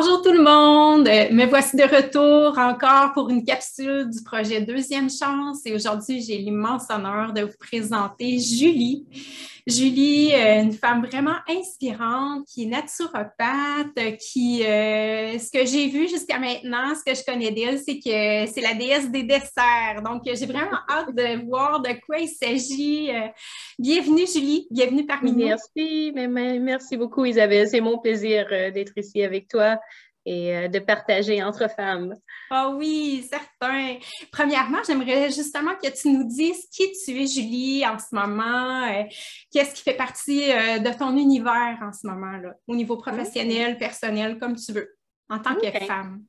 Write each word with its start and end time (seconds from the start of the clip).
Bonjour 0.00 0.22
tout 0.22 0.32
le 0.32 0.42
monde, 0.42 1.06
euh, 1.08 1.30
me 1.30 1.44
voici 1.44 1.76
de 1.76 1.82
retour 1.82 2.58
encore 2.58 3.12
pour 3.12 3.28
une 3.28 3.44
capsule 3.44 4.08
du 4.08 4.22
projet 4.22 4.62
Deuxième 4.62 5.10
Chance 5.10 5.58
et 5.66 5.74
aujourd'hui 5.74 6.22
j'ai 6.22 6.38
l'immense 6.38 6.84
honneur 6.88 7.34
de 7.34 7.42
vous 7.42 7.58
présenter 7.58 8.38
Julie. 8.38 9.04
Julie, 9.66 10.32
euh, 10.34 10.62
une 10.62 10.72
femme 10.72 11.04
vraiment 11.04 11.36
inspirante, 11.48 12.46
qui 12.46 12.64
est 12.64 12.66
naturopathe, 12.66 14.16
qui, 14.18 14.64
euh, 14.64 15.38
ce 15.38 15.50
que 15.50 15.66
j'ai 15.66 15.88
vu 15.88 16.08
jusqu'à 16.08 16.38
maintenant, 16.38 16.94
ce 16.94 17.04
que 17.04 17.16
je 17.16 17.24
connais 17.24 17.50
d'elle, 17.50 17.78
c'est 17.78 17.98
que 17.98 18.52
c'est 18.52 18.60
la 18.60 18.74
déesse 18.74 19.10
des 19.10 19.22
desserts. 19.22 20.02
Donc, 20.04 20.22
j'ai 20.24 20.46
vraiment 20.46 20.78
hâte 20.88 21.14
de 21.14 21.44
voir 21.46 21.80
de 21.80 21.90
quoi 22.06 22.18
il 22.18 22.28
s'agit. 22.28 23.10
bienvenue 23.78 24.26
Julie, 24.26 24.66
bienvenue 24.70 25.06
parmi 25.06 25.32
nous. 25.32 25.46
Merci, 25.46 26.12
merci 26.14 26.96
beaucoup 26.96 27.24
Isabelle, 27.24 27.68
c'est 27.68 27.80
mon 27.80 27.98
plaisir 27.98 28.46
d'être 28.48 28.92
ici 28.96 29.22
avec 29.22 29.48
toi 29.48 29.78
et 30.26 30.56
euh, 30.56 30.68
de 30.68 30.78
partager 30.78 31.42
entre 31.42 31.68
femmes. 31.70 32.14
Ah 32.50 32.70
oui, 32.70 33.26
certain. 33.28 33.96
Premièrement, 34.32 34.78
j'aimerais 34.86 35.30
justement 35.30 35.74
que 35.82 35.88
tu 35.90 36.08
nous 36.10 36.24
dises 36.24 36.66
qui 36.70 36.92
tu 37.04 37.22
es, 37.22 37.26
Julie, 37.26 37.84
en 37.86 37.98
ce 37.98 38.14
moment. 38.14 38.86
Euh, 38.88 39.04
qu'est-ce 39.50 39.74
qui 39.74 39.82
fait 39.82 39.96
partie 39.96 40.52
euh, 40.52 40.78
de 40.78 40.98
ton 40.98 41.16
univers 41.16 41.78
en 41.82 41.92
ce 41.92 42.06
moment, 42.06 42.36
là, 42.36 42.54
au 42.66 42.74
niveau 42.74 42.96
professionnel, 42.96 43.78
personnel, 43.78 44.38
comme 44.38 44.56
tu 44.56 44.72
veux, 44.72 44.94
en 45.28 45.38
tant 45.38 45.54
que 45.54 45.70
femme? 45.70 46.22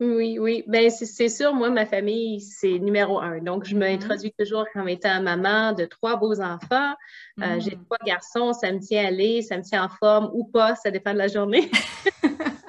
Oui, 0.00 0.38
oui. 0.38 0.64
Ben 0.66 0.88
c'est 0.88 1.28
sûr, 1.28 1.52
moi, 1.52 1.68
ma 1.68 1.84
famille, 1.84 2.40
c'est 2.40 2.78
numéro 2.78 3.20
un. 3.20 3.38
Donc, 3.40 3.66
je 3.66 3.76
m'introduis 3.76 4.30
mm-hmm. 4.30 4.44
toujours 4.44 4.64
comme 4.72 4.88
étant 4.88 5.20
maman 5.20 5.74
de 5.74 5.84
trois 5.84 6.16
beaux 6.16 6.40
enfants. 6.40 6.94
J'ai 7.36 7.76
mm. 7.76 7.84
trois 7.84 7.98
garçons, 8.06 8.54
ça 8.54 8.72
me 8.72 8.78
tient 8.78 9.04
à 9.04 9.08
aller, 9.08 9.42
ça 9.42 9.58
me 9.58 9.62
tient 9.62 9.84
en 9.84 9.90
forme 9.90 10.30
ou 10.32 10.44
pas, 10.44 10.74
ça 10.74 10.90
dépend 10.90 11.12
de 11.12 11.18
la 11.18 11.28
journée. 11.28 11.70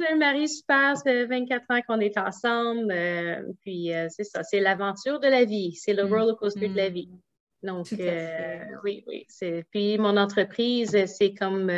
j'ai 0.00 0.08
un 0.08 0.16
mari 0.16 0.48
super, 0.48 0.96
ça 0.96 1.02
fait 1.02 1.26
24 1.26 1.64
ans 1.70 1.80
qu'on 1.86 2.00
est 2.00 2.16
ensemble. 2.18 2.90
Euh, 2.90 3.42
puis 3.60 3.94
euh, 3.94 4.08
c'est 4.08 4.24
ça, 4.24 4.42
c'est 4.42 4.58
l'aventure 4.60 5.20
de 5.20 5.28
la 5.28 5.44
vie, 5.44 5.74
c'est 5.74 5.92
le 5.92 6.06
mm. 6.06 6.12
roller 6.12 6.36
coaster 6.36 6.68
de 6.68 6.76
la 6.76 6.88
vie. 6.88 7.10
Mm. 7.12 7.18
Donc, 7.62 7.92
euh, 7.92 8.64
oui, 8.84 9.04
oui. 9.06 9.26
Puis 9.70 9.98
mon 9.98 10.16
entreprise, 10.16 10.96
c'est 11.04 11.34
comme 11.34 11.70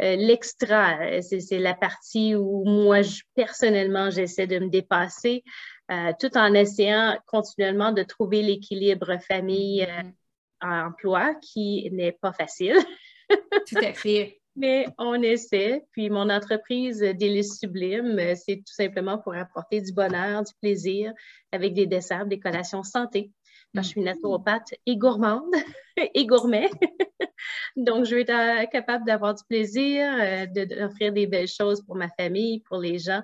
l'extra. 0.00 0.98
C'est 1.20 1.60
la 1.60 1.74
partie 1.74 2.34
où 2.34 2.64
moi, 2.64 3.02
personnellement, 3.36 4.10
j'essaie 4.10 4.48
de 4.48 4.58
me 4.58 4.68
dépasser 4.68 5.44
tout 6.18 6.36
en 6.36 6.54
essayant 6.54 7.16
continuellement 7.26 7.92
de 7.92 8.02
trouver 8.02 8.42
l'équilibre 8.42 9.16
famille-emploi 9.28 11.32
mm. 11.32 11.40
qui 11.40 11.88
n'est 11.92 12.18
pas 12.20 12.32
facile. 12.32 12.78
tout 13.68 13.76
à 13.76 13.92
fait. 13.92 14.41
Mais 14.56 14.86
on 14.98 15.20
essaie. 15.22 15.84
Puis 15.92 16.10
mon 16.10 16.28
entreprise 16.28 17.00
Délice 17.00 17.58
Sublime, 17.58 18.34
c'est 18.34 18.56
tout 18.56 18.74
simplement 18.74 19.18
pour 19.18 19.34
apporter 19.34 19.80
du 19.80 19.92
bonheur, 19.92 20.42
du 20.42 20.52
plaisir 20.60 21.12
avec 21.52 21.74
des 21.74 21.86
desserts, 21.86 22.26
des 22.26 22.38
collations 22.38 22.82
santé. 22.82 23.30
je 23.74 23.80
suis 23.82 24.00
mm. 24.00 24.04
naturopathe 24.04 24.74
et 24.84 24.96
gourmande 24.96 25.54
et 26.14 26.26
gourmet. 26.26 26.68
Donc, 27.76 28.04
je 28.04 28.14
vais 28.14 28.22
être 28.22 28.70
capable 28.70 29.04
d'avoir 29.06 29.34
du 29.34 29.42
plaisir, 29.48 30.12
euh, 30.20 30.46
d'offrir 30.46 31.12
des 31.12 31.26
belles 31.26 31.48
choses 31.48 31.82
pour 31.82 31.96
ma 31.96 32.08
famille, 32.08 32.60
pour 32.60 32.78
les 32.78 32.98
gens, 32.98 33.22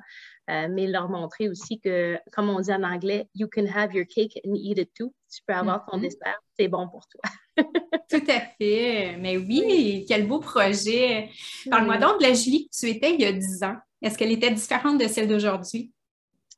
euh, 0.50 0.68
mais 0.70 0.86
leur 0.86 1.08
montrer 1.08 1.48
aussi 1.48 1.78
que, 1.78 2.18
comme 2.32 2.48
on 2.48 2.60
dit 2.60 2.72
en 2.72 2.82
anglais, 2.82 3.28
you 3.34 3.48
can 3.52 3.66
have 3.66 3.94
your 3.94 4.06
cake 4.06 4.40
and 4.46 4.54
eat 4.54 4.78
it 4.78 4.90
too. 4.94 5.14
Tu 5.30 5.42
peux 5.46 5.54
avoir 5.54 5.84
ton 5.86 5.98
mm-hmm. 5.98 6.02
dessert, 6.02 6.40
c'est 6.58 6.68
bon 6.68 6.88
pour 6.88 7.06
toi. 7.08 7.20
Tout 8.10 8.24
à 8.28 8.40
fait. 8.58 9.16
Mais 9.18 9.36
oui, 9.36 10.04
quel 10.08 10.26
beau 10.26 10.40
projet. 10.40 11.30
Parle-moi 11.70 11.98
donc 11.98 12.20
de 12.20 12.26
la 12.26 12.34
Julie 12.34 12.68
que 12.68 12.76
tu 12.78 12.88
étais 12.90 13.14
il 13.14 13.20
y 13.20 13.24
a 13.24 13.32
10 13.32 13.62
ans. 13.64 13.76
Est-ce 14.02 14.16
qu'elle 14.16 14.32
était 14.32 14.50
différente 14.50 15.00
de 15.00 15.08
celle 15.08 15.28
d'aujourd'hui? 15.28 15.92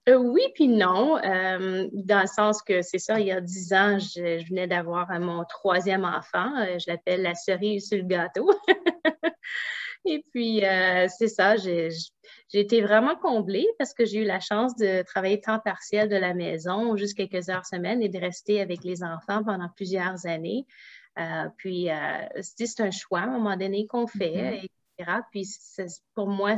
Euh, 0.09 0.17
oui, 0.17 0.43
puis 0.55 0.69
non, 0.69 1.19
euh, 1.19 1.87
dans 1.93 2.21
le 2.21 2.27
sens 2.27 2.63
que 2.63 2.83
c'est 2.83 2.99
ça, 2.99 3.21
il 3.21 3.27
y 3.27 3.33
a 3.33 3.41
10 3.41 3.73
ans, 3.73 3.99
je, 3.99 4.49
venais 4.49 4.67
d'avoir 4.67 5.09
mon 5.21 5.45
troisième 5.45 6.05
enfant. 6.05 6.51
je 6.79 6.91
l'appelle 6.91 7.23
la 7.23 7.35
cerise 7.35 7.89
sur 7.89 7.99
le 7.99 8.05
gâteau. 8.05 8.51
Et 10.07 10.25
puis, 10.33 10.63
c'est 11.19 11.29
ça, 11.29 11.57
j'ai 12.53 12.61
été 12.61 12.81
vraiment 12.81 13.17
comblée 13.17 13.67
parce 13.79 13.95
que 13.95 14.05
j'ai 14.05 14.19
eu 14.19 14.25
la 14.25 14.41
chance 14.41 14.75
de 14.77 15.03
travailler 15.03 15.41
temps 15.41 15.61
partiel 15.61 16.09
de 16.09 16.17
la 16.17 16.35
maison, 16.35 16.97
juste 16.97 17.17
quelques 17.17 17.49
heures 17.49 17.65
semaine, 17.65 18.03
et 18.03 18.09
de 18.09 18.19
rester 18.19 18.61
avec 18.61 18.83
les 18.85 19.05
enfants 19.05 19.45
pendant 19.45 19.69
plusieurs 19.77 20.27
années. 20.27 20.67
Euh, 21.19 21.49
puis, 21.57 21.91
euh, 21.91 22.27
c'est 22.41 22.81
un 22.81 22.91
choix 22.91 23.21
à 23.21 23.25
un 23.25 23.39
moment 23.39 23.57
donné 23.57 23.87
qu'on 23.87 24.07
fait, 24.07 24.63
mm-hmm. 24.63 24.69
Puis, 25.31 25.47
pour 26.15 26.29
moi, 26.29 26.57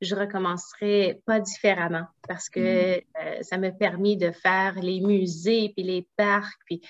je 0.00 0.14
recommencerai 0.14 1.20
pas 1.26 1.40
différemment 1.40 2.06
parce 2.26 2.48
que 2.48 2.60
mm-hmm. 2.60 3.04
euh, 3.20 3.42
ça 3.42 3.58
m'a 3.58 3.70
permis 3.70 4.16
de 4.16 4.30
faire 4.30 4.74
les 4.80 5.00
musées, 5.00 5.72
puis 5.74 5.84
les 5.84 6.08
parcs, 6.16 6.60
puis 6.66 6.80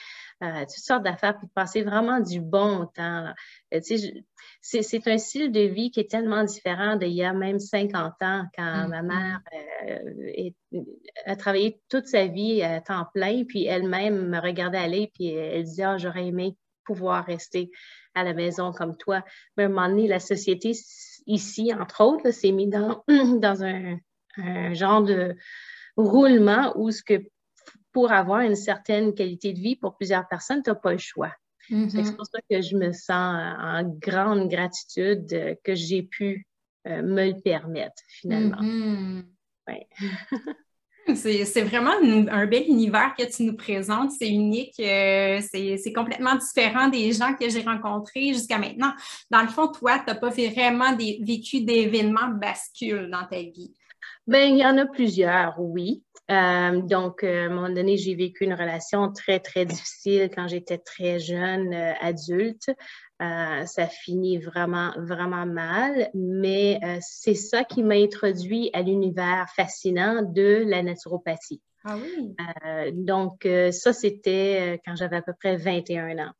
toutes 0.40 0.70
sortes 0.70 1.02
d'affaires, 1.02 1.36
puis 1.36 1.46
de 1.46 1.52
passer 1.52 1.82
vraiment 1.82 2.20
du 2.20 2.40
bon 2.40 2.86
temps. 2.94 3.32
Sais, 3.82 4.14
c'est 4.82 5.08
un 5.08 5.18
style 5.18 5.52
de 5.52 5.60
vie 5.60 5.90
qui 5.90 6.00
est 6.00 6.10
tellement 6.10 6.44
différent 6.44 6.96
d'il 6.96 7.12
y 7.12 7.24
a 7.24 7.32
même 7.32 7.58
50 7.58 8.14
ans, 8.22 8.44
quand 8.56 8.88
ma 8.88 9.02
mm-hmm. 9.02 9.06
mère 9.06 9.40
euh, 9.84 10.50
a 11.26 11.36
travaillé 11.36 11.80
toute 11.88 12.06
sa 12.06 12.26
vie 12.26 12.62
à 12.62 12.80
temps 12.80 13.06
plein, 13.12 13.44
puis 13.44 13.66
elle-même 13.66 14.28
me 14.28 14.40
regardait 14.40 14.78
aller, 14.78 15.10
puis 15.14 15.28
elle 15.28 15.64
disait 15.64 15.84
ah, 15.84 15.98
J'aurais 15.98 16.26
aimé 16.26 16.56
pouvoir 16.84 17.24
rester 17.24 17.70
à 18.14 18.24
la 18.24 18.34
maison 18.34 18.72
comme 18.72 18.96
toi. 18.96 19.24
Mais 19.56 19.64
à 19.64 19.66
un 19.66 19.68
moment 19.68 19.88
donné, 19.88 20.08
la 20.08 20.20
société 20.20 20.72
ici, 21.26 21.72
entre 21.74 22.02
autres, 22.04 22.30
s'est 22.30 22.52
mise 22.52 22.70
dans, 22.70 23.04
dans 23.08 23.64
un, 23.64 23.98
genre 24.74 25.02
de 25.02 25.36
roulement 25.96 26.72
où 26.76 26.90
ce 26.90 27.02
que 27.02 27.22
pour 27.92 28.12
avoir 28.12 28.40
une 28.40 28.54
certaine 28.54 29.14
qualité 29.14 29.52
de 29.52 29.58
vie 29.58 29.76
pour 29.76 29.96
plusieurs 29.96 30.26
personnes, 30.28 30.62
tu 30.62 30.70
n'as 30.70 30.76
pas 30.76 30.92
le 30.92 30.98
choix. 30.98 31.34
C'est 31.68 31.74
mm-hmm. 31.74 32.16
pour 32.16 32.26
ça 32.26 32.38
que 32.48 32.62
je 32.62 32.76
me 32.76 32.92
sens 32.92 33.56
en 33.58 33.82
grande 33.98 34.48
gratitude 34.48 35.58
que 35.62 35.74
j'ai 35.74 36.02
pu 36.02 36.46
euh, 36.86 37.02
me 37.02 37.32
le 37.32 37.40
permettre, 37.40 38.02
finalement. 38.08 38.62
Mm-hmm. 38.62 39.24
c'est 41.14 41.62
vraiment 41.62 41.92
un 42.30 42.46
bel 42.46 42.64
univers 42.68 43.14
que 43.18 43.24
tu 43.24 43.44
nous 43.44 43.56
présentes. 43.56 44.12
C'est 44.12 44.28
unique. 44.28 44.78
Euh, 44.80 45.40
c'est 45.50 45.92
complètement 45.92 46.36
différent 46.36 46.88
des 46.88 47.12
gens 47.12 47.34
que 47.34 47.48
j'ai 47.48 47.62
rencontrés 47.62 48.28
jusqu'à 48.28 48.58
maintenant. 48.58 48.92
Dans 49.30 49.42
le 49.42 49.48
fond, 49.48 49.68
toi, 49.68 49.98
tu 49.98 50.06
n'as 50.06 50.14
pas 50.14 50.30
vraiment 50.30 50.96
vécu 50.96 51.62
d'événements 51.62 52.28
bascules 52.28 53.10
dans 53.10 53.26
ta 53.26 53.42
vie? 53.42 53.74
Bien, 54.26 54.44
il 54.44 54.58
y 54.58 54.64
en 54.64 54.78
a 54.78 54.86
plusieurs, 54.86 55.54
oui. 55.58 56.02
Euh, 56.30 56.80
donc, 56.82 57.24
euh, 57.24 57.44
à 57.44 57.46
un 57.46 57.54
moment 57.54 57.70
donné, 57.70 57.96
j'ai 57.96 58.14
vécu 58.14 58.44
une 58.44 58.54
relation 58.54 59.10
très, 59.12 59.40
très 59.40 59.64
difficile 59.64 60.30
quand 60.32 60.46
j'étais 60.46 60.78
très 60.78 61.18
jeune 61.18 61.74
adulte. 62.00 62.70
Ça 63.20 63.86
finit 63.86 64.38
vraiment, 64.38 64.92
vraiment 64.96 65.46
mal, 65.46 66.10
mais 66.14 66.80
c'est 67.00 67.34
ça 67.34 67.64
qui 67.64 67.82
m'a 67.82 67.94
introduit 67.94 68.70
à 68.72 68.82
l'univers 68.82 69.46
fascinant 69.54 70.22
de 70.22 70.64
la 70.66 70.82
naturopathie. 70.82 71.60
Ah 71.84 71.96
oui. 71.96 72.34
donc, 72.92 73.46
ça, 73.72 73.92
c'était 73.92 74.80
quand 74.84 74.96
j'avais 74.96 75.16
à 75.16 75.22
peu 75.22 75.34
près 75.38 75.56
21 75.56 76.18
ans. 76.18 76.32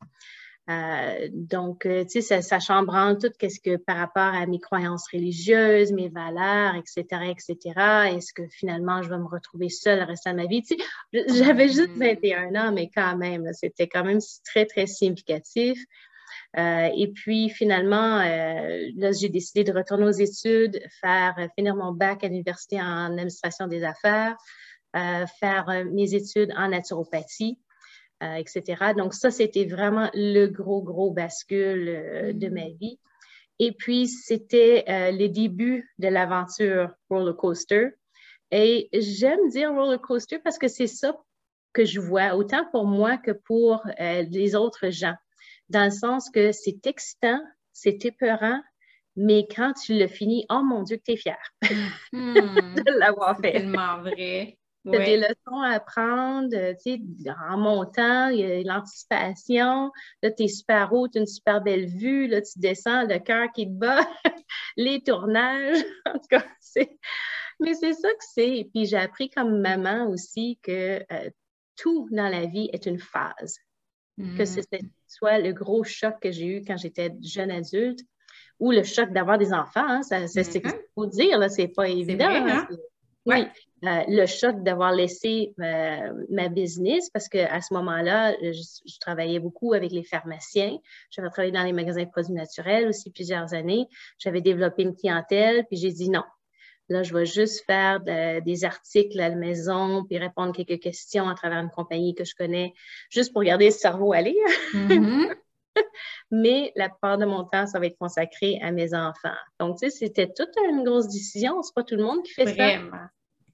Euh, 0.69 1.27
donc, 1.31 1.85
euh, 1.85 2.03
tu 2.03 2.09
sais, 2.09 2.21
ça, 2.21 2.41
ça 2.41 2.59
chambranle 2.59 3.17
tout 3.17 3.31
ce 3.41 3.59
que 3.59 3.77
par 3.77 3.97
rapport 3.97 4.33
à 4.33 4.45
mes 4.45 4.59
croyances 4.59 5.07
religieuses, 5.11 5.91
mes 5.91 6.09
valeurs, 6.09 6.75
etc., 6.75 7.31
etc. 7.31 8.15
Est-ce 8.15 8.33
que 8.33 8.47
finalement, 8.47 9.01
je 9.01 9.09
vais 9.09 9.17
me 9.17 9.27
retrouver 9.27 9.69
seule 9.69 9.99
le 9.99 10.05
reste 10.05 10.27
de 10.27 10.33
ma 10.33 10.45
vie? 10.45 10.61
Tu 10.61 10.77
sais, 10.77 11.43
j'avais 11.43 11.67
juste 11.67 11.97
21 11.97 12.51
mm. 12.51 12.55
ans, 12.57 12.71
mais 12.71 12.89
quand 12.93 13.17
même, 13.17 13.51
c'était 13.53 13.87
quand 13.87 14.03
même 14.03 14.19
très, 14.45 14.65
très 14.65 14.85
significatif. 14.85 15.79
Euh, 16.57 16.89
et 16.95 17.11
puis, 17.13 17.49
finalement, 17.49 18.17
là, 18.17 19.11
j'ai 19.11 19.29
décidé 19.29 19.63
de 19.63 19.71
retourner 19.71 20.05
aux 20.05 20.11
études, 20.11 20.81
faire, 20.99 21.35
finir 21.55 21.75
mon 21.75 21.93
bac 21.93 22.23
à 22.23 22.27
l'université 22.27 22.81
en 22.81 23.11
administration 23.11 23.67
des 23.67 23.83
affaires, 23.83 24.35
faire 24.93 25.85
mes 25.91 26.13
études 26.13 26.53
en 26.57 26.69
naturopathie. 26.69 27.57
Euh, 28.21 28.35
etc. 28.35 28.93
Donc, 28.95 29.15
ça, 29.15 29.31
c'était 29.31 29.65
vraiment 29.65 30.07
le 30.13 30.45
gros, 30.45 30.83
gros 30.83 31.09
bascule 31.09 31.89
euh, 31.89 32.33
de 32.33 32.49
ma 32.49 32.65
mm. 32.65 32.77
vie. 32.79 32.99
Et 33.57 33.71
puis, 33.71 34.07
c'était 34.07 34.83
euh, 34.87 35.09
les 35.09 35.27
débuts 35.27 35.91
de 35.97 36.07
l'aventure 36.07 36.93
roller 37.09 37.35
coaster. 37.35 37.89
Et 38.51 38.89
j'aime 38.93 39.49
dire 39.49 39.73
roller 39.73 39.99
coaster 39.99 40.37
parce 40.37 40.59
que 40.59 40.67
c'est 40.67 40.85
ça 40.85 41.17
que 41.73 41.83
je 41.83 41.99
vois, 41.99 42.35
autant 42.35 42.63
pour 42.71 42.85
moi 42.85 43.17
que 43.17 43.31
pour 43.31 43.81
les 43.97 44.55
autres 44.55 44.89
gens. 44.89 45.15
Dans 45.71 45.85
le 45.85 45.91
sens 45.91 46.29
que 46.29 46.51
c'est 46.51 46.85
excitant, 46.85 47.41
c'est 47.71 48.03
épeurant, 48.05 48.61
mais 49.15 49.47
quand 49.55 49.71
tu 49.73 49.97
le 49.97 50.07
finis, 50.07 50.45
oh 50.49 50.61
mon 50.63 50.83
Dieu, 50.83 50.97
que 50.97 51.03
tu 51.05 51.11
es 51.13 51.15
fier 51.15 51.37
de 51.61 52.99
l'avoir 52.99 53.37
fait. 53.39 53.53
Tellement 53.53 54.01
vrai. 54.01 54.57
Tu 54.83 54.95
as 54.95 55.05
des 55.05 55.17
leçons 55.17 55.61
à 55.61 55.75
apprendre, 55.75 56.49
tu 56.83 56.95
sais, 56.95 57.01
en 57.51 57.59
montant, 57.59 58.29
il 58.29 58.39
y 58.39 58.43
a 58.43 58.63
l'anticipation. 58.63 59.91
Là, 60.23 60.31
tu 60.31 60.45
es 60.45 60.47
super 60.47 60.91
haut, 60.91 61.07
tu 61.07 61.19
as 61.19 61.21
une 61.21 61.27
super 61.27 61.61
belle 61.61 61.85
vue. 61.85 62.25
Là, 62.25 62.41
tu 62.41 62.57
descends, 62.57 63.03
le 63.03 63.19
cœur 63.19 63.51
qui 63.53 63.67
te 63.67 63.73
bat, 63.73 64.01
les 64.77 65.03
tournages. 65.03 65.85
En 66.07 66.13
tout 66.13 66.27
cas, 66.31 66.43
c'est. 66.59 66.97
Mais 67.59 67.75
c'est 67.75 67.93
ça 67.93 68.09
que 68.09 68.25
c'est. 68.33 68.69
Puis 68.73 68.87
j'ai 68.87 68.97
appris 68.97 69.29
comme 69.29 69.61
maman 69.61 70.07
aussi 70.07 70.57
que 70.63 71.05
euh, 71.11 71.29
tout 71.75 72.09
dans 72.11 72.27
la 72.27 72.47
vie 72.47 72.71
est 72.73 72.87
une 72.87 72.97
phase. 72.97 73.59
Que 74.17 74.41
mm. 74.41 74.45
ce 74.47 74.61
soit 75.11 75.39
le 75.39 75.51
gros 75.51 75.83
choc 75.83 76.15
que 76.21 76.31
j'ai 76.31 76.45
eu 76.45 76.63
quand 76.65 76.77
j'étais 76.77 77.11
jeune 77.21 77.51
adulte 77.51 77.99
ou 78.59 78.71
le 78.71 78.83
choc 78.83 79.11
d'avoir 79.11 79.37
des 79.37 79.53
enfants. 79.53 79.85
Hein, 79.87 80.01
c'est 80.03 80.27
ce 80.27 80.49
qu'il 80.49 80.61
mm-hmm. 80.61 80.81
faut 80.95 81.05
dire, 81.07 81.37
là, 81.37 81.49
c'est 81.49 81.67
pas 81.67 81.89
évident. 81.89 82.29
Hein. 82.29 82.67
Hein? 82.69 82.77
Oui, 83.25 83.45
euh, 83.83 84.03
le 84.07 84.25
choc 84.25 84.63
d'avoir 84.63 84.93
laissé 84.93 85.53
euh, 85.59 86.13
ma 86.29 86.47
business 86.47 87.09
parce 87.09 87.27
qu'à 87.27 87.61
ce 87.61 87.73
moment-là, 87.73 88.33
je, 88.41 88.99
travaillais 88.99 89.39
beaucoup 89.39 89.73
avec 89.73 89.91
les 89.91 90.03
pharmaciens. 90.03 90.77
J'avais 91.11 91.29
travaillé 91.29 91.51
dans 91.51 91.63
les 91.63 91.73
magasins 91.73 92.03
de 92.03 92.09
produits 92.09 92.33
naturels 92.33 92.87
aussi 92.87 93.11
plusieurs 93.11 93.53
années. 93.53 93.87
J'avais 94.17 94.41
développé 94.41 94.83
une 94.83 94.95
clientèle, 94.95 95.65
puis 95.67 95.77
j'ai 95.77 95.91
dit 95.91 96.09
non. 96.09 96.23
Là, 96.91 97.03
je 97.03 97.13
vais 97.13 97.25
juste 97.25 97.63
faire 97.65 98.01
des 98.01 98.65
articles 98.65 99.19
à 99.19 99.29
la 99.29 99.35
maison, 99.35 100.03
puis 100.03 100.17
répondre 100.17 100.53
quelques 100.53 100.81
questions 100.81 101.29
à 101.29 101.35
travers 101.35 101.59
une 101.59 101.69
compagnie 101.69 102.13
que 102.13 102.25
je 102.25 102.35
connais, 102.35 102.73
juste 103.09 103.31
pour 103.31 103.43
garder 103.43 103.65
le 103.65 103.71
cerveau 103.71 104.13
aller. 104.13 104.37
Mm-hmm. 104.73 105.33
Mais 106.31 106.73
la 106.75 106.89
part 106.89 107.17
de 107.17 107.25
mon 107.25 107.45
temps, 107.45 107.65
ça 107.65 107.79
va 107.79 107.85
être 107.85 107.97
consacré 107.97 108.59
à 108.61 108.71
mes 108.71 108.93
enfants. 108.93 109.29
Donc, 109.59 109.79
tu 109.79 109.89
sais, 109.89 109.97
c'était 109.97 110.27
toute 110.27 110.51
une 110.69 110.83
grosse 110.83 111.07
décision. 111.07 111.61
C'est 111.63 111.73
pas 111.73 111.83
tout 111.83 111.95
le 111.95 112.03
monde 112.03 112.23
qui 112.23 112.33
fait 112.33 112.43
Vraiment. 112.43 112.91
ça. 112.91 113.09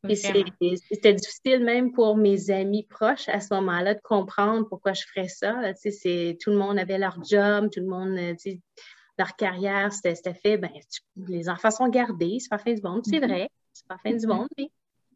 Et 0.10 0.16
c'était 0.16 1.14
difficile 1.14 1.64
même 1.64 1.92
pour 1.92 2.16
mes 2.18 2.50
amis 2.50 2.84
proches 2.84 3.30
à 3.30 3.40
ce 3.40 3.54
moment-là 3.56 3.94
de 3.96 4.02
comprendre 4.02 4.68
pourquoi 4.68 4.94
je 4.94 5.04
ferais 5.14 5.28
ça. 5.28 5.62
Tu 5.82 5.92
sais, 5.92 6.38
tout 6.42 6.52
le 6.52 6.58
monde 6.58 6.80
avait 6.80 6.98
leur 6.98 7.24
job, 7.24 7.70
tout 7.72 7.82
le 7.82 7.88
monde, 7.88 8.18
euh, 8.18 8.34
tu 8.34 8.52
sais, 8.52 8.60
leur 9.18 9.36
carrière, 9.36 9.92
c'était 9.92 10.34
fait, 10.34 10.58
ben, 10.58 10.70
les 11.16 11.50
enfants 11.50 11.72
sont 11.72 11.90
gardés, 11.90 12.38
c'est 12.40 12.50
pas 12.50 12.58
fin 12.58 12.74
du 12.74 12.82
monde, 12.82 13.02
c'est 13.06 13.18
mm-hmm. 13.18 13.28
vrai, 13.28 13.50
c'est 13.74 13.88
pas 13.88 13.98
fin 13.98 14.12
du 14.12 14.26
mm-hmm. 14.26 14.36
monde, 14.36 14.48
mais 14.58 14.72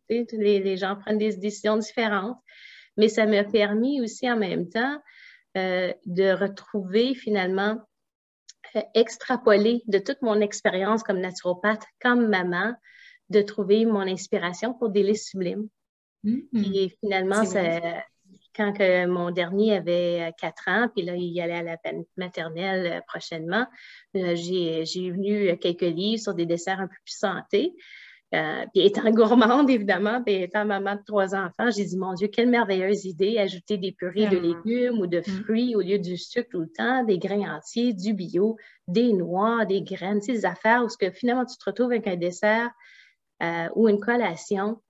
les, 0.09 0.59
les, 0.59 0.77
gens 0.77 0.95
prennent 0.95 1.18
des 1.18 1.36
décisions 1.36 1.77
différentes. 1.77 2.38
Mais 2.98 3.07
ça 3.07 3.25
m'a 3.25 3.44
permis 3.44 4.01
aussi 4.01 4.30
en 4.30 4.38
même 4.38 4.68
temps 4.69 5.01
euh, 5.57 5.94
de 6.06 6.31
retrouver 6.31 7.15
finalement, 7.15 7.77
euh, 8.75 8.81
extrapoler 8.94 9.81
de 9.88 10.00
toute 10.00 10.21
mon 10.21 10.42
expérience 10.42 11.04
comme 11.04 11.19
naturopathe, 11.19 11.83
comme 12.01 12.27
maman, 12.27 12.74
de 13.30 13.42
trouver 13.42 13.86
mon 13.86 14.01
inspiration 14.01 14.74
pour 14.74 14.89
des 14.89 15.04
listes 15.04 15.30
sublimes. 15.30 15.69
Mm-hmm. 16.25 16.75
Et 16.75 16.89
finalement, 17.00 17.44
quand 18.56 18.74
que 18.74 19.06
mon 19.06 19.31
dernier 19.31 19.75
avait 19.75 20.33
quatre 20.39 20.68
ans, 20.68 20.88
puis 20.94 21.06
là, 21.06 21.15
il 21.15 21.39
allait 21.39 21.53
à 21.53 21.63
la 21.63 21.77
maternelle 22.18 22.94
euh, 22.98 23.01
prochainement, 23.07 23.65
j'ai 24.13 25.12
venu 25.12 25.57
quelques 25.57 25.81
livres 25.81 26.21
sur 26.21 26.33
des 26.33 26.45
desserts 26.45 26.80
un 26.80 26.88
peu 26.88 26.95
plus 27.03 27.18
santé. 27.18 27.74
Euh, 28.33 28.65
puis 28.74 28.86
étant 28.86 29.09
gourmande, 29.12 29.69
évidemment, 29.69 30.24
puis 30.24 30.36
étant 30.36 30.63
maman 30.65 30.95
de 30.95 31.01
trois 31.06 31.36
enfants, 31.36 31.69
j'ai 31.69 31.83
dit, 31.83 31.98
mon 31.98 32.13
Dieu, 32.13 32.27
quelle 32.27 32.50
merveilleuse 32.50 33.06
idée, 33.06 33.38
ajouter 33.38 33.77
des 33.77 33.92
purées 33.92 34.27
de 34.27 34.38
légumes 34.38 35.00
ou 35.00 35.07
de 35.07 35.19
mm. 35.19 35.24
fruits 35.24 35.75
au 35.75 35.81
lieu 35.81 36.00
du 36.00 36.18
sucre 36.18 36.47
tout 36.50 36.62
le 36.62 36.69
temps, 36.69 37.04
des 37.04 37.19
grains 37.19 37.57
entiers, 37.57 37.94
du 37.94 38.13
bio, 38.13 38.57
des 38.88 39.12
noix, 39.12 39.65
des 39.65 39.81
graines, 39.81 40.21
ces 40.21 40.45
affaires 40.45 40.83
où 40.83 40.89
ce 40.89 40.97
que 40.97 41.12
finalement 41.12 41.45
tu 41.45 41.57
te 41.57 41.65
retrouves 41.65 41.92
avec 41.92 42.07
un 42.07 42.15
dessert 42.15 42.69
euh, 43.44 43.68
ou 43.75 43.89
une 43.89 44.00
collation 44.00 44.81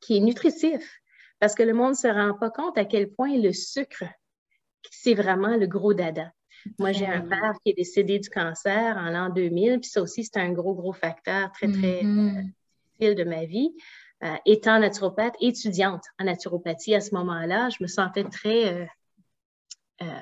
qui 0.00 0.16
est 0.16 0.20
nutritif. 0.20 1.01
Parce 1.42 1.56
que 1.56 1.64
le 1.64 1.72
monde 1.72 1.90
ne 1.90 1.96
se 1.96 2.06
rend 2.06 2.34
pas 2.34 2.50
compte 2.50 2.78
à 2.78 2.84
quel 2.84 3.10
point 3.10 3.36
le 3.36 3.52
sucre, 3.52 4.04
c'est 4.92 5.14
vraiment 5.14 5.56
le 5.56 5.66
gros 5.66 5.92
dada. 5.92 6.32
Moi, 6.78 6.92
j'ai 6.92 7.06
un 7.06 7.22
père 7.22 7.54
qui 7.64 7.72
est 7.72 7.74
décédé 7.74 8.20
du 8.20 8.28
cancer 8.30 8.96
en 8.96 9.10
l'an 9.10 9.28
2000, 9.28 9.80
puis 9.80 9.90
ça 9.90 10.00
aussi, 10.00 10.22
c'est 10.22 10.38
un 10.38 10.52
gros, 10.52 10.74
gros 10.74 10.92
facteur 10.92 11.50
très, 11.50 11.66
très 11.66 12.02
mm-hmm 12.04 12.52
de 13.10 13.24
ma 13.24 13.44
vie. 13.44 13.74
Euh, 14.22 14.36
étant 14.46 14.78
naturopathe, 14.78 15.34
étudiante 15.40 16.04
en 16.20 16.24
naturopathie 16.24 16.94
à 16.94 17.00
ce 17.00 17.14
moment-là, 17.14 17.68
je 17.70 17.82
me 17.82 17.88
sentais 17.88 18.24
très... 18.24 18.72
Euh, 18.72 18.86
euh, 20.02 20.20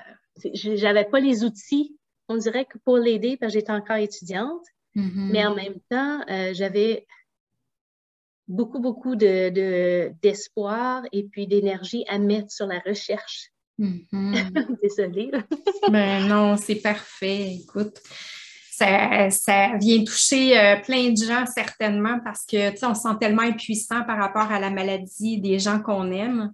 j'avais 0.55 1.05
pas 1.05 1.21
les 1.21 1.45
outils, 1.45 1.99
on 2.29 2.39
dirait 2.39 2.65
que 2.65 2.79
pour 2.79 2.97
l'aider, 2.97 3.37
parce 3.37 3.53
que 3.53 3.59
j'étais 3.59 3.73
encore 3.73 3.97
étudiante, 3.97 4.65
mm-hmm. 4.97 5.31
mais 5.33 5.45
en 5.45 5.55
même 5.55 5.79
temps, 5.91 6.25
j'avais 6.53 7.07
beaucoup, 8.51 8.81
beaucoup 8.81 9.17
d'espoir 9.17 11.03
et 11.13 11.23
puis 11.25 11.47
d'énergie 11.47 12.05
à 12.09 12.19
mettre 12.19 12.51
sur 12.51 12.67
la 12.67 12.81
recherche. 12.85 13.51
Mm-hmm. 13.79 14.79
Désolée. 14.83 15.31
Mais 15.91 16.21
ben 16.21 16.27
non, 16.29 16.57
c'est 16.57 16.75
parfait. 16.77 17.55
Écoute, 17.63 18.01
ça, 18.71 19.77
vient 19.79 20.05
toucher 20.05 20.59
euh, 20.59 20.77
plein 20.81 21.11
de 21.11 21.17
gens 21.17 21.45
certainement 21.47 22.19
parce 22.25 22.45
que, 22.45 22.71
tu 22.71 22.79
sais, 22.79 22.87
on 22.87 22.95
se 22.95 23.03
sent 23.03 23.17
tellement 23.21 23.43
impuissant 23.43 24.03
par 24.05 24.19
rapport 24.19 24.51
à 24.51 24.59
la 24.59 24.71
maladie 24.71 25.41
des 25.41 25.59
gens 25.59 25.81
qu'on 25.81 26.11
aime. 26.11 26.53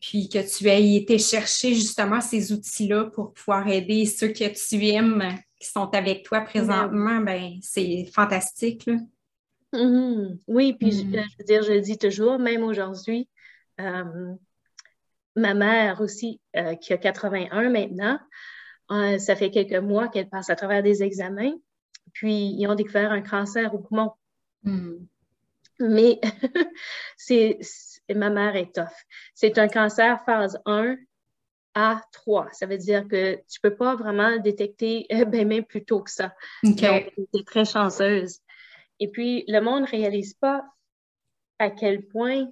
Puis 0.00 0.28
que 0.28 0.38
tu 0.38 0.68
aies 0.68 0.96
été 0.96 1.16
chercher 1.16 1.74
justement 1.74 2.20
ces 2.20 2.52
outils-là 2.52 3.04
pour 3.04 3.32
pouvoir 3.32 3.68
aider 3.68 4.04
ceux 4.04 4.28
que 4.28 4.48
tu 4.48 4.84
aimes 4.88 5.36
qui 5.60 5.68
sont 5.68 5.94
avec 5.94 6.24
toi 6.24 6.40
présentement, 6.40 7.20
ben, 7.20 7.52
c'est 7.62 8.10
fantastique. 8.12 8.90
Mm-hmm. 9.72 10.38
Oui, 10.48 10.74
puis 10.74 10.92
je, 10.92 11.02
mm-hmm. 11.02 11.38
veux 11.38 11.44
dire, 11.44 11.62
je 11.62 11.72
le 11.72 11.80
dis 11.80 11.98
toujours, 11.98 12.38
même 12.38 12.62
aujourd'hui, 12.62 13.28
euh, 13.80 14.34
ma 15.34 15.54
mère 15.54 16.00
aussi, 16.00 16.40
euh, 16.56 16.74
qui 16.74 16.92
a 16.92 16.98
81 16.98 17.70
maintenant, 17.70 18.18
euh, 18.90 19.18
ça 19.18 19.34
fait 19.36 19.50
quelques 19.50 19.82
mois 19.82 20.08
qu'elle 20.08 20.28
passe 20.28 20.50
à 20.50 20.56
travers 20.56 20.82
des 20.82 21.02
examens, 21.02 21.54
puis 22.12 22.54
ils 22.58 22.66
ont 22.66 22.74
découvert 22.74 23.12
un 23.12 23.22
cancer 23.22 23.74
au 23.74 23.78
poumon. 23.78 24.12
Hmm. 24.62 25.06
Mais 25.80 26.20
c'est, 27.16 27.58
ma 28.14 28.28
mère 28.28 28.56
est 28.56 28.74
tough. 28.74 28.92
C'est 29.34 29.56
un 29.58 29.68
cancer 29.68 30.22
phase 30.26 30.60
1 30.66 30.96
à 31.74 32.02
3. 32.12 32.48
Ça 32.52 32.66
veut 32.66 32.76
dire 32.76 33.08
que 33.08 33.36
tu 33.36 33.58
ne 33.62 33.70
peux 33.70 33.74
pas 33.74 33.96
vraiment 33.96 34.36
détecter 34.36 35.06
ben, 35.28 35.48
même 35.48 35.64
plus 35.64 35.84
tôt 35.84 36.02
que 36.02 36.10
ça. 36.10 36.34
Donc, 36.62 36.76
tu 37.34 37.44
très 37.44 37.64
chanceuse. 37.64 38.40
Et 39.02 39.08
puis, 39.08 39.44
le 39.48 39.58
monde 39.58 39.82
ne 39.82 39.88
réalise 39.88 40.34
pas 40.34 40.64
à 41.58 41.70
quel 41.70 42.06
point 42.06 42.48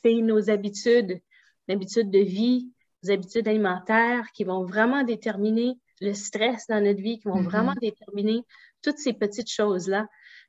c'est 0.00 0.22
nos 0.22 0.50
habitudes, 0.50 1.20
l'habitude 1.66 2.12
de 2.12 2.20
vie, 2.20 2.70
habitudes 3.08 3.48
alimentaires 3.48 4.30
qui 4.34 4.44
vont 4.44 4.64
vraiment 4.64 5.02
déterminer 5.02 5.74
le 6.00 6.12
stress 6.12 6.68
dans 6.68 6.80
notre 6.80 7.02
vie, 7.02 7.18
qui 7.18 7.26
vont 7.26 7.40
mm-hmm. 7.40 7.50
vraiment 7.50 7.74
déterminer 7.80 8.44
toutes 8.82 8.98
ces 8.98 9.14
petites 9.14 9.50
choses-là. 9.50 10.06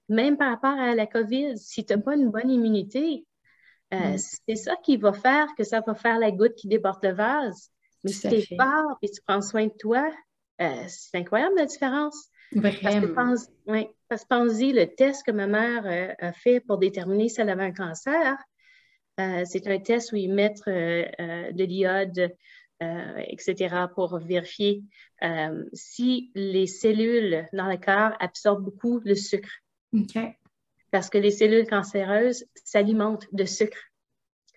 Même 0.10 0.38
par 0.38 0.52
rapport 0.52 0.80
à 0.80 0.94
la 0.94 1.08
COVID, 1.08 1.58
si 1.58 1.84
tu 1.84 1.96
n'as 1.96 2.00
pas 2.00 2.16
une 2.16 2.30
bonne 2.30 2.52
immunité, 2.52 3.26
euh, 3.96 4.14
mm. 4.14 4.18
c'est 4.18 4.56
ça 4.58 4.76
qui 4.84 4.98
va 4.98 5.12
faire 5.12 5.48
que 5.58 5.64
ça 5.64 5.82
va 5.82 5.96
faire 5.96 6.20
la 6.20 6.30
goutte 6.30 6.54
qui 6.54 6.68
déborde 6.68 7.04
le 7.04 7.14
vase. 7.14 7.72
Mais 8.04 8.12
si 8.12 8.30
tu 8.30 8.36
es 8.36 8.56
fort 8.56 9.00
et 9.02 9.10
tu 9.10 9.22
prends 9.26 9.42
soin 9.42 9.66
de 9.66 9.74
toi, 9.80 10.08
euh, 10.62 10.84
c'est 10.88 11.18
incroyable 11.18 11.56
la 11.56 11.66
différence. 11.66 12.30
Vraiment. 12.54 12.78
Parce 12.82 12.96
que, 12.96 13.06
pense, 13.08 13.50
ouais, 13.66 13.90
parce 14.08 14.24
que 14.24 14.28
pensez, 14.30 14.72
le 14.72 14.88
test 14.88 15.26
que 15.26 15.32
ma 15.32 15.48
mère 15.48 15.86
euh, 15.86 16.14
a 16.20 16.32
fait 16.32 16.62
pour 16.62 16.78
déterminer 16.78 17.28
si 17.30 17.42
elle 17.42 17.50
avait 17.50 17.66
un 17.66 17.74
cancer, 17.74 18.38
euh, 19.20 19.44
c'est 19.46 19.68
un 19.68 19.80
test 19.80 20.12
où 20.12 20.16
ils 20.16 20.32
mettent 20.32 20.68
euh, 20.68 21.06
euh, 21.20 21.52
de 21.52 21.64
l'iode, 21.64 22.36
etc., 22.80 23.76
pour 23.96 24.20
vérifier 24.20 24.84
si 25.74 26.30
les 26.36 26.68
cellules 26.68 27.48
dans 27.52 27.66
le 27.66 27.78
corps 27.78 28.16
absorbent 28.20 28.64
beaucoup 28.64 29.00
le 29.04 29.16
sucre. 29.16 29.50
Parce 30.92 31.10
que 31.10 31.18
les 31.18 31.32
cellules 31.32 31.66
cancéreuses 31.66 32.46
s'alimentent 32.54 33.28
de 33.34 33.46
sucre. 33.46 33.80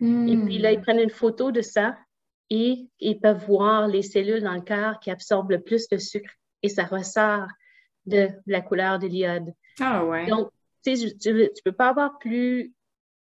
Et 0.02 0.36
puis 0.36 0.58
là, 0.58 0.72
ils 0.72 0.78
hmm. 0.78 0.82
prennent 0.82 1.00
une 1.00 1.08
photo 1.08 1.50
de 1.50 1.62
ça 1.62 1.96
et 2.50 2.90
ils 2.98 3.18
peuvent 3.18 3.42
voir 3.46 3.88
les 3.88 4.02
cellules 4.02 4.42
dans 4.42 4.54
le 4.54 4.60
corps 4.60 5.00
qui 5.00 5.10
absorbent 5.10 5.52
le 5.52 5.62
plus 5.62 5.88
de 5.88 5.96
sucre. 5.96 6.34
Et 6.62 6.68
ça 6.68 6.84
ressort 6.84 7.48
de 8.10 8.28
la 8.46 8.60
couleur 8.60 8.98
de 8.98 9.06
l'iode. 9.06 9.52
Ah 9.80 10.04
ouais. 10.04 10.26
Donc, 10.26 10.50
tu 10.84 10.92
ne 10.92 11.62
peux 11.64 11.72
pas 11.72 11.88
avoir 11.88 12.18
plus 12.18 12.72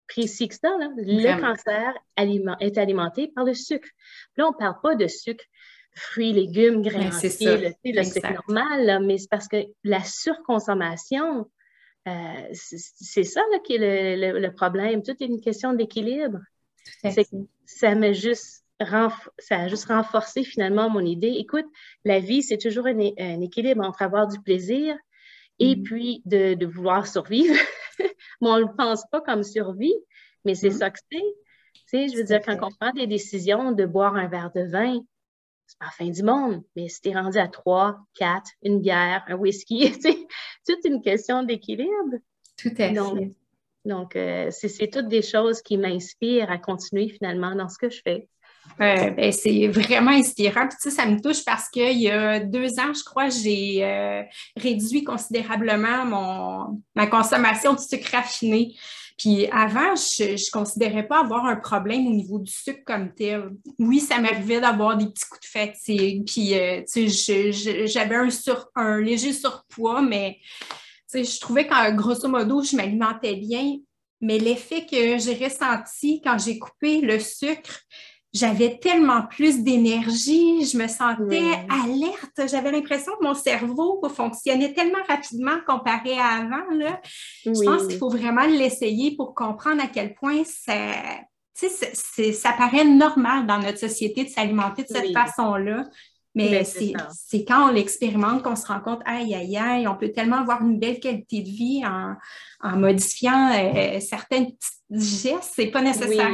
précis 0.08 0.48
que 0.48 0.54
ça. 0.54 0.76
Le 0.78 1.40
cancer 1.40 1.94
est 2.16 2.78
alimenté 2.78 3.28
par 3.28 3.44
le 3.44 3.54
sucre. 3.54 3.88
Là, 4.36 4.46
on 4.46 4.52
ne 4.52 4.56
parle 4.56 4.80
pas 4.82 4.94
de 4.94 5.06
sucre, 5.06 5.44
fruits, 5.94 6.32
légumes, 6.32 6.82
grains 6.82 7.08
entiers, 7.08 7.30
c'est 7.30 8.22
normal, 8.22 9.04
mais 9.04 9.18
c'est 9.18 9.30
parce 9.30 9.48
que 9.48 9.64
la 9.84 10.02
surconsommation, 10.02 11.50
euh, 12.08 12.48
c'est 12.52 13.24
ça 13.24 13.42
qui 13.64 13.76
est 13.76 14.16
le, 14.16 14.50
problème. 14.50 15.02
Tout 15.02 15.16
est 15.20 15.26
une 15.26 15.40
question 15.40 15.72
d'équilibre. 15.72 16.40
Ça 17.66 17.94
m'a 17.94 18.12
juste 18.12 18.63
ça 19.38 19.60
a 19.60 19.68
juste 19.68 19.86
renforcé 19.86 20.44
finalement 20.44 20.90
mon 20.90 21.00
idée. 21.00 21.34
Écoute, 21.38 21.66
la 22.04 22.20
vie, 22.20 22.42
c'est 22.42 22.58
toujours 22.58 22.86
un, 22.86 23.40
équilibre 23.40 23.84
entre 23.84 24.02
avoir 24.02 24.26
du 24.28 24.40
plaisir 24.40 24.96
et 25.58 25.74
mm-hmm. 25.74 25.82
puis 25.82 26.22
de, 26.24 26.54
de, 26.54 26.66
vouloir 26.66 27.06
survivre. 27.06 27.54
mais 27.98 28.08
on 28.40 28.56
ne 28.56 28.62
le 28.62 28.76
pense 28.76 29.04
pas 29.10 29.20
comme 29.20 29.42
survie. 29.42 29.94
Mais 30.44 30.54
c'est 30.54 30.70
mm. 30.70 30.78
ça 30.78 30.90
que 30.90 30.98
c'est. 31.10 31.18
Tu 31.18 31.82
sais, 31.86 32.08
je 32.08 32.16
veux 32.16 32.24
dire, 32.24 32.40
quand 32.44 32.58
on 32.62 32.70
prend 32.70 32.92
des 32.92 33.06
décisions 33.06 33.72
de 33.72 33.84
boire 33.84 34.14
un 34.16 34.28
verre 34.28 34.52
de 34.54 34.62
vin, 34.62 35.00
c'est 35.66 35.78
pas 35.78 35.86
la 35.86 35.90
fin 35.90 36.10
du 36.10 36.22
monde. 36.22 36.62
Mais 36.76 36.88
si 36.88 37.00
tu 37.00 37.10
es 37.10 37.14
rendu 37.14 37.38
à 37.38 37.48
trois, 37.48 37.98
quatre, 38.14 38.50
une 38.62 38.80
bière, 38.80 39.24
un 39.28 39.34
whisky, 39.34 39.92
c'est 40.00 40.26
toute 40.66 40.84
une 40.84 41.02
question 41.02 41.42
d'équilibre. 41.42 42.18
Tout 42.56 42.70
à 42.78 42.92
fait. 42.92 43.34
Donc, 43.84 44.16
euh, 44.16 44.50
c'est 44.50 44.88
toutes 44.88 45.08
des 45.08 45.20
choses 45.20 45.60
qui 45.60 45.76
m'inspirent 45.76 46.50
à 46.50 46.58
continuer 46.58 47.10
finalement 47.10 47.54
dans 47.54 47.68
ce 47.68 47.78
que 47.78 47.90
je 47.90 48.00
fais. 48.02 48.28
Euh, 48.80 49.10
ben, 49.10 49.30
c'est 49.30 49.68
vraiment 49.68 50.10
inspirant. 50.10 50.66
Puis, 50.66 50.76
tu 50.82 50.90
sais, 50.90 50.96
ça 50.96 51.06
me 51.06 51.20
touche 51.20 51.44
parce 51.44 51.68
qu'il 51.68 51.98
y 51.98 52.10
a 52.10 52.40
deux 52.40 52.78
ans, 52.80 52.92
je 52.92 53.04
crois, 53.04 53.28
j'ai 53.28 53.84
euh, 53.84 54.22
réduit 54.56 55.04
considérablement 55.04 56.04
mon, 56.04 56.82
ma 56.94 57.06
consommation 57.06 57.74
de 57.74 57.78
sucre 57.78 58.10
raffiné. 58.12 58.74
Puis 59.16 59.46
avant, 59.52 59.94
je 59.94 60.32
ne 60.32 60.50
considérais 60.50 61.06
pas 61.06 61.20
avoir 61.20 61.46
un 61.46 61.54
problème 61.54 62.06
au 62.08 62.10
niveau 62.10 62.40
du 62.40 62.50
sucre 62.50 62.82
comme 62.84 63.14
tel. 63.14 63.50
Oui, 63.78 64.00
ça 64.00 64.18
m'arrivait 64.18 64.60
d'avoir 64.60 64.96
des 64.96 65.06
petits 65.06 65.26
coups 65.26 65.42
de 65.42 65.46
fatigue, 65.46 66.26
puis 66.26 66.54
euh, 66.54 66.82
tu 66.92 67.08
sais, 67.08 67.52
j'avais 67.86 68.16
un, 68.16 68.28
un 68.74 69.00
léger 69.00 69.32
surpoids, 69.32 70.02
mais 70.02 70.38
tu 71.08 71.22
sais, 71.22 71.24
je 71.24 71.38
trouvais 71.38 71.66
qu'en 71.66 71.92
grosso 71.94 72.26
modo, 72.26 72.62
je 72.62 72.74
m'alimentais 72.74 73.36
bien. 73.36 73.76
Mais 74.20 74.38
l'effet 74.38 74.86
que 74.86 75.18
j'ai 75.18 75.34
ressenti 75.34 76.20
quand 76.22 76.38
j'ai 76.38 76.58
coupé 76.58 77.00
le 77.00 77.20
sucre, 77.20 77.82
j'avais 78.34 78.78
tellement 78.78 79.22
plus 79.22 79.62
d'énergie, 79.62 80.66
je 80.66 80.76
me 80.76 80.88
sentais 80.88 81.52
alerte, 81.70 82.50
j'avais 82.50 82.72
l'impression 82.72 83.12
que 83.18 83.24
mon 83.24 83.34
cerveau 83.34 84.02
fonctionnait 84.08 84.72
tellement 84.72 85.02
rapidement 85.08 85.58
comparé 85.64 86.18
à 86.18 86.38
avant. 86.38 86.74
Là. 86.76 87.00
Je 87.44 87.64
pense 87.64 87.86
qu'il 87.86 87.96
faut 87.96 88.10
vraiment 88.10 88.44
l'essayer 88.44 89.14
pour 89.14 89.36
comprendre 89.36 89.80
à 89.80 89.86
quel 89.86 90.14
point 90.14 90.42
ça, 90.44 90.74
ça 91.54 92.52
paraît 92.58 92.84
normal 92.84 93.46
dans 93.46 93.60
notre 93.60 93.78
société 93.78 94.24
de 94.24 94.28
s'alimenter 94.28 94.82
de 94.82 94.88
cette 94.88 95.12
façon-là. 95.12 95.84
Mais 96.36 96.50
ben, 96.50 97.04
c'est 97.12 97.44
quand 97.44 97.68
on 97.68 97.72
l'expérimente 97.72 98.42
qu'on 98.42 98.56
se 98.56 98.66
rend 98.66 98.80
compte, 98.80 99.00
aïe, 99.04 99.32
aïe, 99.36 99.56
aïe, 99.56 99.86
on 99.86 99.94
peut 99.94 100.10
tellement 100.10 100.38
avoir 100.38 100.62
une 100.62 100.80
belle 100.80 100.98
qualité 100.98 101.42
de 101.42 101.48
vie 101.48 101.84
en, 101.86 102.76
modifiant 102.76 103.52
euh, 103.54 104.00
certains 104.00 104.46
petits 104.46 104.80
gestes. 104.90 105.52
C'est 105.54 105.68
pas 105.68 105.80
nécessaire 105.80 106.32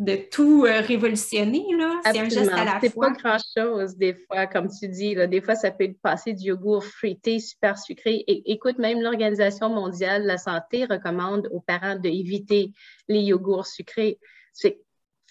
de 0.00 0.16
tout 0.16 0.64
euh, 0.64 0.80
révolutionner. 0.80 1.62
C'est 2.04 2.18
un 2.18 2.28
geste 2.28 2.50
à 2.52 2.64
la 2.64 2.80
fois. 2.80 2.80
C'est 2.80 2.94
pas 2.94 3.10
grand-chose, 3.10 3.96
des 3.96 4.14
fois, 4.14 4.46
comme 4.46 4.68
tu 4.68 4.88
dis. 4.88 5.14
Là, 5.14 5.26
des 5.26 5.42
fois, 5.42 5.54
ça 5.54 5.70
peut 5.70 5.84
être 5.84 6.00
passer 6.00 6.32
du 6.32 6.46
yogourt 6.46 6.82
fruité 6.82 7.38
super 7.38 7.78
sucré. 7.78 8.24
Et, 8.26 8.50
écoute, 8.50 8.78
même 8.78 9.02
l'Organisation 9.02 9.68
mondiale 9.68 10.22
de 10.22 10.26
la 10.26 10.38
santé 10.38 10.86
recommande 10.86 11.48
aux 11.52 11.60
parents 11.60 11.96
d'éviter 11.96 12.72
les 13.08 13.20
yogourts 13.20 13.66
sucrés. 13.66 14.18
C'est 14.54 14.80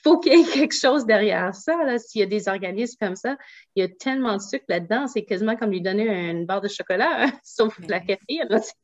faut 0.04 0.20
qu'il 0.20 0.34
y 0.34 0.42
ait 0.42 0.44
quelque 0.54 0.76
chose 0.76 1.06
derrière 1.06 1.54
ça. 1.54 1.76
S'il 1.98 2.20
y 2.20 2.24
a 2.24 2.28
des 2.28 2.48
organismes 2.48 2.98
comme 3.00 3.16
ça, 3.16 3.38
il 3.76 3.82
y 3.82 3.84
a 3.84 3.88
tellement 3.88 4.38
de 4.38 4.42
sucre 4.42 4.66
là-dedans, 4.68 5.08
c'est 5.08 5.24
quasiment 5.24 5.56
comme 5.56 5.72
lui 5.72 5.82
donner 5.82 6.08
une 6.30 6.46
barre 6.46 6.62
de 6.62 6.68
chocolat, 6.68 7.26
hein, 7.26 7.32
sauf 7.44 7.78
la 7.88 8.00
café. 8.00 8.40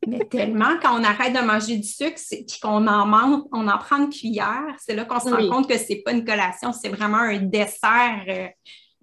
Mais 0.06 0.20
tellement, 0.30 0.78
quand 0.82 0.98
on 0.98 1.04
arrête 1.04 1.34
de 1.34 1.40
manger 1.40 1.76
du 1.76 1.86
sucre 1.86 2.20
et 2.30 2.46
qu'on 2.62 2.86
en 2.86 3.06
mange, 3.06 3.42
on 3.52 3.68
en 3.68 3.78
prend 3.78 3.98
une 3.98 4.10
cuillère, 4.10 4.74
c'est 4.78 4.94
là 4.94 5.04
qu'on 5.04 5.20
se 5.20 5.28
rend 5.28 5.48
compte 5.48 5.68
que 5.68 5.78
c'est 5.78 6.02
pas 6.04 6.12
une 6.12 6.24
collation, 6.24 6.72
c'est 6.72 6.88
vraiment 6.88 7.18
un 7.18 7.38
dessert. 7.38 8.24
Euh, 8.28 8.48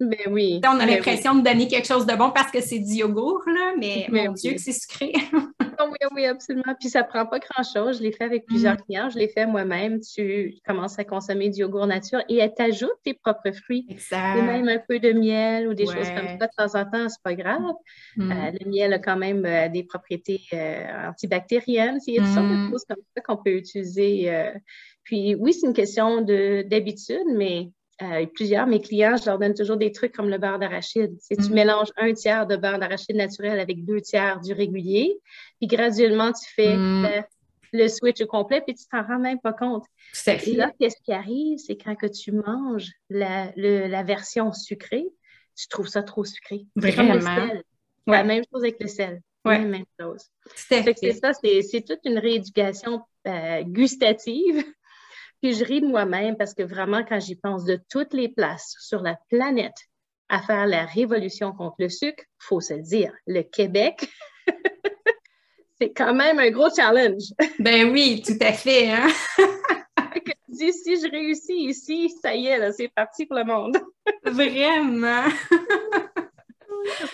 ben 0.00 0.18
oui. 0.30 0.60
On 0.64 0.70
a 0.70 0.78
ben 0.78 0.86
l'impression 0.86 1.34
de 1.34 1.42
donner 1.42 1.68
quelque 1.68 1.86
chose 1.86 2.06
de 2.06 2.14
bon 2.14 2.30
parce 2.30 2.50
que 2.50 2.60
c'est 2.60 2.78
du 2.78 2.94
yogourt, 2.94 3.42
là, 3.46 3.74
mais 3.78 4.06
ben 4.10 4.28
mon 4.28 4.32
Dieu 4.32 4.52
que 4.52 4.60
c'est 4.60 4.72
sucré. 4.72 5.12
Ah 5.78 5.86
oui, 5.90 5.96
oui, 6.14 6.26
absolument. 6.26 6.74
Puis 6.78 6.88
ça 6.88 7.02
ne 7.02 7.06
prend 7.06 7.26
pas 7.26 7.38
grand-chose. 7.38 7.98
Je 7.98 8.02
l'ai 8.02 8.12
fait 8.12 8.24
avec 8.24 8.46
plusieurs 8.46 8.74
mm. 8.74 8.82
clients. 8.86 9.10
Je 9.10 9.18
l'ai 9.18 9.28
fait 9.28 9.46
moi-même. 9.46 10.00
Tu 10.00 10.54
commences 10.66 10.98
à 10.98 11.04
consommer 11.04 11.50
du 11.50 11.60
yogourt 11.60 11.86
nature 11.86 12.20
et 12.28 12.36
elle 12.36 12.54
t'ajoute 12.54 12.94
tes 13.04 13.14
propres 13.14 13.52
fruits. 13.52 13.86
Exact. 13.88 14.38
Et 14.38 14.42
même 14.42 14.68
un 14.68 14.78
peu 14.78 14.98
de 14.98 15.12
miel 15.12 15.68
ou 15.68 15.74
des 15.74 15.86
choses 15.86 16.08
comme 16.14 16.28
ça 16.38 16.46
de 16.46 16.56
temps 16.56 16.78
en 16.78 16.84
temps, 16.84 17.08
c'est 17.08 17.22
pas 17.22 17.34
grave. 17.34 17.72
Mm. 18.16 18.30
Euh, 18.30 18.50
le 18.60 18.70
miel 18.70 18.92
a 18.92 18.98
quand 18.98 19.16
même 19.16 19.44
euh, 19.44 19.68
des 19.68 19.84
propriétés 19.84 20.42
euh, 20.52 21.08
antibactériennes. 21.08 21.98
Il 22.06 22.14
y 22.14 22.18
a 22.18 22.22
toutes 22.22 22.32
sortes 22.34 22.48
de 22.48 22.54
mm. 22.54 22.70
choses 22.70 22.84
comme 22.88 23.02
ça 23.16 23.22
qu'on 23.22 23.36
peut 23.36 23.56
utiliser. 23.56 24.52
Puis 25.02 25.34
oui, 25.34 25.52
c'est 25.52 25.66
une 25.66 25.74
question 25.74 26.22
d'habitude, 26.22 27.26
mais 27.34 27.70
euh, 28.02 28.26
plusieurs, 28.26 28.66
mes 28.66 28.80
clients, 28.80 29.16
je 29.16 29.26
leur 29.26 29.38
donne 29.38 29.54
toujours 29.54 29.76
des 29.76 29.92
trucs 29.92 30.12
comme 30.12 30.28
le 30.28 30.38
beurre 30.38 30.58
d'arachide. 30.58 31.16
Si 31.20 31.36
tu 31.36 31.50
mm. 31.50 31.54
mélanges 31.54 31.90
un 31.96 32.12
tiers 32.12 32.46
de 32.46 32.56
beurre 32.56 32.78
d'arachide 32.78 33.16
naturel 33.16 33.60
avec 33.60 33.84
deux 33.84 34.00
tiers 34.00 34.40
du 34.40 34.52
régulier, 34.52 35.16
puis 35.60 35.68
graduellement, 35.68 36.32
tu 36.32 36.52
fais 36.54 36.76
mm. 36.76 37.24
le, 37.72 37.88
switch 37.88 38.20
au 38.20 38.26
complet, 38.26 38.62
puis 38.66 38.74
tu 38.74 38.84
t'en 38.90 39.02
rends 39.02 39.20
même 39.20 39.40
pas 39.40 39.52
compte. 39.52 39.84
Et 40.26 40.54
là, 40.54 40.72
qu'est-ce 40.78 40.96
qui 41.04 41.12
arrive? 41.12 41.58
C'est 41.58 41.76
quand 41.76 41.94
que 41.94 42.06
tu 42.06 42.32
manges 42.32 42.90
la, 43.10 43.52
la, 43.56 44.02
version 44.02 44.52
sucrée, 44.52 45.06
tu 45.56 45.68
trouves 45.68 45.88
ça 45.88 46.02
trop 46.02 46.24
sucré. 46.24 46.66
Vraiment? 46.74 47.14
La 48.06 48.24
même 48.24 48.42
chose 48.52 48.62
avec 48.62 48.80
le 48.80 48.88
sel. 48.88 49.22
Ouais. 49.44 49.58
La 49.58 49.64
même 49.64 49.84
chose. 50.00 50.30
C'est 50.56 50.82
ça, 51.12 51.32
c'est 51.32 51.84
toute 51.86 52.00
une 52.04 52.18
rééducation 52.18 53.02
euh, 53.26 53.62
gustative 53.62 54.64
puis 55.44 55.52
je 55.52 55.62
ris 55.62 55.82
de 55.82 55.86
moi-même 55.86 56.38
parce 56.38 56.54
que 56.54 56.62
vraiment, 56.62 57.04
quand 57.06 57.20
j'y 57.20 57.36
pense 57.36 57.66
de 57.66 57.78
toutes 57.90 58.14
les 58.14 58.30
places 58.30 58.76
sur 58.80 59.02
la 59.02 59.18
planète 59.28 59.76
à 60.30 60.40
faire 60.40 60.66
la 60.66 60.86
révolution 60.86 61.52
contre 61.52 61.74
le 61.80 61.90
sucre, 61.90 62.24
faut 62.38 62.62
se 62.62 62.72
le 62.72 62.80
dire, 62.80 63.12
le 63.26 63.42
Québec, 63.42 64.08
c'est 65.78 65.92
quand 65.92 66.14
même 66.14 66.38
un 66.38 66.50
gros 66.50 66.74
challenge. 66.74 67.24
ben 67.58 67.90
oui, 67.92 68.22
tout 68.24 68.38
à 68.40 68.54
fait. 68.54 68.90
Hein? 68.90 69.06
si 70.50 70.96
je 70.96 71.10
réussis 71.10 71.66
ici, 71.66 72.08
ça 72.22 72.34
y 72.34 72.46
est, 72.46 72.72
c'est 72.72 72.88
parti 72.88 73.26
pour 73.26 73.36
le 73.36 73.44
monde. 73.44 73.76
Vraiment? 74.24 75.24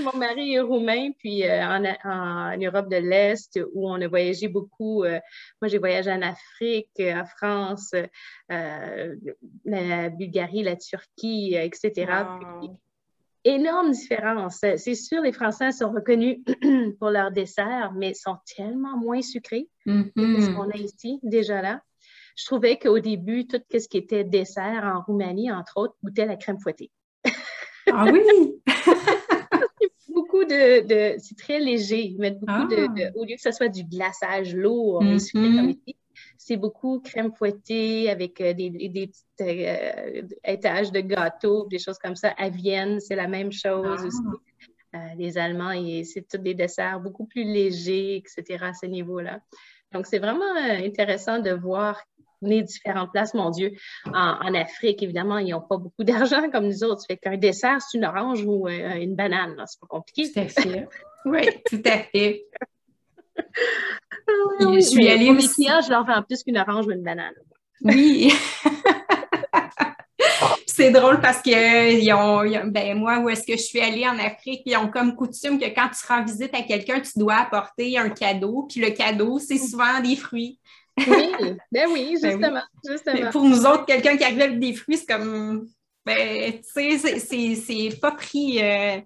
Mon 0.00 0.18
mari 0.18 0.54
est 0.54 0.60
roumain, 0.60 1.10
puis 1.18 1.44
euh, 1.44 1.64
en, 1.64 2.58
Europe 2.58 2.88
de 2.88 2.96
l'Est, 2.96 3.60
où 3.72 3.88
on 3.88 4.00
a 4.00 4.08
voyagé 4.08 4.48
beaucoup. 4.48 5.04
Euh, 5.04 5.18
moi, 5.60 5.68
j'ai 5.68 5.78
voyagé 5.78 6.10
en 6.10 6.22
Afrique, 6.22 6.90
en 7.00 7.24
France, 7.24 7.92
euh, 8.50 9.16
la 9.64 10.08
Bulgarie, 10.10 10.62
la 10.62 10.76
Turquie, 10.76 11.54
etc. 11.54 12.12
énorme 13.44 13.92
différence. 13.92 14.64
C'est 14.76 14.94
sûr, 14.94 15.22
les 15.22 15.32
Français 15.32 15.72
sont 15.72 15.90
reconnus 15.90 16.38
pour 16.98 17.10
leur 17.10 17.30
dessert, 17.30 17.92
mais 17.94 18.14
sont 18.14 18.36
tellement 18.56 18.96
moins 18.98 19.22
sucrés 19.22 19.68
que 19.86 19.92
ce 19.92 20.20
mm-hmm. 20.20 20.54
qu'on 20.54 20.70
a 20.70 20.76
ici, 20.76 21.20
déjà 21.22 21.62
là. 21.62 21.82
Je 22.36 22.46
trouvais 22.46 22.78
qu'au 22.78 22.98
début, 23.00 23.46
tout 23.46 23.60
ce 23.70 23.88
qui 23.88 23.98
était 23.98 24.24
dessert 24.24 24.82
en 24.84 25.02
Roumanie, 25.02 25.50
entre 25.52 25.76
autres, 25.76 25.94
goûtait 26.02 26.26
la 26.26 26.36
crème 26.36 26.58
fouettée. 26.58 26.90
ah 27.92 28.06
oui! 28.10 28.60
de, 30.44 31.16
c'est 31.18 31.36
très 31.36 31.58
léger. 31.58 32.02
Ils 32.06 32.18
mettent 32.18 32.40
beaucoup 32.40 32.68
de, 32.68 32.86
ah. 33.04 33.10
au 33.16 33.24
lieu 33.24 33.36
que 33.36 33.42
ce 33.42 33.52
soit 33.52 33.68
du 33.68 33.84
glaçage 33.84 34.54
lourd 34.54 34.98
comme 34.98 35.14
mm-hmm. 35.16 35.70
ici, 35.70 35.96
c'est 36.36 36.56
beaucoup 36.56 37.00
crème 37.00 37.32
fouettée 37.32 38.10
avec 38.10 38.40
euh, 38.40 38.52
des, 38.54 38.70
des, 38.70 39.06
petits 39.08 39.24
euh, 39.40 40.22
étages 40.44 40.90
de 40.90 41.00
gâteaux, 41.00 41.66
des 41.68 41.78
choses 41.78 41.98
comme 41.98 42.16
ça. 42.16 42.30
À 42.30 42.48
Vienne, 42.48 42.98
c'est 43.00 43.14
la 43.14 43.28
même 43.28 43.52
chose 43.52 44.04
aussi. 44.04 44.18
Ah. 44.92 44.96
Euh, 44.96 45.14
les 45.16 45.38
Allemands, 45.38 45.72
c'est 46.02 46.26
tous 46.28 46.38
des 46.38 46.54
desserts 46.54 46.98
beaucoup 47.00 47.26
plus 47.26 47.44
légers, 47.44 48.16
etc. 48.16 48.64
à 48.64 48.74
ce 48.74 48.86
niveau-là. 48.86 49.40
Donc, 49.92 50.06
c'est 50.06 50.18
vraiment 50.18 50.56
intéressant 50.56 51.38
de 51.38 51.50
voir 51.50 52.02
les 52.42 52.62
différentes 52.62 53.12
places, 53.12 53.34
mon 53.34 53.50
Dieu. 53.50 53.72
En, 54.06 54.54
Afrique, 54.54 55.02
évidemment, 55.02 55.38
ils 55.38 55.50
n'ont 55.50 55.60
pas 55.60 55.76
beaucoup 55.76 56.04
d'argent 56.04 56.50
comme 56.50 56.66
nous 56.66 56.84
autres. 56.84 57.04
Fait 57.06 57.16
qu'un 57.16 57.36
dessert, 57.36 57.78
c'est 57.80 57.98
une 57.98 58.04
orange 58.04 58.44
ou 58.44 58.66
euh, 58.68 58.94
une 58.94 59.14
banane. 59.14 59.62
C'est 59.66 59.80
pas 59.80 59.86
compliqué. 59.86 60.30
Tout 60.32 60.40
à 60.40 60.48
fait. 60.48 60.88
oui, 61.24 61.48
tout 61.68 61.82
à 61.84 61.98
fait. 61.98 62.46
Ah 63.38 64.72
je 64.74 64.80
suis 64.80 65.08
allée 65.08 65.30
aussi. 65.30 65.64
je 65.64 65.90
leur 65.90 66.04
vends 66.04 66.22
plus 66.22 66.42
qu'une 66.42 66.58
orange 66.58 66.86
ou 66.86 66.90
une 66.92 67.02
banane. 67.02 67.34
Oui. 67.82 68.32
c'est 70.66 70.90
drôle 70.90 71.20
parce 71.20 71.42
que 71.42 72.12
ont, 72.14 72.70
ben 72.70 72.98
moi, 72.98 73.18
où 73.18 73.28
est-ce 73.28 73.46
que 73.46 73.52
je 73.52 73.62
suis 73.62 73.80
allée 73.80 74.06
en 74.06 74.18
Afrique, 74.18 74.62
ils 74.64 74.76
ont 74.76 74.88
comme 74.88 75.14
coutume 75.14 75.58
que 75.58 75.66
quand 75.66 75.88
tu 75.88 76.06
rends 76.06 76.24
visite 76.24 76.54
à 76.54 76.62
quelqu'un, 76.62 77.00
tu 77.00 77.18
dois 77.18 77.36
apporter 77.36 77.98
un 77.98 78.08
cadeau. 78.08 78.66
Puis 78.68 78.80
le 78.80 78.90
cadeau, 78.90 79.38
c'est 79.38 79.58
souvent 79.58 80.00
des 80.00 80.16
fruits. 80.16 80.58
Oui, 81.06 81.56
ben 81.72 81.88
oui, 81.92 82.18
ben 82.20 82.62
justement. 82.86 83.30
Pour 83.30 83.44
nous 83.44 83.64
autres, 83.66 83.86
quelqu'un 83.86 84.16
qui 84.16 84.24
arrive 84.24 84.42
avec 84.42 84.58
des 84.58 84.74
fruits, 84.74 84.98
c'est 84.98 85.06
comme. 85.06 85.66
Ben, 86.04 86.52
tu 86.54 86.98
sais, 86.98 87.54
c'est 87.54 88.00
pas 88.00 88.12
pris 88.12 88.58
euh, 88.62 88.96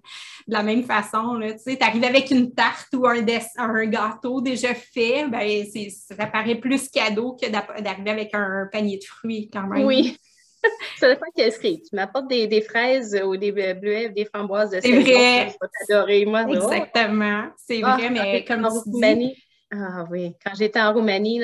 de 0.47 0.53
la 0.53 0.63
même 0.63 0.83
façon. 0.83 1.39
Tu 1.41 1.59
sais, 1.59 1.83
arrives 1.83 2.05
avec 2.05 2.31
une 2.31 2.53
tarte 2.53 2.93
ou 2.93 3.05
un, 3.05 3.23
un 3.57 3.85
gâteau 3.85 4.39
déjà 4.39 4.73
fait, 4.73 5.27
ben, 5.27 5.65
ça 5.89 6.25
paraît 6.27 6.55
plus 6.55 6.89
cadeau 6.89 7.37
que 7.39 7.49
d'arriver 7.49 8.09
avec 8.09 8.29
un 8.33 8.69
panier 8.71 8.97
de 8.97 9.03
fruits 9.03 9.49
quand 9.51 9.67
même. 9.67 9.85
Oui. 9.85 10.17
ça 10.97 11.09
dépend 11.09 11.25
quel 11.35 11.51
fruit. 11.51 11.81
Tu 11.81 11.95
m'apportes 11.95 12.27
des, 12.27 12.47
des, 12.47 12.61
fraises 12.61 13.19
ou 13.23 13.35
des 13.35 13.51
bleuets, 13.51 14.09
des 14.09 14.25
framboises 14.25 14.71
de 14.71 14.79
C'est 14.81 14.91
vrai. 14.91 15.03
Je 15.03 15.53
vais 15.53 15.69
t'adorer, 15.87 16.25
moi. 16.25 16.43
Exactement. 16.43 17.49
C'est 17.57 17.81
ah, 17.83 17.97
vrai, 17.97 18.09
mais 18.09 18.45
comme 18.45 18.67
tu 18.83 18.89
dis 18.91 19.35
Ah 19.77 20.05
oui, 20.09 20.35
quand 20.43 20.53
j'étais 20.55 20.79
en 20.79 20.93
Roumanie, 20.93 21.41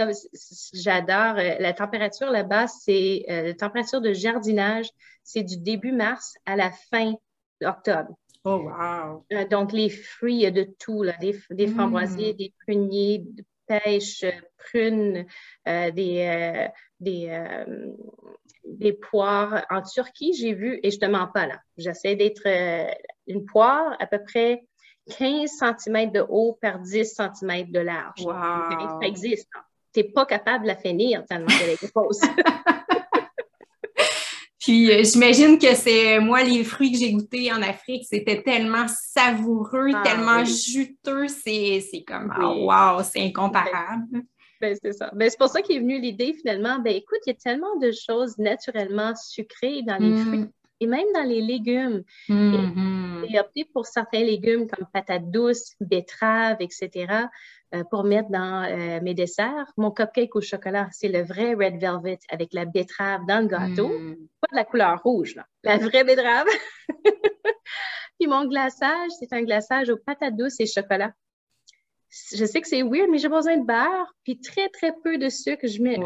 j'adore. 0.73 1.37
Euh, 1.37 1.55
la 1.59 1.73
température 1.73 2.29
là-bas, 2.31 2.67
c'est 2.67 3.25
euh, 3.29 3.43
la 3.47 3.53
température 3.53 3.99
de 3.99 4.13
jardinage, 4.13 4.87
c'est 5.23 5.43
du 5.43 5.57
début 5.57 5.91
mars 5.91 6.35
à 6.45 6.55
la 6.55 6.71
fin 6.71 7.13
octobre. 7.61 8.15
Oh, 8.45 8.69
wow! 8.69 9.25
Euh, 9.33 9.45
donc, 9.47 9.73
les 9.73 9.89
fruits, 9.89 10.35
il 10.35 10.41
y 10.41 10.45
a 10.45 10.51
de 10.51 10.65
tout, 10.79 11.03
là, 11.03 11.13
des, 11.19 11.37
des 11.49 11.67
mm. 11.67 11.75
framboisiers, 11.75 12.33
des 12.33 12.53
pruniers, 12.65 13.25
pêche, 13.67 14.23
prunes, 14.57 15.25
des, 15.65 16.67
des, 16.99 17.63
des 18.65 18.93
poires. 18.93 19.65
En 19.69 19.81
Turquie, 19.81 20.33
j'ai 20.33 20.53
vu, 20.53 20.79
et 20.83 20.89
je 20.89 20.97
ne 20.97 21.01
te 21.01 21.05
mens 21.05 21.27
pas 21.27 21.47
là, 21.47 21.59
j'essaie 21.77 22.15
d'être 22.15 22.47
une 23.27 23.45
poire 23.45 23.95
à 23.99 24.07
peu 24.07 24.21
près 24.23 24.63
15 25.17 25.49
cm 25.59 26.11
de 26.11 26.25
haut 26.27 26.57
par 26.61 26.79
10 26.79 27.15
cm 27.15 27.71
de 27.71 27.79
large. 27.79 28.21
Wow. 28.21 29.01
Ça 29.01 29.07
existe. 29.07 29.49
Tu 29.93 30.01
n'es 30.01 30.05
pas 30.05 30.25
capable 30.25 30.63
de 30.63 30.69
la 30.69 30.75
finir 30.75 31.25
tellement 31.25 31.47
qu'elle 31.47 31.71
est 31.71 31.91
grosse. 31.93 32.21
Puis 34.59 34.91
euh, 34.91 35.03
j'imagine 35.03 35.57
que 35.57 35.73
c'est 35.73 36.19
moi 36.19 36.43
les 36.43 36.63
fruits 36.63 36.91
que 36.91 36.97
j'ai 36.99 37.11
goûtés 37.11 37.51
en 37.51 37.63
Afrique, 37.63 38.05
c'était 38.07 38.43
tellement 38.43 38.85
savoureux, 38.87 39.89
ah 39.93 40.03
tellement 40.05 40.45
juteux, 40.45 41.27
c'est 41.27 41.81
comme 42.07 42.31
wow, 42.39 43.01
c'est 43.01 43.21
incomparable. 43.21 44.21
Ben, 44.61 44.77
c'est 44.79 44.93
ça. 44.93 45.09
Ben, 45.15 45.27
c'est 45.31 45.39
pour 45.39 45.49
ça 45.49 45.63
qu'est 45.63 45.79
venue 45.79 45.99
l'idée 45.99 46.35
finalement. 46.39 46.77
Ben 46.77 46.95
écoute, 46.95 47.17
il 47.25 47.31
y 47.31 47.33
a 47.33 47.39
tellement 47.39 47.75
de 47.77 47.91
choses 47.91 48.37
naturellement 48.37 49.15
sucrées 49.15 49.81
dans 49.81 49.97
les 49.97 50.15
fruits 50.21 50.39
mm 50.41 50.51
et 50.81 50.87
même 50.87 51.05
dans 51.13 51.23
les 51.23 51.41
légumes. 51.41 52.03
Mm-hmm. 52.27 53.29
J'ai 53.29 53.39
opté 53.39 53.65
pour 53.65 53.85
certains 53.85 54.23
légumes 54.23 54.67
comme 54.67 54.87
patates 54.91 55.29
douces, 55.29 55.75
betteraves, 55.79 56.57
etc., 56.59 57.27
euh, 57.73 57.83
pour 57.89 58.03
mettre 58.03 58.29
dans 58.29 58.63
euh, 58.63 58.99
mes 59.01 59.13
desserts. 59.13 59.71
Mon 59.77 59.91
cupcake 59.91 60.35
au 60.35 60.41
chocolat, 60.41 60.89
c'est 60.91 61.07
le 61.07 61.21
vrai 61.21 61.53
red 61.53 61.79
velvet 61.79 62.19
avec 62.29 62.51
la 62.51 62.65
betterave 62.65 63.21
dans 63.27 63.39
le 63.39 63.47
gâteau. 63.47 63.87
Mm. 63.87 64.15
Pas 64.41 64.47
de 64.51 64.55
la 64.55 64.65
couleur 64.65 65.01
rouge, 65.03 65.35
là. 65.35 65.45
la 65.63 65.77
vraie 65.77 66.03
betterave. 66.03 66.47
Puis 68.19 68.27
mon 68.27 68.45
glaçage, 68.45 69.11
c'est 69.19 69.31
un 69.33 69.43
glaçage 69.43 69.89
aux 69.89 69.97
patates 69.97 70.35
douces 70.35 70.59
et 70.59 70.65
chocolat. 70.65 71.13
Je 72.33 72.43
sais 72.43 72.59
que 72.59 72.67
c'est 72.67 72.83
weird, 72.83 73.09
mais 73.09 73.19
j'ai 73.19 73.29
besoin 73.29 73.57
de 73.57 73.65
beurre, 73.65 74.13
puis 74.23 74.39
très, 74.39 74.67
très 74.69 74.93
peu 75.03 75.17
de 75.17 75.29
sucre. 75.29 75.65
Je 75.65 75.81
mets 75.81 75.97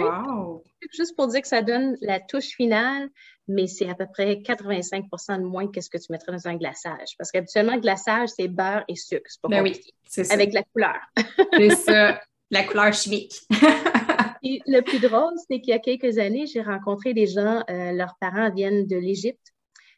juste 0.93 1.15
pour 1.15 1.27
dire 1.27 1.41
que 1.41 1.47
ça 1.47 1.63
donne 1.63 1.97
la 2.01 2.19
touche 2.19 2.49
finale, 2.49 3.09
mais 3.47 3.65
c'est 3.65 3.89
à 3.89 3.95
peu 3.95 4.05
près 4.05 4.41
85 4.41 5.05
de 5.39 5.43
moins 5.43 5.67
que 5.67 5.81
ce 5.81 5.89
que 5.89 5.97
tu 5.97 6.11
mettrais 6.11 6.31
dans 6.31 6.47
un 6.47 6.57
glaçage. 6.57 7.15
Parce 7.17 7.31
qu'habituellement, 7.31 7.73
le 7.73 7.81
glaçage, 7.81 8.29
c'est 8.29 8.47
beurre 8.47 8.83
et 8.87 8.95
sucre. 8.95 9.25
C'est 9.27 9.41
pas 9.41 9.47
ben 9.47 9.63
oui, 9.63 9.81
c'est 10.05 10.31
Avec 10.31 10.53
la 10.53 10.61
couleur. 10.63 10.99
c'est 11.57 11.75
ça, 11.75 12.21
la 12.51 12.63
couleur 12.63 12.93
chimique. 12.93 13.41
le 14.43 14.81
plus 14.81 14.99
drôle, 14.99 15.33
c'est 15.47 15.59
qu'il 15.59 15.69
y 15.69 15.73
a 15.73 15.79
quelques 15.79 16.19
années, 16.19 16.45
j'ai 16.45 16.61
rencontré 16.61 17.15
des 17.15 17.25
gens, 17.25 17.63
euh, 17.69 17.91
leurs 17.93 18.15
parents 18.19 18.51
viennent 18.51 18.85
de 18.85 18.95
l'Égypte, 18.95 19.54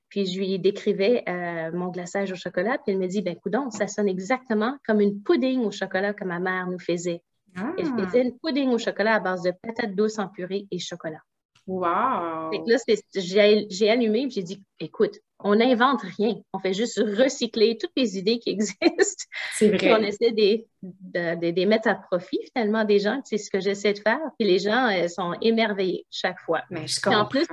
puis 0.10 0.26
je 0.26 0.40
lui 0.40 0.60
décrivais 0.60 1.24
euh, 1.28 1.72
mon 1.74 1.88
glaçage 1.88 2.32
au 2.32 2.36
chocolat, 2.36 2.78
puis 2.78 2.94
elle 2.94 3.00
me 3.00 3.08
dit, 3.08 3.22
ben 3.22 3.36
coudon, 3.36 3.70
ça 3.72 3.88
sonne 3.88 4.08
exactement 4.08 4.78
comme 4.86 5.02
une 5.02 5.22
pudding 5.22 5.62
au 5.62 5.72
chocolat 5.72 6.14
que 6.14 6.24
ma 6.24 6.40
mère 6.40 6.68
nous 6.68 6.80
faisait. 6.80 7.22
Elle 7.56 7.88
ah. 7.98 8.06
faisait 8.06 8.22
une 8.22 8.38
pudding 8.38 8.70
au 8.70 8.78
chocolat 8.78 9.16
à 9.16 9.20
base 9.20 9.42
de 9.42 9.52
patates 9.62 9.96
douces 9.96 10.20
en 10.20 10.28
purée 10.28 10.68
et 10.70 10.80
chocolat. 10.80 11.22
Wow! 11.66 12.52
là, 12.66 12.78
j'ai 13.14 13.90
allumé 13.90 14.24
et 14.24 14.30
j'ai 14.30 14.44
dit, 14.44 14.64
écoute, 14.80 15.20
on 15.40 15.56
n'invente 15.56 16.02
rien. 16.02 16.36
On 16.54 16.60
fait 16.60 16.74
juste 16.74 16.98
recycler 16.98 17.78
toutes 17.78 17.92
les 17.98 18.18
idées 18.18 18.40
qui 18.40 18.50
existent. 18.50 19.26
C'est 19.54 19.68
vrai. 19.68 19.78
Puis 19.78 19.92
on 19.92 20.02
essaie 20.02 20.32
de, 20.32 21.52
les 21.52 21.66
mettre 21.66 21.90
à 21.90 21.96
profit 21.96 22.40
finalement 22.54 22.86
des 22.86 23.00
gens. 23.00 23.22
C'est 23.26 23.38
ce 23.38 23.52
que 23.52 23.60
j'essaie 23.60 23.94
de 23.94 24.00
faire. 24.00 24.20
Puis 24.40 24.48
les 24.48 24.60
gens 24.60 24.90
euh, 24.90 25.08
sont 25.08 25.34
émerveillés 25.42 26.06
chaque 26.10 26.40
fois. 26.40 26.64
Mais 26.70 26.88
je 26.88 27.02
comprends. 27.02 27.22
En 27.22 27.26
plus, 27.26 27.48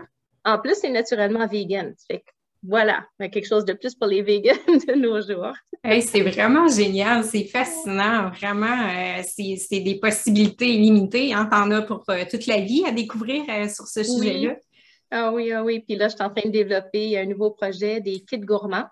en 0.44 0.58
plus 0.58 0.76
c'est 0.76 0.90
naturellement 0.90 1.46
vegan. 1.46 1.94
Fait 2.06 2.24
voilà, 2.66 3.04
quelque 3.18 3.46
chose 3.46 3.64
de 3.64 3.74
plus 3.74 3.94
pour 3.94 4.08
les 4.08 4.22
vegans 4.22 4.52
de 4.66 4.94
nos 4.94 5.20
jours. 5.20 5.54
c'est 6.00 6.22
vraiment 6.22 6.66
génial, 6.68 7.22
c'est 7.22 7.44
fascinant, 7.44 8.30
vraiment. 8.30 8.88
Euh, 8.88 9.22
c'est 9.24 9.80
des 9.80 9.98
possibilités 10.00 10.74
illimitées. 10.74 11.34
Hein, 11.34 11.46
T'en 11.50 11.70
as 11.70 11.82
pour 11.82 12.04
euh, 12.08 12.24
toute 12.30 12.46
la 12.46 12.60
vie 12.60 12.84
à 12.86 12.90
découvrir 12.90 13.44
euh, 13.48 13.68
sur 13.68 13.86
ce 13.86 14.02
sujet-là. 14.02 14.56
Ah 15.10 15.32
oui, 15.32 15.52
ah 15.52 15.62
oui. 15.62 15.80
Puis 15.80 15.96
là, 15.96 16.08
je 16.08 16.14
suis 16.14 16.24
en 16.24 16.30
train 16.30 16.48
de 16.48 16.52
développer 16.52 17.18
un 17.18 17.26
nouveau 17.26 17.50
projet 17.50 18.00
des 18.00 18.20
kits 18.20 18.38
gourmands 18.38 18.88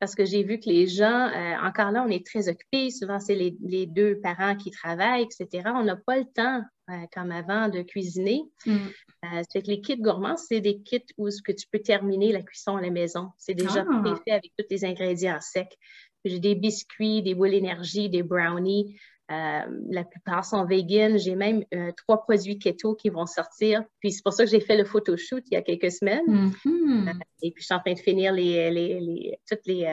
parce 0.00 0.14
que 0.14 0.24
j'ai 0.24 0.42
vu 0.42 0.58
que 0.58 0.68
les 0.68 0.86
gens, 0.86 1.30
encore 1.62 1.90
là, 1.90 2.04
on 2.06 2.10
est 2.10 2.24
très 2.24 2.48
occupés. 2.48 2.90
Souvent, 2.90 3.18
c'est 3.18 3.34
les, 3.34 3.56
les, 3.60 3.86
deux 3.86 4.20
parents 4.20 4.56
qui 4.56 4.70
travaillent, 4.70 5.22
etc. 5.24 5.70
On 5.74 5.84
n'a 5.84 5.96
pas 5.96 6.18
le 6.18 6.24
temps 6.24 6.62
euh, 6.90 7.06
comme 7.12 7.32
avant 7.32 7.68
de 7.68 7.82
cuisiner. 7.82 8.44
Mm. 8.64 8.76
Euh, 9.24 9.42
que 9.52 9.66
les 9.66 9.82
kits 9.82 10.00
gourmands, 10.00 10.38
c'est 10.38 10.62
des 10.62 10.80
kits 10.80 11.04
où 11.18 11.28
que 11.44 11.52
tu 11.52 11.66
peux 11.70 11.80
terminer 11.80 12.32
la 12.32 12.40
cuisson 12.40 12.76
à 12.76 12.80
la 12.80 12.88
maison. 12.88 13.28
C'est 13.36 13.54
déjà 13.54 13.84
ah. 13.86 14.14
fait 14.24 14.30
avec 14.30 14.52
tous 14.56 14.64
les 14.70 14.86
ingrédients 14.86 15.38
secs. 15.40 15.76
J'ai 16.24 16.38
des 16.38 16.54
biscuits, 16.54 17.22
des 17.22 17.34
boules 17.34 17.52
énergie, 17.52 18.08
des 18.08 18.22
brownies. 18.22 18.98
Euh, 19.30 19.60
la 19.90 20.04
plupart 20.04 20.44
sont 20.44 20.64
vegan. 20.64 21.18
J'ai 21.18 21.34
même 21.34 21.64
trois 21.96 22.22
produits 22.22 22.58
keto 22.58 22.94
qui 22.94 23.10
vont 23.10 23.26
sortir. 23.26 23.84
Puis 24.00 24.12
c'est 24.12 24.22
pour 24.22 24.32
ça 24.32 24.44
que 24.44 24.50
j'ai 24.50 24.60
fait 24.60 24.76
le 24.76 24.84
photoshoot 24.84 25.42
il 25.50 25.54
y 25.54 25.56
a 25.56 25.62
quelques 25.62 25.92
semaines. 25.92 26.52
Mm-hmm. 26.64 27.20
et 27.42 27.50
puis 27.50 27.62
je 27.62 27.66
suis 27.66 27.74
en 27.74 27.80
train 27.80 27.92
de 27.92 27.98
finir 27.98 28.32
les, 28.32 28.70
les, 28.70 29.00
les 29.00 29.38
toutes 29.48 29.66
les, 29.66 29.86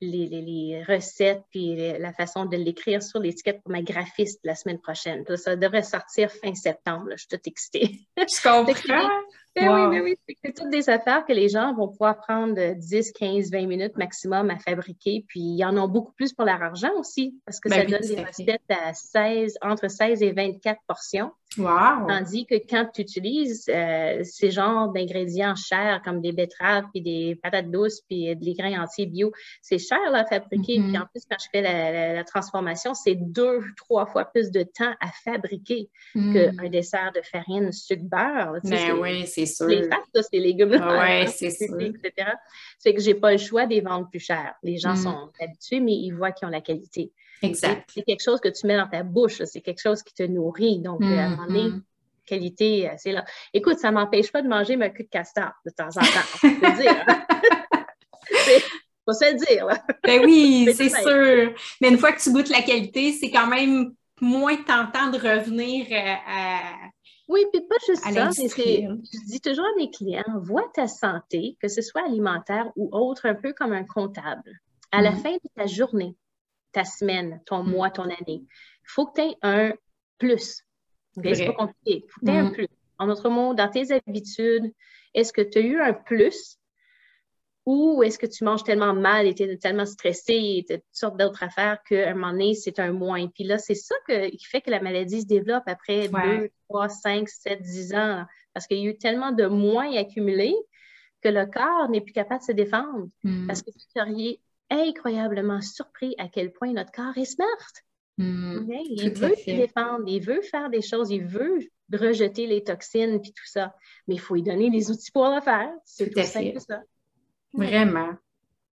les, 0.00 0.84
recettes 0.84 1.42
puis 1.50 1.76
la 1.76 2.12
façon 2.12 2.44
de 2.46 2.56
l'écrire 2.56 3.02
sur 3.02 3.20
l'étiquette 3.20 3.62
pour 3.62 3.72
ma 3.72 3.82
graphiste 3.82 4.40
la 4.44 4.54
semaine 4.54 4.78
prochaine. 4.78 5.24
Ça 5.36 5.56
devrait 5.56 5.82
sortir 5.82 6.30
fin 6.30 6.54
septembre. 6.54 7.08
Je 7.12 7.16
suis 7.18 7.28
toute 7.28 7.46
excitée. 7.46 8.00
Je 8.16 8.42
comprends. 8.42 9.08
Ben 9.54 9.90
oui, 9.90 9.98
ben 9.98 10.02
oui. 10.02 10.36
C'est 10.44 10.54
toutes 10.54 10.70
des 10.70 10.88
affaires 10.88 11.24
que 11.26 11.32
les 11.32 11.48
gens 11.48 11.74
vont 11.74 11.88
pouvoir 11.88 12.16
prendre 12.16 12.74
10, 12.74 13.12
15, 13.12 13.50
20 13.50 13.66
minutes 13.66 13.96
maximum 13.96 14.50
à 14.50 14.58
fabriquer. 14.58 15.24
Puis, 15.28 15.40
il 15.40 15.56
y 15.56 15.64
en 15.64 15.76
a 15.76 15.86
beaucoup 15.86 16.12
plus 16.12 16.32
pour 16.32 16.44
leur 16.46 16.62
argent 16.62 16.92
aussi, 16.98 17.38
parce 17.44 17.60
que 17.60 17.68
ben 17.68 17.80
ça 17.80 17.98
donne 17.98 18.08
des 18.08 18.24
recettes 18.24 18.62
à 18.70 18.94
16, 18.94 19.58
entre 19.60 19.88
16 19.88 20.22
et 20.22 20.32
24 20.32 20.80
portions. 20.86 21.32
Wow. 21.58 22.06
Tandis 22.08 22.46
que 22.46 22.54
quand 22.54 22.88
tu 22.94 23.02
utilises 23.02 23.66
euh, 23.68 24.20
ces 24.22 24.50
genres 24.50 24.90
d'ingrédients 24.90 25.54
chers, 25.54 26.00
comme 26.02 26.20
des 26.20 26.32
betteraves, 26.32 26.84
puis 26.92 27.02
des 27.02 27.38
patates 27.42 27.70
douces, 27.70 28.00
puis 28.08 28.34
des 28.34 28.54
grains 28.54 28.82
entiers 28.82 29.06
bio, 29.06 29.32
c'est 29.60 29.78
cher 29.78 29.98
à 30.14 30.24
fabriquer. 30.24 30.80
Puis 30.80 30.96
en 30.96 31.06
plus, 31.06 31.24
quand 31.30 31.36
je 31.38 31.48
fais 31.52 31.62
la, 31.62 32.24
transformation, 32.24 32.94
c'est 32.94 33.16
deux, 33.16 33.60
trois 33.76 34.06
fois 34.06 34.24
plus 34.24 34.50
de 34.50 34.62
temps 34.62 34.94
à 35.00 35.08
fabriquer 35.24 35.90
mm. 36.14 36.32
qu'un 36.32 36.68
dessert 36.70 37.12
de 37.14 37.20
farine, 37.22 37.72
sucre, 37.72 38.04
beurre. 38.04 38.58
Mais 38.64 38.92
oui, 38.92 39.26
c'est 39.26 39.41
sûr. 39.46 39.66
Les 39.66 39.88
pâtes, 39.88 40.00
ces 40.30 40.38
légumes 40.38 40.70
Oui, 40.70 41.28
c'est 41.28 41.50
sûr. 41.50 41.80
Etc. 41.80 42.12
C'est 42.78 42.94
que 42.94 43.00
j'ai 43.00 43.14
pas 43.14 43.32
le 43.32 43.38
choix 43.38 43.66
de 43.66 43.74
les 43.74 43.80
vendre 43.80 44.08
plus 44.08 44.20
cher. 44.20 44.54
Les 44.62 44.78
gens 44.78 44.94
mm. 44.94 44.96
sont 44.96 45.30
habitués, 45.40 45.80
mais 45.80 45.92
ils 45.92 46.12
voient 46.12 46.32
qu'ils 46.32 46.48
ont 46.48 46.50
la 46.50 46.60
qualité. 46.60 47.12
Exact. 47.42 47.90
C'est 47.92 48.02
quelque 48.02 48.22
chose 48.22 48.40
que 48.40 48.48
tu 48.48 48.66
mets 48.66 48.76
dans 48.76 48.88
ta 48.88 49.02
bouche, 49.02 49.42
c'est 49.44 49.60
quelque 49.60 49.80
chose 49.80 50.02
qui 50.02 50.14
te 50.14 50.22
nourrit. 50.22 50.78
Donc, 50.78 51.02
à 51.02 51.06
un 51.06 51.30
moment 51.30 51.46
donné, 51.46 51.68
mm-hmm. 51.68 51.82
qualité, 52.24 52.88
euh, 52.88 52.94
c'est 52.96 53.12
là. 53.12 53.24
Écoute, 53.52 53.78
ça 53.78 53.90
ne 53.90 53.94
m'empêche 53.94 54.30
pas 54.30 54.42
de 54.42 54.48
manger 54.48 54.76
ma 54.76 54.90
queue 54.90 55.04
de 55.04 55.08
castor 55.08 55.50
de 55.66 55.70
temps 55.70 55.88
en 55.88 56.00
temps, 56.00 56.26
faut 56.26 56.46
le 56.46 56.80
dire. 56.80 57.04
faut 59.04 59.12
se 59.12 59.32
le 59.32 59.38
dire. 59.44 59.66
Ben 60.04 60.24
oui, 60.24 60.72
c'est 60.76 60.88
sûr. 60.88 61.52
Mais 61.80 61.88
une 61.88 61.98
fois 61.98 62.12
que 62.12 62.22
tu 62.22 62.32
goûtes 62.32 62.48
la 62.48 62.62
qualité, 62.62 63.12
c'est 63.12 63.30
quand 63.30 63.48
même 63.48 63.92
moins 64.20 64.56
tentant 64.56 65.10
de 65.10 65.18
revenir 65.18 65.86
euh, 65.90 66.14
à. 66.28 66.60
Oui, 67.32 67.46
puis 67.50 67.62
pas 67.62 67.76
juste 67.86 68.02
ça. 68.02 68.10
Je 68.10 69.26
dis 69.26 69.40
toujours 69.40 69.64
à 69.64 69.76
mes 69.78 69.90
clients, 69.90 70.22
vois 70.42 70.68
ta 70.74 70.86
santé, 70.86 71.56
que 71.60 71.68
ce 71.68 71.80
soit 71.80 72.04
alimentaire 72.04 72.70
ou 72.76 72.90
autre, 72.92 73.24
un 73.26 73.34
peu 73.34 73.54
comme 73.54 73.72
un 73.72 73.84
comptable. 73.84 74.60
À 74.90 75.00
la 75.00 75.12
mm-hmm. 75.12 75.22
fin 75.22 75.32
de 75.32 75.48
ta 75.56 75.66
journée, 75.66 76.14
ta 76.72 76.84
semaine, 76.84 77.40
ton 77.46 77.64
mm. 77.64 77.70
mois, 77.70 77.90
ton 77.90 78.02
année. 78.02 78.20
Il 78.28 78.46
faut 78.84 79.06
que 79.06 79.20
tu 79.20 79.28
aies 79.28 79.36
un 79.40 79.72
plus. 80.18 80.62
C'est 81.14 81.46
pas 81.46 81.52
compliqué. 81.52 82.04
Il 82.04 82.10
faut 82.10 82.20
que 82.20 82.26
tu 82.26 82.32
aies 82.32 82.38
un 82.38 82.50
mm. 82.50 82.52
plus. 82.52 82.68
En 82.98 83.06
d'autres 83.06 83.30
mots, 83.30 83.54
dans 83.54 83.70
tes 83.70 83.92
habitudes, 83.92 84.70
est-ce 85.14 85.32
que 85.32 85.40
tu 85.40 85.58
as 85.58 85.62
eu 85.62 85.80
un 85.80 85.94
plus 85.94 86.58
ou 87.64 88.02
est-ce 88.02 88.18
que 88.18 88.26
tu 88.26 88.44
manges 88.44 88.64
tellement 88.64 88.92
mal 88.92 89.26
et 89.26 89.34
tu 89.34 89.44
es 89.44 89.56
tellement 89.56 89.86
stressé 89.86 90.34
et 90.34 90.64
toutes 90.68 90.82
sortes 90.90 91.16
d'autres 91.16 91.42
affaires 91.42 91.78
qu'à 91.88 92.10
un 92.10 92.14
moment 92.14 92.32
donné, 92.32 92.54
c'est 92.54 92.78
un 92.80 92.92
moins? 92.92 93.28
Puis 93.28 93.44
là, 93.44 93.58
c'est 93.58 93.76
ça 93.76 93.94
qui 94.06 94.44
fait 94.44 94.60
que 94.60 94.70
la 94.70 94.80
maladie 94.80 95.20
se 95.20 95.26
développe 95.26 95.64
après 95.66 96.08
2, 96.08 96.50
3, 96.68 96.88
5, 96.88 97.28
7, 97.28 97.62
10 97.62 97.94
ans. 97.94 98.24
Parce 98.52 98.66
qu'il 98.66 98.78
y 98.78 98.86
a 98.86 98.90
eu 98.90 98.98
tellement 98.98 99.32
de 99.32 99.46
moins 99.46 99.94
accumulés 99.96 100.56
que 101.22 101.28
le 101.28 101.46
corps 101.46 101.88
n'est 101.88 102.00
plus 102.00 102.12
capable 102.12 102.40
de 102.40 102.46
se 102.46 102.52
défendre. 102.52 103.08
Mm. 103.22 103.46
Parce 103.46 103.62
que 103.62 103.70
tu 103.70 103.86
seriez 103.94 104.40
incroyablement 104.70 105.60
surpris 105.60 106.14
à 106.18 106.28
quel 106.28 106.52
point 106.52 106.72
notre 106.72 106.90
corps 106.90 107.16
est 107.16 107.26
smart. 107.26 107.46
Hmm, 108.18 108.66
il 108.68 109.10
veut 109.14 109.34
se 109.34 109.50
défendre, 109.50 110.04
il 110.06 110.20
veut 110.20 110.42
faire 110.42 110.68
des 110.68 110.82
choses, 110.82 111.10
il 111.10 111.24
veut 111.24 111.60
rejeter 111.92 112.46
les 112.46 112.62
toxines 112.62 113.20
puis 113.20 113.32
tout 113.32 113.46
ça. 113.46 113.74
Mais 114.06 114.16
il 114.16 114.20
faut 114.20 114.34
lui 114.34 114.42
donner 114.42 114.68
les 114.68 114.90
outils 114.90 115.10
pour 115.10 115.28
le 115.28 115.40
faire. 115.40 115.70
C'est 115.84 116.10
tout, 116.10 116.22
simple 116.22 116.60
ça. 116.60 116.82
Vraiment. 117.54 118.14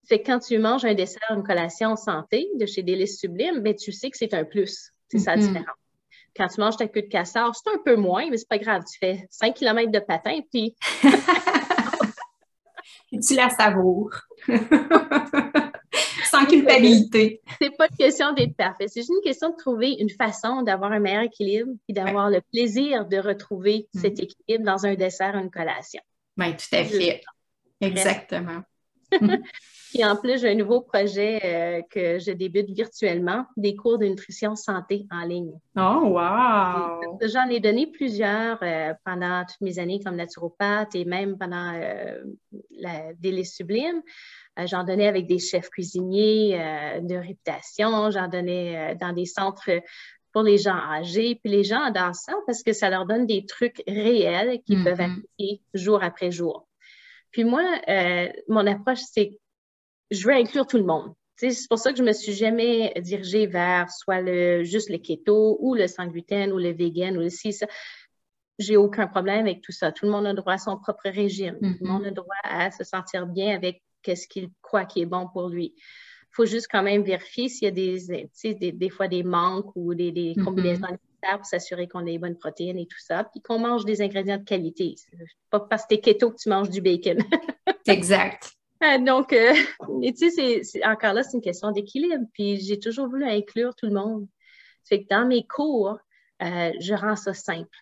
C'est 0.04 0.22
quand 0.22 0.38
tu 0.40 0.58
manges 0.58 0.84
un 0.84 0.94
dessert, 0.94 1.22
une 1.30 1.42
collation 1.44 1.96
santé 1.96 2.48
de 2.58 2.66
chez 2.66 2.82
Délices 2.82 3.20
Sublime, 3.20 3.60
ben, 3.60 3.74
tu 3.74 3.92
sais 3.92 4.10
que 4.10 4.16
c'est 4.16 4.34
un 4.34 4.44
plus. 4.44 4.92
C'est 5.08 5.18
ça 5.18 5.36
la 5.36 5.42
mm-hmm. 5.42 5.46
différence. 5.46 5.76
Quand 6.36 6.46
tu 6.48 6.60
manges 6.60 6.76
ta 6.76 6.88
queue 6.88 7.02
de 7.02 7.08
casseur, 7.08 7.54
c'est 7.54 7.70
un 7.70 7.78
peu 7.84 7.96
moins, 7.96 8.30
mais 8.30 8.36
c'est 8.36 8.48
pas 8.48 8.58
grave. 8.58 8.82
Tu 8.90 8.98
fais 8.98 9.26
5 9.30 9.54
km 9.54 9.90
de 9.90 9.98
patin, 9.98 10.40
puis. 10.52 10.74
tu 13.12 13.34
la 13.34 13.50
savoures. 13.50 14.14
Sans 16.30 16.46
culpabilité. 16.46 17.42
C'est 17.60 17.76
pas 17.76 17.88
une 17.90 17.96
question 17.96 18.32
d'être 18.32 18.54
parfait. 18.56 18.86
C'est 18.86 19.00
juste 19.00 19.10
une 19.10 19.22
question 19.22 19.50
de 19.50 19.56
trouver 19.56 19.96
une 19.98 20.10
façon 20.10 20.62
d'avoir 20.62 20.92
un 20.92 21.00
meilleur 21.00 21.22
équilibre 21.22 21.72
et 21.88 21.92
d'avoir 21.92 22.30
le 22.30 22.40
plaisir 22.52 23.06
de 23.06 23.18
retrouver 23.18 23.88
mm-hmm. 23.94 24.00
cet 24.00 24.20
équilibre 24.20 24.64
dans 24.64 24.86
un 24.86 24.94
dessert 24.94 25.34
ou 25.34 25.38
une 25.38 25.50
collation. 25.50 26.00
Oui, 26.38 26.56
tout 26.56 26.76
à 26.76 26.84
fait. 26.84 27.22
Exactement. 27.80 28.62
Puis 29.92 30.04
en 30.04 30.14
plus, 30.14 30.40
j'ai 30.40 30.50
un 30.50 30.54
nouveau 30.54 30.82
projet 30.82 31.40
euh, 31.44 31.82
que 31.90 32.20
je 32.20 32.30
débute 32.30 32.70
virtuellement, 32.70 33.46
des 33.56 33.74
cours 33.74 33.98
de 33.98 34.06
nutrition 34.06 34.54
santé 34.54 35.06
en 35.10 35.24
ligne. 35.24 35.52
Oh, 35.76 36.14
wow! 36.14 37.18
J'en 37.22 37.48
ai 37.48 37.58
donné 37.58 37.88
plusieurs 37.88 38.58
euh, 38.62 38.94
pendant 39.04 39.44
toutes 39.44 39.60
mes 39.60 39.80
années 39.80 40.00
comme 40.04 40.14
naturopathe 40.14 40.94
et 40.94 41.04
même 41.04 41.36
pendant 41.36 41.74
euh, 41.74 42.22
la 42.78 43.12
délice 43.18 43.56
sublime. 43.56 44.00
j'en 44.66 44.84
donnais 44.84 45.08
avec 45.08 45.26
des 45.26 45.40
chefs 45.40 45.70
cuisiniers 45.70 46.56
de 47.02 47.16
réputation, 47.16 48.10
j'en 48.10 48.28
donnais 48.28 48.94
dans 49.00 49.12
des 49.12 49.26
centres 49.26 49.70
pour 50.32 50.42
les 50.42 50.58
gens 50.58 50.76
âgés. 50.76 51.40
Puis 51.42 51.52
les 51.52 51.64
gens 51.64 51.82
adorent 51.82 52.14
ça 52.14 52.34
parce 52.46 52.62
que 52.62 52.72
ça 52.72 52.90
leur 52.90 53.06
donne 53.06 53.26
des 53.26 53.44
trucs 53.44 53.82
réels 53.88 54.60
qu'ils 54.64 54.84
peuvent 54.84 55.00
mm-hmm. 55.00 55.18
appliquer 55.18 55.62
jour 55.74 56.02
après 56.02 56.30
jour. 56.30 56.68
Puis 57.30 57.44
moi, 57.44 57.62
mon 58.48 58.66
approche, 58.66 59.00
c'est 59.00 59.38
je 60.10 60.26
veux 60.26 60.34
inclure 60.34 60.66
tout 60.66 60.76
le 60.76 60.84
monde. 60.84 61.14
C'est 61.36 61.68
pour 61.68 61.78
ça 61.78 61.92
que 61.92 61.98
je 61.98 62.02
me 62.02 62.12
suis 62.12 62.34
jamais 62.34 62.92
dirigée 63.00 63.46
vers 63.46 63.90
soit 63.90 64.20
le, 64.20 64.62
juste 64.62 64.90
le 64.90 64.98
keto 64.98 65.56
ou 65.60 65.74
le 65.74 65.86
sans 65.86 66.06
gluten 66.06 66.52
ou 66.52 66.58
le 66.58 66.70
vegan 66.72 67.16
ou 67.16 67.20
le 67.20 67.30
ci, 67.30 67.52
ça. 67.52 67.66
J'ai 68.58 68.76
aucun 68.76 69.06
problème 69.06 69.46
avec 69.46 69.62
tout 69.62 69.72
ça. 69.72 69.90
Tout 69.90 70.04
le 70.04 70.12
monde 70.12 70.26
a 70.26 70.34
droit 70.34 70.52
à 70.52 70.58
son 70.58 70.76
propre 70.76 71.08
régime. 71.08 71.56
Tout 71.62 71.76
le 71.80 71.88
monde 71.88 72.04
a 72.04 72.10
mm-hmm. 72.10 72.14
droit 72.14 72.36
à 72.42 72.70
se 72.70 72.84
sentir 72.84 73.26
bien 73.26 73.56
avec 73.56 73.82
ce 74.06 74.28
qu'il 74.28 74.50
croit 74.60 74.84
qui 74.84 75.00
est 75.00 75.06
bon 75.06 75.28
pour 75.32 75.48
lui. 75.48 75.72
Il 75.76 76.32
faut 76.32 76.44
juste 76.44 76.68
quand 76.70 76.82
même 76.82 77.02
vérifier 77.02 77.48
s'il 77.48 77.64
y 77.64 77.68
a 77.68 77.70
des, 77.70 78.72
des, 78.72 78.90
fois 78.90 79.08
des 79.08 79.22
manques 79.22 79.74
ou 79.76 79.94
des, 79.94 80.12
des 80.12 80.34
mm-hmm. 80.34 80.44
combinaisons 80.44 80.98
pour 81.20 81.46
s'assurer 81.46 81.88
qu'on 81.88 82.06
ait 82.06 82.12
les 82.12 82.18
bonnes 82.18 82.38
protéines 82.38 82.78
et 82.78 82.86
tout 82.86 82.98
ça, 82.98 83.24
puis 83.24 83.40
qu'on 83.40 83.58
mange 83.58 83.84
des 83.84 84.02
ingrédients 84.02 84.38
de 84.38 84.44
qualité. 84.44 84.94
Pas 85.50 85.60
parce 85.60 85.86
que 85.86 85.94
es 85.94 86.00
keto 86.00 86.30
que 86.30 86.36
tu 86.36 86.48
manges 86.48 86.70
du 86.70 86.80
bacon. 86.80 87.18
exact. 87.86 88.52
Euh, 88.82 88.98
donc, 88.98 89.32
euh, 89.32 89.54
tu 90.18 90.30
sais, 90.30 90.62
encore 90.84 91.12
là, 91.12 91.22
c'est 91.22 91.36
une 91.36 91.42
question 91.42 91.70
d'équilibre. 91.70 92.24
Puis 92.32 92.60
j'ai 92.60 92.78
toujours 92.78 93.08
voulu 93.08 93.24
inclure 93.24 93.74
tout 93.74 93.86
le 93.86 93.92
monde. 93.92 94.26
Fait 94.84 95.02
que 95.02 95.08
dans 95.08 95.26
mes 95.26 95.46
cours, 95.46 95.98
euh, 96.42 96.72
je 96.80 96.94
rends 96.94 97.16
ça 97.16 97.34
simple. 97.34 97.76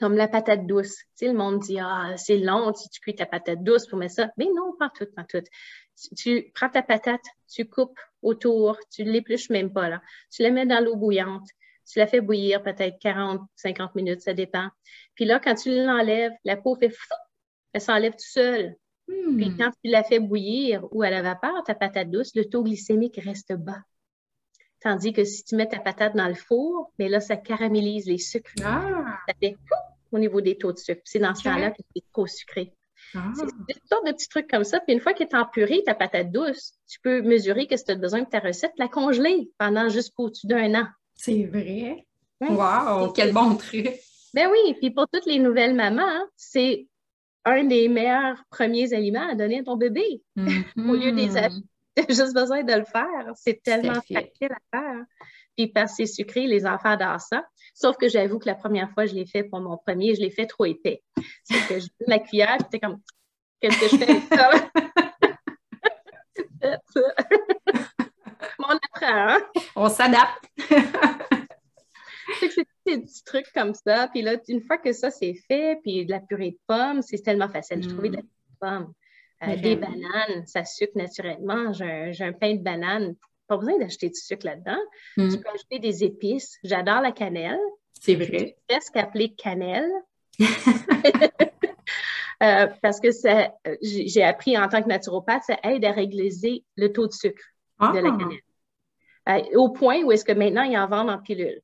Comme 0.00 0.14
la 0.14 0.28
patate 0.28 0.66
douce. 0.66 0.96
Tu 0.96 1.04
sais, 1.14 1.26
le 1.28 1.34
monde 1.34 1.60
dit 1.60 1.78
Ah, 1.80 2.14
c'est 2.16 2.38
long, 2.38 2.72
si 2.74 2.88
tu 2.88 3.00
cuis 3.00 3.14
ta 3.14 3.26
patate 3.26 3.62
douce 3.62 3.86
pour 3.86 3.98
mettre 3.98 4.14
ça. 4.14 4.30
Mais 4.36 4.46
non, 4.54 4.74
pas 4.78 4.90
tout, 4.96 5.06
pas 5.14 5.24
tout. 5.24 5.42
Tu, 6.16 6.50
prends 6.54 6.68
ta 6.68 6.82
patate, 6.82 7.24
tu 7.52 7.68
coupes 7.68 7.98
autour, 8.22 8.78
tu 8.90 9.04
ne 9.04 9.10
l'épluches 9.10 9.50
même 9.50 9.72
pas 9.72 9.88
là. 9.88 10.00
Tu 10.30 10.42
la 10.42 10.50
mets 10.50 10.66
dans 10.66 10.82
l'eau 10.82 10.96
bouillante. 10.96 11.48
Tu 11.90 11.98
la 11.98 12.06
fais 12.06 12.20
bouillir 12.20 12.62
peut-être 12.62 12.98
40, 13.00 13.40
50 13.56 13.94
minutes, 13.94 14.20
ça 14.20 14.34
dépend. 14.34 14.68
Puis 15.14 15.24
là, 15.24 15.40
quand 15.40 15.54
tu 15.54 15.70
l'enlèves, 15.74 16.32
la 16.44 16.56
peau 16.56 16.76
fait 16.76 16.90
fou, 16.90 17.14
elle 17.72 17.80
s'enlève 17.80 18.12
tout 18.12 18.30
seul. 18.30 18.76
Puis 19.06 19.50
hmm. 19.50 19.56
quand 19.56 19.70
tu 19.82 19.90
la 19.90 20.02
fais 20.02 20.18
bouillir 20.18 20.86
ou 20.90 21.02
à 21.02 21.10
la 21.10 21.22
vapeur, 21.22 21.62
ta 21.64 21.74
patate 21.74 22.10
douce, 22.10 22.34
le 22.34 22.44
taux 22.44 22.62
glycémique 22.62 23.18
reste 23.22 23.54
bas. 23.54 23.82
Tandis 24.80 25.12
que 25.12 25.24
si 25.24 25.44
tu 25.44 25.56
mets 25.56 25.66
ta 25.66 25.80
patate 25.80 26.14
dans 26.14 26.28
le 26.28 26.34
four, 26.34 26.92
mais 26.98 27.08
là, 27.08 27.20
ça 27.20 27.36
caramélise 27.36 28.06
les 28.06 28.18
sucres. 28.18 28.52
Ah. 28.62 29.18
Ça 29.26 29.34
fait 29.40 29.56
au 30.12 30.18
niveau 30.18 30.40
des 30.40 30.56
taux 30.56 30.72
de 30.72 30.78
sucre. 30.78 31.00
C'est 31.04 31.18
dans 31.18 31.34
ce 31.34 31.44
temps-là 31.44 31.70
que 31.70 31.82
c'est 31.94 32.04
trop 32.12 32.26
sucré. 32.26 32.74
Ah. 33.14 33.32
C'est 33.34 33.88
sorte 33.88 34.06
de 34.06 34.12
petits 34.12 34.28
trucs 34.28 34.48
comme 34.48 34.64
ça. 34.64 34.80
Puis 34.80 34.92
une 34.92 35.00
fois 35.00 35.14
qu'elle 35.14 35.28
est 35.28 35.34
en 35.34 35.46
purée, 35.46 35.82
ta 35.84 35.94
patate 35.94 36.30
douce, 36.30 36.74
tu 36.86 37.00
peux 37.00 37.22
mesurer 37.22 37.66
que 37.66 37.76
si 37.76 37.84
tu 37.84 37.92
as 37.92 37.96
besoin 37.96 38.20
de 38.20 38.28
ta 38.28 38.40
recette, 38.40 38.72
la 38.78 38.88
congeler 38.88 39.50
pendant 39.58 39.88
jusqu'au-dessus 39.88 40.46
d'un 40.46 40.74
an. 40.74 40.86
C'est 41.18 41.44
vrai. 41.44 42.06
Wow, 42.40 43.12
quel 43.12 43.32
bon 43.32 43.56
truc. 43.56 43.90
Ben 44.32 44.48
oui, 44.50 44.74
puis 44.80 44.90
pour 44.90 45.08
toutes 45.12 45.26
les 45.26 45.40
nouvelles 45.40 45.74
mamans, 45.74 46.24
c'est 46.36 46.86
un 47.44 47.64
des 47.64 47.88
meilleurs 47.88 48.42
premiers 48.50 48.94
aliments 48.94 49.28
à 49.28 49.34
donner 49.34 49.60
à 49.60 49.64
ton 49.64 49.76
bébé. 49.76 50.22
Au 50.36 50.94
lieu 50.94 51.12
des 51.12 51.30
mm-hmm. 51.30 51.62
tu 51.96 52.02
as 52.02 52.14
juste 52.14 52.34
besoin 52.34 52.62
de 52.62 52.72
le 52.72 52.84
faire. 52.84 53.32
C'est 53.34 53.60
tellement 53.62 53.94
facile 53.94 54.52
à 54.52 54.78
faire. 54.78 55.04
Puis 55.56 55.66
parce 55.66 55.96
que 55.96 56.04
c'est 56.04 56.14
sucré, 56.14 56.46
les 56.46 56.66
enfants 56.66 56.90
adorent 56.90 57.20
ça. 57.20 57.44
Sauf 57.74 57.96
que 57.96 58.08
j'avoue 58.08 58.38
que 58.38 58.46
la 58.46 58.54
première 58.54 58.90
fois, 58.92 59.06
je 59.06 59.14
l'ai 59.14 59.26
fait 59.26 59.42
pour 59.42 59.60
mon 59.60 59.76
premier, 59.76 60.14
je 60.14 60.20
l'ai 60.20 60.30
fait 60.30 60.46
trop 60.46 60.66
épais. 60.66 61.02
C'est 61.42 61.66
que 61.68 61.80
je 61.80 61.88
ma 62.06 62.20
cuillère, 62.20 62.58
puis 62.58 62.68
t'es 62.70 62.78
comme, 62.78 63.00
qu'est-ce 63.60 63.80
que 63.80 63.88
je 63.88 63.96
fais 63.96 64.10
avec 64.10 64.22
ça? 64.32 64.50
on 69.76 69.84
hein? 69.84 69.88
S'adapte. 69.88 70.44
c'est 72.40 72.66
des 72.86 72.98
petits 73.00 73.24
trucs 73.24 73.52
comme 73.54 73.74
ça. 73.74 74.08
Puis 74.08 74.22
là, 74.22 74.36
une 74.48 74.62
fois 74.62 74.78
que 74.78 74.92
ça 74.92 75.10
c'est 75.10 75.34
fait, 75.46 75.78
puis 75.82 76.06
de 76.06 76.10
la 76.10 76.20
purée 76.20 76.52
de 76.52 76.58
pommes, 76.66 77.02
c'est 77.02 77.22
tellement 77.22 77.48
facile. 77.48 77.82
Je 77.82 77.88
trouvais 77.88 78.10
de 78.10 78.16
la 78.16 78.22
purée 78.22 78.32
de 78.50 78.58
pommes. 78.60 78.92
Euh, 79.44 79.56
des 79.56 79.76
bananes, 79.76 80.46
ça 80.46 80.64
sucre 80.64 80.96
naturellement. 80.96 81.72
J'ai 81.72 82.24
un, 82.24 82.32
pain 82.32 82.54
de 82.54 82.62
banane. 82.62 83.14
Pas 83.46 83.56
besoin 83.56 83.78
d'acheter 83.78 84.08
du 84.08 84.20
sucre 84.20 84.44
là-dedans. 84.44 84.78
Mm. 85.16 85.30
Tu 85.30 85.40
peux 85.40 85.48
ajouter 85.48 85.78
des 85.78 86.04
épices. 86.04 86.58
J'adore 86.64 87.00
la 87.00 87.12
cannelle. 87.12 87.60
C'est 88.00 88.16
vrai. 88.16 88.56
Presque 88.68 88.96
appelé 88.96 89.34
cannelle. 89.34 89.90
Euh, 92.40 92.68
parce 92.82 93.00
que 93.00 93.08
j'ai 93.82 94.22
appris 94.22 94.56
en 94.56 94.68
tant 94.68 94.80
que 94.80 94.86
naturopathe, 94.86 95.42
ça 95.42 95.58
aide 95.64 95.84
à 95.84 95.90
régler 95.90 96.30
le 96.76 96.92
taux 96.92 97.08
de 97.08 97.12
sucre 97.12 97.42
de 97.80 97.98
la 97.98 98.12
ah. 98.14 98.16
cannelle. 98.16 98.38
Euh, 99.28 99.42
au 99.54 99.70
point 99.70 100.02
où 100.02 100.12
est-ce 100.12 100.24
que 100.24 100.32
maintenant, 100.32 100.62
ils 100.62 100.78
en 100.78 100.88
vendent 100.88 101.10
en 101.10 101.18
pilule. 101.18 101.60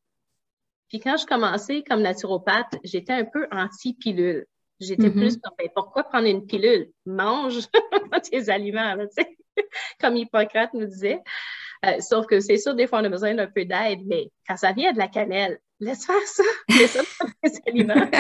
Puis 0.89 1.01
quand 1.01 1.17
je 1.17 1.27
commençais 1.27 1.83
comme 1.83 2.03
naturopathe, 2.03 2.77
j'étais 2.85 3.13
un 3.13 3.25
peu 3.25 3.47
anti-pilule. 3.51 4.47
J'étais 4.81 5.09
mm-hmm. 5.09 5.13
plus 5.13 5.37
comme, 5.39 5.55
ben, 5.59 5.69
pourquoi 5.75 6.05
prendre 6.05 6.27
une 6.27 6.47
pilule? 6.47 6.91
Mange 7.07 7.61
tes 8.31 8.51
aliments, 8.51 8.97
comme 10.01 10.17
Hippocrate 10.17 10.75
nous 10.75 10.87
disait. 10.87 11.21
Euh, 11.87 12.01
sauf 12.01 12.27
que 12.27 12.41
c'est 12.41 12.57
sûr, 12.57 12.75
des 12.75 12.87
fois, 12.87 13.01
on 13.01 13.05
a 13.05 13.09
besoin 13.09 13.35
d'un 13.35 13.47
peu 13.47 13.65
d'aide, 13.65 14.01
mais 14.07 14.31
quand 14.47 14.57
ça 14.57 14.73
vient 14.73 14.93
de 14.93 14.99
la 14.99 15.09
cannelle, 15.09 15.59
laisse 15.81 16.07
faire 16.07 16.27
ça. 16.27 16.43
Laisse 16.69 16.93
ça 16.93 17.25
tes 17.43 17.51
aliments. 17.67 18.11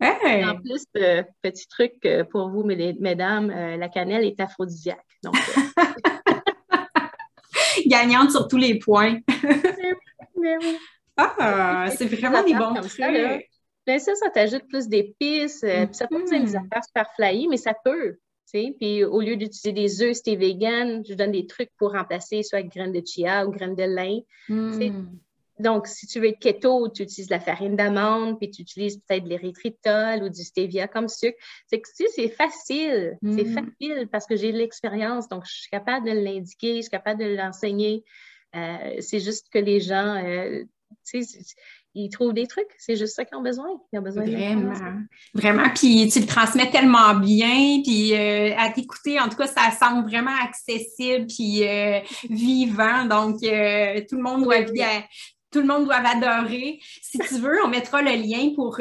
En 0.00 0.60
plus, 0.60 0.84
euh, 0.96 1.22
petit 1.42 1.66
truc 1.68 1.94
euh, 2.04 2.24
pour 2.24 2.50
vous, 2.50 2.64
mesdames, 2.64 3.48
la 3.48 3.88
cannelle 3.88 4.24
est 4.24 4.40
aphrodisiaque. 4.40 5.04
Donc, 5.22 5.34
Gagnante 7.88 8.30
sur 8.30 8.48
tous 8.48 8.56
les 8.56 8.78
points. 8.78 9.20
oui. 10.36 10.58
Ah, 11.18 11.86
c'est 11.96 12.04
vraiment 12.04 12.42
des 12.42 12.52
bons 12.52 12.74
trucs. 12.74 12.90
Ça, 12.90 13.10
Bien 13.86 13.98
ça, 13.98 14.14
ça 14.16 14.28
t'ajoute 14.28 14.68
plus 14.68 14.86
d'épices. 14.86 15.62
Euh, 15.64 15.86
puis 15.86 15.94
ça 15.94 16.06
peut 16.06 16.20
être 16.20 16.30
des 16.30 16.40
mm-hmm. 16.40 16.56
affaires 16.56 16.84
super 16.84 17.06
flyées, 17.14 17.46
mais 17.48 17.56
ça 17.56 17.72
peut. 17.84 18.18
Puis 18.52 19.04
au 19.04 19.20
lieu 19.20 19.36
d'utiliser 19.36 19.72
des 19.72 20.02
œufs, 20.02 20.16
si 20.16 20.36
vegan, 20.36 21.02
je 21.06 21.14
donne 21.14 21.32
des 21.32 21.46
trucs 21.46 21.70
pour 21.78 21.92
remplacer 21.92 22.42
soit 22.42 22.60
avec 22.60 22.72
graines 22.72 22.92
de 22.92 23.02
chia 23.04 23.46
ou 23.46 23.50
graines 23.50 23.74
de 23.74 23.82
lin. 23.82 24.20
Mm. 24.48 25.04
Donc, 25.58 25.86
si 25.86 26.06
tu 26.06 26.20
veux 26.20 26.28
être 26.28 26.38
keto, 26.38 26.88
tu 26.90 27.02
utilises 27.02 27.30
la 27.30 27.40
farine 27.40 27.76
d'amande, 27.76 28.38
puis 28.38 28.50
tu 28.50 28.62
utilises 28.62 28.98
peut-être 29.06 29.24
de 29.24 29.28
l'érythritol 29.28 30.22
ou 30.22 30.28
du 30.28 30.42
stevia 30.42 30.86
comme 30.86 31.08
sucre. 31.08 31.38
C'est 31.66 31.80
que 31.80 31.88
c'est 32.14 32.28
facile. 32.28 33.16
C'est 33.22 33.44
mm. 33.44 33.54
facile 33.54 34.08
parce 34.12 34.26
que 34.26 34.36
j'ai 34.36 34.52
de 34.52 34.58
l'expérience. 34.58 35.28
Donc, 35.28 35.44
je 35.46 35.52
suis 35.52 35.70
capable 35.70 36.06
de 36.06 36.12
l'indiquer, 36.12 36.76
je 36.76 36.82
suis 36.82 36.90
capable 36.90 37.20
de 37.20 37.34
l'enseigner. 37.34 38.04
Euh, 38.54 38.96
c'est 39.00 39.20
juste 39.20 39.48
que 39.50 39.58
les 39.58 39.80
gens, 39.80 40.22
euh, 40.24 40.64
ils 41.96 42.10
trouvent 42.10 42.34
des 42.34 42.46
trucs. 42.46 42.68
C'est 42.76 42.94
juste 42.94 43.14
ça 43.16 43.24
qu'ils 43.24 43.38
ont 43.38 43.42
besoin. 43.42 43.66
Ils 43.92 43.98
ont 43.98 44.02
besoin 44.02 44.24
Vraiment. 44.24 44.74
Vraiment. 45.34 45.68
Puis 45.74 46.08
tu 46.08 46.20
le 46.20 46.26
transmets 46.26 46.70
tellement 46.70 47.14
bien. 47.14 47.80
Puis 47.82 48.14
euh, 48.14 48.54
à 48.56 48.70
t'écouter, 48.70 49.18
en 49.18 49.28
tout 49.28 49.36
cas, 49.36 49.46
ça 49.46 49.70
semble 49.70 50.08
vraiment 50.08 50.36
accessible 50.42 51.26
puis 51.26 51.66
euh, 51.66 52.00
vivant. 52.28 53.06
Donc, 53.06 53.42
euh, 53.42 54.02
tout 54.08 54.16
le 54.16 54.22
monde 54.22 54.44
doit 54.44 54.58
tout 55.56 55.62
le 55.62 55.68
monde 55.68 55.84
doit 55.86 55.96
adorer. 55.96 56.80
Si 57.00 57.18
tu 57.18 57.38
veux, 57.38 57.64
on 57.64 57.68
mettra 57.68 58.02
le 58.02 58.10
lien 58.10 58.52
pour, 58.54 58.76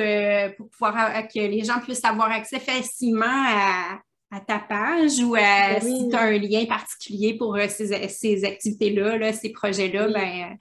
pour 0.57 0.69
pouvoir 0.69 1.27
que 1.27 1.39
les 1.39 1.63
gens 1.63 1.79
puissent 1.79 2.03
avoir 2.03 2.31
accès 2.31 2.59
facilement 2.59 3.25
à, 3.25 3.99
à 4.35 4.39
ta 4.41 4.59
page 4.59 5.19
ou 5.19 5.33
ben 5.33 5.79
si 5.79 6.09
tu 6.09 6.15
as 6.15 6.23
un 6.23 6.37
lien 6.37 6.65
particulier 6.65 7.37
pour 7.37 7.55
euh, 7.55 7.67
ces, 7.69 8.43
activités-là, 8.43 9.31
ces 9.33 9.51
projets-là, 9.51 10.07
ben, 10.09 10.57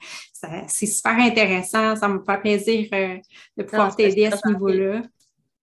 c'est 0.69 0.87
super 0.87 1.19
intéressant. 1.19 1.97
Ça 1.97 2.09
me 2.09 2.23
fait 2.25 2.41
plaisir 2.41 2.89
euh, 2.93 3.17
de 3.57 3.63
pouvoir 3.65 3.95
t'aider 3.97 4.27
à 4.27 4.37
ce 4.37 4.49
niveau-là. 4.49 5.03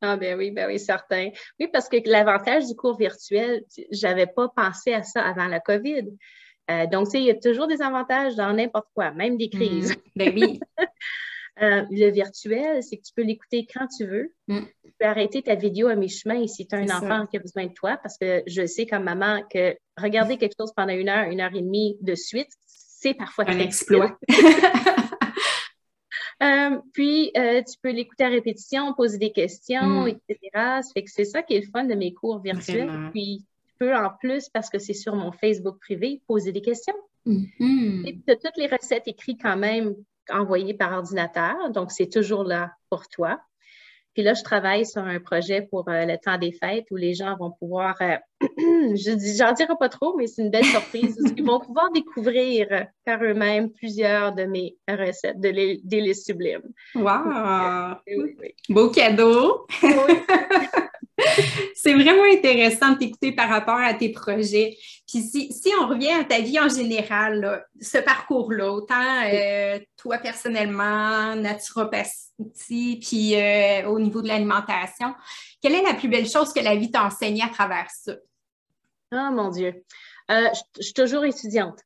Ah 0.01 0.17
ben 0.17 0.35
oui, 0.37 0.49
ben 0.49 0.67
oui, 0.67 0.79
certain. 0.79 1.29
Oui, 1.59 1.67
parce 1.71 1.87
que 1.87 1.97
l'avantage 2.05 2.65
du 2.65 2.75
cours 2.75 2.97
virtuel, 2.97 3.63
j'avais 3.91 4.25
pas 4.25 4.49
pensé 4.49 4.93
à 4.93 5.03
ça 5.03 5.21
avant 5.21 5.47
la 5.47 5.59
COVID. 5.59 6.07
Euh, 6.71 6.87
donc, 6.87 7.05
tu 7.05 7.11
sais, 7.11 7.19
il 7.19 7.25
y 7.25 7.31
a 7.31 7.35
toujours 7.35 7.67
des 7.67 7.81
avantages 7.81 8.35
dans 8.35 8.53
n'importe 8.53 8.87
quoi, 8.93 9.11
même 9.11 9.37
des 9.37 9.49
crises. 9.49 9.91
Mm. 9.91 9.95
Ben 10.15 10.33
oui. 10.35 10.59
Euh, 11.61 11.83
le 11.91 12.09
virtuel, 12.09 12.81
c'est 12.81 12.97
que 12.97 13.03
tu 13.03 13.13
peux 13.13 13.21
l'écouter 13.23 13.67
quand 13.71 13.85
tu 13.85 14.05
veux. 14.05 14.33
Mm. 14.47 14.61
Tu 14.83 14.93
peux 14.97 15.05
arrêter 15.05 15.43
ta 15.43 15.53
vidéo 15.53 15.87
à 15.87 15.95
mi-chemin 15.95 16.47
si 16.47 16.65
tu 16.65 16.73
as 16.73 16.79
un 16.79 16.89
enfant 16.89 17.27
qui 17.27 17.37
a 17.37 17.39
besoin 17.39 17.65
de 17.65 17.73
toi, 17.73 17.97
parce 18.01 18.17
que 18.17 18.41
je 18.47 18.65
sais 18.65 18.87
comme 18.87 19.03
maman 19.03 19.43
que 19.53 19.75
regarder 19.97 20.37
quelque 20.37 20.55
chose 20.59 20.71
pendant 20.75 20.93
une 20.93 21.09
heure, 21.09 21.29
une 21.29 21.41
heure 21.41 21.53
et 21.53 21.61
demie 21.61 21.97
de 22.01 22.15
suite, 22.15 22.47
c'est 22.65 23.13
parfois 23.13 23.45
Un 23.47 23.59
exploit. 23.59 24.17
Euh, 26.41 26.79
puis, 26.93 27.31
euh, 27.37 27.61
tu 27.61 27.77
peux 27.83 27.91
l'écouter 27.91 28.23
à 28.23 28.29
répétition, 28.29 28.95
poser 28.95 29.19
des 29.19 29.31
questions, 29.31 30.05
Mm. 30.05 30.07
etc. 30.07 30.39
Ça 30.53 30.81
fait 30.91 31.03
que 31.03 31.11
c'est 31.11 31.25
ça 31.25 31.43
qui 31.43 31.53
est 31.53 31.59
le 31.59 31.67
fun 31.71 31.83
de 31.83 31.93
mes 31.93 32.13
cours 32.13 32.39
virtuels. 32.39 32.87
Vraiment. 32.87 33.11
Puis, 33.11 33.45
peux 33.81 33.95
en 33.95 34.11
plus, 34.19 34.47
parce 34.49 34.69
que 34.69 34.77
c'est 34.77 34.93
sur 34.93 35.15
mon 35.15 35.31
Facebook 35.31 35.79
privé, 35.79 36.21
poser 36.27 36.51
des 36.51 36.61
questions. 36.61 36.95
Mhm. 37.25 38.03
Et 38.05 38.15
tu 38.15 38.31
as 38.31 38.35
toutes 38.35 38.57
les 38.57 38.67
recettes 38.67 39.07
écrites 39.07 39.41
quand 39.41 39.57
même 39.57 39.95
envoyées 40.29 40.75
par 40.75 40.93
ordinateur, 40.93 41.71
donc 41.71 41.91
c'est 41.91 42.07
toujours 42.07 42.43
là 42.43 42.71
pour 42.91 43.07
toi. 43.07 43.39
Puis 44.13 44.23
là, 44.23 44.33
je 44.33 44.43
travaille 44.43 44.85
sur 44.85 45.01
un 45.01 45.19
projet 45.19 45.61
pour 45.61 45.87
euh, 45.87 46.05
le 46.05 46.17
temps 46.17 46.37
des 46.37 46.51
fêtes 46.51 46.85
où 46.91 46.97
les 46.97 47.13
gens 47.13 47.37
vont 47.37 47.51
pouvoir, 47.51 47.95
euh, 48.01 48.17
je 48.41 49.15
dis, 49.15 49.37
j'en 49.37 49.53
dirai 49.53 49.73
pas 49.79 49.89
trop, 49.89 50.15
mais 50.17 50.27
c'est 50.27 50.43
une 50.43 50.51
belle 50.51 50.65
surprise. 50.65 51.17
Ils 51.37 51.45
vont 51.45 51.61
pouvoir 51.61 51.91
découvrir 51.91 52.87
par 53.05 53.23
eux-mêmes 53.23 53.71
plusieurs 53.71 54.35
de 54.35 54.43
mes 54.43 54.75
recettes 54.87 55.39
de 55.39 55.79
délices 55.87 56.25
sublimes. 56.25 56.69
Wow! 56.93 57.95
Oui, 58.05 58.35
oui. 58.39 58.55
Beau 58.69 58.89
cadeau! 58.89 59.65
Oui. 59.81 59.89
C'est 61.75 61.93
vraiment 61.93 62.23
intéressant 62.31 62.91
de 62.93 62.97
t'écouter 62.99 63.31
par 63.31 63.49
rapport 63.49 63.79
à 63.79 63.93
tes 63.93 64.09
projets. 64.09 64.77
Puis 65.07 65.21
si, 65.21 65.51
si 65.51 65.69
on 65.81 65.87
revient 65.87 66.11
à 66.11 66.23
ta 66.23 66.39
vie 66.39 66.59
en 66.59 66.69
général, 66.69 67.41
là, 67.41 67.65
ce 67.81 67.97
parcours-là, 67.97 68.71
autant 68.71 69.23
euh, 69.25 69.79
toi 69.97 70.17
personnellement, 70.19 71.35
naturopathie, 71.35 72.99
puis 73.01 73.35
euh, 73.35 73.87
au 73.89 73.99
niveau 73.99 74.21
de 74.21 74.27
l'alimentation, 74.27 75.13
quelle 75.61 75.73
est 75.75 75.83
la 75.83 75.95
plus 75.95 76.07
belle 76.07 76.29
chose 76.29 76.53
que 76.53 76.59
la 76.59 76.75
vie 76.75 76.91
t'a 76.91 77.05
enseignée 77.05 77.43
à 77.43 77.49
travers 77.49 77.89
ça? 77.89 78.13
Ah, 79.11 79.31
mon 79.31 79.49
Dieu. 79.49 79.83
Euh, 80.29 80.47
je, 80.77 80.83
suis 80.83 80.93
toujours 80.93 81.25
étudiante. 81.25 81.79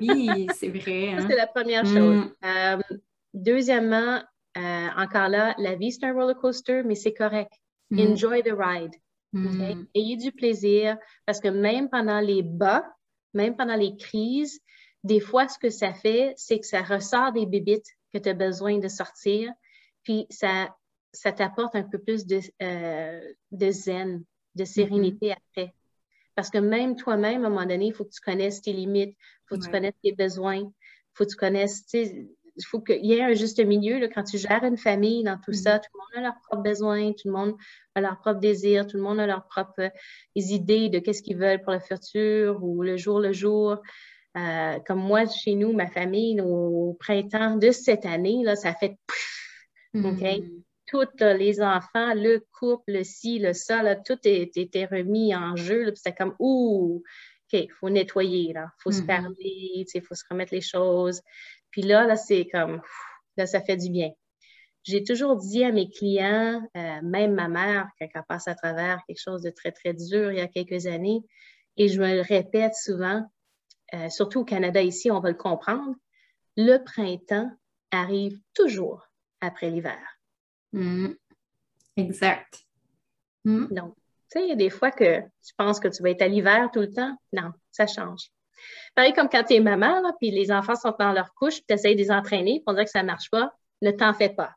Oui, 0.00 0.46
c'est 0.54 0.68
vrai. 0.68 1.14
Hein? 1.18 1.26
c'est 1.28 1.36
la 1.36 1.46
première 1.46 1.84
Mm. 1.84 1.96
chose. 1.96 2.88
Deuxièmement, 3.32 4.22
encore 4.54 5.28
là, 5.28 5.54
la 5.58 5.74
vie, 5.76 5.92
c'est 5.92 6.04
un 6.04 6.12
roller 6.12 6.36
coaster, 6.36 6.82
mais 6.84 6.94
c'est 6.94 7.14
correct. 7.14 7.52
Mm. 7.90 8.12
Enjoy 8.12 8.42
the 8.42 8.54
ride. 8.56 8.94
Mm. 9.32 9.86
Ayez 9.94 10.16
du 10.16 10.32
plaisir 10.32 10.96
parce 11.26 11.40
que 11.40 11.48
même 11.48 11.88
pendant 11.90 12.20
les 12.20 12.42
bas, 12.42 12.84
même 13.32 13.56
pendant 13.56 13.76
les 13.76 13.96
crises, 13.96 14.60
des 15.02 15.20
fois, 15.20 15.48
ce 15.48 15.58
que 15.58 15.70
ça 15.70 15.92
fait, 15.92 16.32
c'est 16.36 16.58
que 16.58 16.66
ça 16.66 16.82
ressort 16.82 17.32
des 17.32 17.46
bébites 17.46 17.86
que 18.12 18.18
tu 18.18 18.28
as 18.28 18.34
besoin 18.34 18.78
de 18.78 18.88
sortir, 18.88 19.52
puis 20.02 20.26
ça, 20.30 20.74
ça 21.12 21.32
t'apporte 21.32 21.76
un 21.76 21.82
peu 21.82 21.98
plus 21.98 22.26
de, 22.26 22.40
euh, 22.62 23.32
de 23.50 23.70
zen, 23.70 24.24
de 24.54 24.64
sérénité 24.64 25.32
après. 25.32 25.74
Parce 26.34 26.50
que 26.50 26.58
même 26.58 26.96
toi-même, 26.96 27.44
à 27.44 27.46
un 27.46 27.50
moment 27.50 27.66
donné, 27.66 27.86
il 27.86 27.94
faut 27.94 28.04
que 28.04 28.12
tu 28.14 28.20
connaisses 28.20 28.62
tes 28.62 28.72
limites, 28.72 29.16
il 29.16 29.44
faut 29.48 29.56
que 29.56 29.64
tu 29.64 29.70
connaisses 29.70 29.98
tes 30.02 30.12
besoins, 30.12 30.56
il 30.56 30.72
faut 31.14 31.24
que 31.24 31.30
tu 31.30 31.36
connaisses, 31.36 31.84
il 32.56 32.64
faut 32.64 32.80
qu'il 32.80 33.04
y 33.04 33.12
ait 33.14 33.22
un 33.22 33.34
juste 33.34 33.58
milieu 33.64 33.98
là, 33.98 34.08
quand 34.08 34.22
tu 34.24 34.38
gères 34.38 34.62
une 34.64 34.76
famille 34.76 35.22
dans 35.24 35.36
tout 35.36 35.50
Mhm. 35.50 35.54
ça. 35.54 35.78
Tout 35.78 35.90
le 35.94 35.98
monde 35.98 36.24
a 36.26 36.28
leurs 36.30 36.40
propres 36.42 36.62
besoins, 36.62 37.12
tout 37.12 37.26
le 37.28 37.32
monde 37.32 37.56
a 37.94 38.00
leurs 38.00 38.18
propres 38.20 38.40
désirs, 38.40 38.86
tout 38.86 38.96
le 38.96 39.02
monde 39.02 39.20
a 39.20 39.26
leurs 39.26 39.46
propres 39.46 39.80
euh, 39.82 39.90
idées 40.36 40.88
de 40.88 40.98
qu'est-ce 40.98 41.22
qu'ils 41.22 41.36
veulent 41.38 41.62
pour 41.62 41.72
le 41.72 41.80
futur 41.80 42.62
ou 42.62 42.82
le 42.82 42.96
jour 42.96 43.20
le 43.20 43.32
jour. 43.32 43.78
Euh, 44.36 44.78
comme 44.86 45.00
moi, 45.00 45.26
chez 45.26 45.54
nous, 45.54 45.72
ma 45.72 45.86
famille, 45.86 46.40
au 46.40 46.96
printemps 46.98 47.56
de 47.56 47.70
cette 47.70 48.04
année, 48.06 48.42
là, 48.44 48.56
ça 48.56 48.74
fait 48.74 48.96
Mm. 49.94 50.06
OK? 50.06 50.42
tous 50.86 51.06
là, 51.20 51.34
les 51.34 51.62
enfants, 51.62 52.14
le 52.14 52.44
couple, 52.58 52.92
le 52.92 53.04
ci, 53.04 53.38
le 53.38 53.52
ça, 53.52 53.82
là, 53.82 53.96
tout 53.96 54.18
était 54.26 54.86
remis 54.86 55.34
en 55.34 55.56
jeu. 55.56 55.92
C'était 55.94 56.14
comme, 56.14 56.34
ouh, 56.40 56.96
OK, 57.52 57.52
il 57.60 57.70
faut 57.70 57.90
nettoyer, 57.90 58.50
il 58.50 58.64
faut 58.82 58.90
se 58.90 59.00
Mhm. 59.00 59.06
parler, 59.06 59.86
il 59.94 60.02
faut 60.02 60.14
se 60.14 60.24
remettre 60.30 60.52
les 60.52 60.60
choses. 60.60 61.22
Puis 61.74 61.82
là, 61.82 62.06
là, 62.06 62.14
c'est 62.14 62.46
comme, 62.52 62.80
là, 63.36 63.46
ça 63.46 63.60
fait 63.60 63.76
du 63.76 63.90
bien. 63.90 64.12
J'ai 64.84 65.02
toujours 65.02 65.34
dit 65.34 65.64
à 65.64 65.72
mes 65.72 65.90
clients, 65.90 66.62
euh, 66.76 67.00
même 67.02 67.34
ma 67.34 67.48
mère, 67.48 67.88
quand 67.98 68.06
elle 68.14 68.22
passe 68.28 68.46
à 68.46 68.54
travers 68.54 69.02
quelque 69.08 69.20
chose 69.20 69.42
de 69.42 69.50
très, 69.50 69.72
très 69.72 69.92
dur 69.92 70.30
il 70.30 70.38
y 70.38 70.40
a 70.40 70.46
quelques 70.46 70.86
années, 70.86 71.22
et 71.76 71.88
je 71.88 72.00
me 72.00 72.14
le 72.14 72.20
répète 72.20 72.76
souvent, 72.76 73.28
euh, 73.92 74.08
surtout 74.08 74.42
au 74.42 74.44
Canada 74.44 74.80
ici, 74.82 75.10
on 75.10 75.18
va 75.18 75.30
le 75.30 75.36
comprendre, 75.36 75.96
le 76.56 76.78
printemps 76.78 77.50
arrive 77.90 78.38
toujours 78.54 79.10
après 79.40 79.68
l'hiver. 79.68 79.98
Mm. 80.72 81.14
Exact. 81.96 82.66
Mm. 83.44 83.66
Donc, 83.74 83.96
tu 84.30 84.38
sais, 84.38 84.44
il 84.44 84.48
y 84.48 84.52
a 84.52 84.56
des 84.56 84.70
fois 84.70 84.92
que 84.92 85.22
tu 85.22 85.54
penses 85.56 85.80
que 85.80 85.88
tu 85.88 86.04
vas 86.04 86.10
être 86.10 86.22
à 86.22 86.28
l'hiver 86.28 86.70
tout 86.72 86.82
le 86.82 86.92
temps. 86.92 87.16
Non, 87.32 87.50
ça 87.72 87.88
change. 87.88 88.30
Pareil 88.94 89.12
comme 89.12 89.28
quand 89.28 89.44
tu 89.44 89.54
es 89.54 89.60
maman, 89.60 90.00
là, 90.02 90.12
puis 90.20 90.30
les 90.30 90.50
enfants 90.52 90.74
sont 90.76 90.94
dans 90.98 91.12
leur 91.12 91.32
couche, 91.34 91.54
puis 91.56 91.64
tu 91.68 91.74
essaies 91.74 91.94
de 91.94 91.98
les 92.00 92.10
entraîner, 92.10 92.54
puis 92.60 92.64
on 92.66 92.72
dirait 92.72 92.84
que 92.84 92.90
ça 92.90 93.02
ne 93.02 93.06
marche 93.06 93.30
pas. 93.30 93.52
Ne 93.82 93.90
t'en 93.90 94.12
fais 94.14 94.28
pas. 94.30 94.54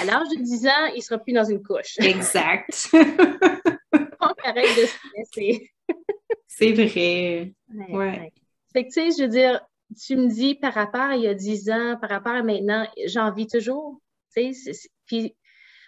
À 0.00 0.04
l'âge 0.04 0.28
de 0.36 0.42
10 0.42 0.66
ans, 0.66 0.86
il 0.94 0.96
ne 0.96 1.00
sera 1.02 1.18
plus 1.18 1.32
dans 1.32 1.44
une 1.44 1.62
couche. 1.62 1.98
Exact. 1.98 2.88
On 4.20 4.32
arrête 4.44 4.76
de 4.76 4.86
se 4.86 4.98
laisser. 5.16 5.70
c'est 6.46 6.72
vrai. 6.72 7.52
Ouais, 7.72 7.86
Ouais. 7.90 7.94
ouais. 7.96 8.32
Fait 8.72 8.84
que, 8.84 8.88
tu 8.92 8.94
sais, 8.94 9.10
je 9.18 9.22
veux 9.24 9.28
dire, 9.28 9.60
tu 10.02 10.16
me 10.16 10.28
dis 10.28 10.54
par 10.54 10.72
rapport 10.72 11.02
à 11.02 11.16
il 11.16 11.22
y 11.22 11.28
a 11.28 11.34
10 11.34 11.70
ans, 11.70 11.96
par 12.00 12.10
rapport 12.10 12.32
à 12.32 12.42
maintenant, 12.42 12.88
j'en 13.06 13.30
vis 13.32 13.46
toujours. 13.46 14.00
Tu 14.34 14.54
sais, 14.54 14.72
puis 15.06 15.36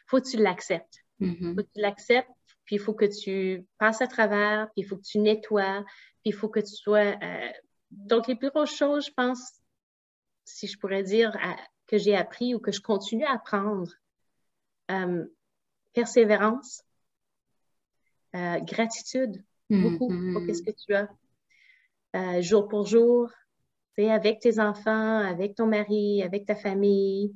faut 0.06 0.20
que 0.20 0.28
tu 0.28 0.36
l'acceptes. 0.36 0.98
Mhm. 1.18 1.54
faut 1.56 1.62
que 1.62 1.68
tu 1.74 1.80
l'acceptes, 1.80 2.28
puis 2.66 2.76
il 2.76 2.78
faut 2.78 2.92
que 2.94 3.06
tu 3.06 3.64
passes 3.78 4.02
à 4.02 4.06
travers, 4.06 4.66
puis 4.74 4.82
il 4.82 4.86
faut 4.86 4.96
que 4.96 5.02
tu 5.02 5.18
nettoies, 5.18 5.82
il 6.26 6.34
faut 6.34 6.48
que 6.48 6.60
tu 6.60 6.74
sois. 6.74 7.16
euh, 7.22 7.50
Donc, 7.90 8.26
les 8.26 8.34
plus 8.34 8.50
grosses 8.50 8.74
choses, 8.76 9.06
je 9.06 9.12
pense, 9.12 9.60
si 10.44 10.66
je 10.66 10.76
pourrais 10.78 11.04
dire, 11.04 11.34
à- 11.40 11.56
que 11.86 11.96
j'ai 11.98 12.16
appris 12.16 12.52
ou 12.54 12.58
que 12.58 12.72
je 12.72 12.80
continue 12.80 13.24
à 13.24 13.32
apprendre, 13.34 13.92
euh, 14.90 15.24
persévérance, 15.94 16.82
euh, 18.34 18.58
gratitude, 18.60 19.42
beaucoup 19.70 20.10
Mhm. 20.10 20.32
pour 20.32 20.42
ce 20.54 20.62
que 20.62 20.72
tu 20.72 20.94
as, 20.94 21.08
euh, 22.16 22.42
jour 22.42 22.66
pour 22.68 22.86
jour, 22.86 23.30
avec 23.98 24.40
tes 24.40 24.58
enfants, 24.58 25.18
avec 25.20 25.54
ton 25.54 25.66
mari, 25.66 26.22
avec 26.22 26.44
ta 26.44 26.56
famille. 26.56 27.34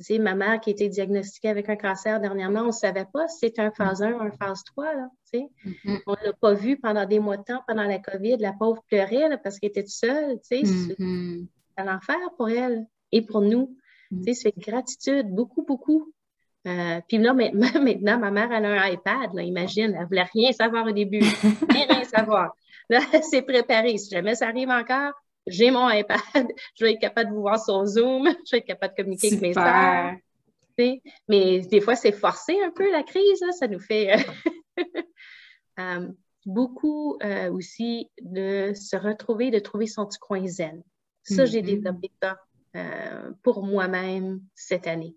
Sais, 0.00 0.18
ma 0.18 0.34
mère 0.34 0.60
qui 0.60 0.70
a 0.70 0.72
été 0.72 0.88
diagnostiquée 0.88 1.48
avec 1.50 1.68
un 1.68 1.76
cancer 1.76 2.20
dernièrement, 2.20 2.60
on 2.62 2.66
ne 2.66 2.70
savait 2.72 3.06
pas 3.12 3.28
si 3.28 3.38
c'était 3.40 3.62
un 3.62 3.70
phase 3.70 4.02
1 4.02 4.12
ou 4.12 4.20
un 4.22 4.30
phase 4.30 4.62
3. 4.64 4.94
Là, 4.94 5.08
tu 5.32 5.40
sais. 5.40 5.48
Mhm. 5.84 5.98
On 6.06 6.12
ne 6.12 6.26
l'a 6.26 6.32
pas 6.32 6.54
vu 6.54 6.78
pendant 6.78 7.04
des 7.06 7.18
mois 7.18 7.36
de 7.36 7.42
temps, 7.44 7.62
pendant 7.68 7.84
la 7.84 7.98
COVID. 7.98 8.38
La 8.38 8.52
pauvre 8.52 8.82
pleurait 8.88 9.28
là, 9.28 9.36
parce 9.38 9.58
qu'elle 9.58 9.70
était 9.70 9.82
toute 9.82 9.92
seule. 9.92 10.38
tu 10.48 10.60
sais. 10.60 10.64
C'est 10.64 10.98
Mhm. 10.98 11.46
un 11.76 11.94
enfer 11.96 12.16
pour 12.36 12.48
elle 12.48 12.86
et 13.12 13.22
pour 13.22 13.40
nous. 13.42 13.76
Mm. 14.10 14.24
Sais, 14.24 14.34
c'est 14.34 14.58
gratitude, 14.58 15.28
beaucoup, 15.28 15.62
beaucoup. 15.64 16.12
Euh, 16.66 17.00
puis 17.08 17.18
là, 17.18 17.32
maintenant, 17.32 17.60
maintenant, 17.82 18.18
ma 18.18 18.30
mère, 18.30 18.50
elle 18.52 18.64
a 18.66 18.82
un 18.82 18.88
iPad, 18.88 19.32
là, 19.34 19.42
imagine, 19.42 19.92
elle 19.94 20.00
ne 20.02 20.06
voulait 20.06 20.22
rien 20.34 20.52
savoir 20.52 20.86
au 20.86 20.90
début, 20.92 21.20
rien, 21.20 21.86
rien 21.88 22.04
savoir. 22.04 22.54
Là, 22.90 23.00
elle 23.12 23.22
s'est 23.22 23.42
préparée. 23.42 23.96
Si 23.98 24.10
jamais 24.10 24.34
ça 24.34 24.48
arrive 24.48 24.68
encore, 24.68 25.12
j'ai 25.46 25.70
mon 25.70 25.88
iPad, 25.90 26.20
je 26.78 26.84
vais 26.84 26.92
être 26.92 27.00
capable 27.00 27.30
de 27.30 27.34
vous 27.34 27.42
voir 27.42 27.62
sur 27.62 27.84
Zoom, 27.86 28.28
je 28.46 28.50
vais 28.52 28.58
être 28.58 28.66
capable 28.66 28.94
de 28.94 29.02
communiquer 29.02 29.28
avec 29.28 29.40
mes 29.40 29.54
sais. 30.78 31.02
Mais 31.28 31.60
des 31.60 31.80
fois, 31.80 31.96
c'est 31.96 32.12
forcé 32.12 32.60
un 32.62 32.70
peu 32.70 32.90
la 32.90 33.02
crise, 33.02 33.40
là, 33.40 33.52
ça 33.52 33.66
nous 33.68 33.80
fait 33.80 34.14
euh, 34.14 34.22
euh, 35.80 36.08
beaucoup 36.46 37.18
euh, 37.22 37.52
aussi 37.52 38.10
de 38.22 38.72
se 38.74 38.96
retrouver, 38.96 39.50
de 39.50 39.58
trouver 39.58 39.86
son 39.86 40.06
petit 40.06 40.18
coin 40.18 40.46
zen. 40.46 40.82
Ça, 41.22 41.44
j'ai 41.44 41.60
Mhm. 41.60 41.66
développé 41.66 42.10
ça 42.22 42.38
euh, 42.76 43.30
pour 43.42 43.62
moi-même 43.64 44.40
cette 44.54 44.86
année. 44.86 45.16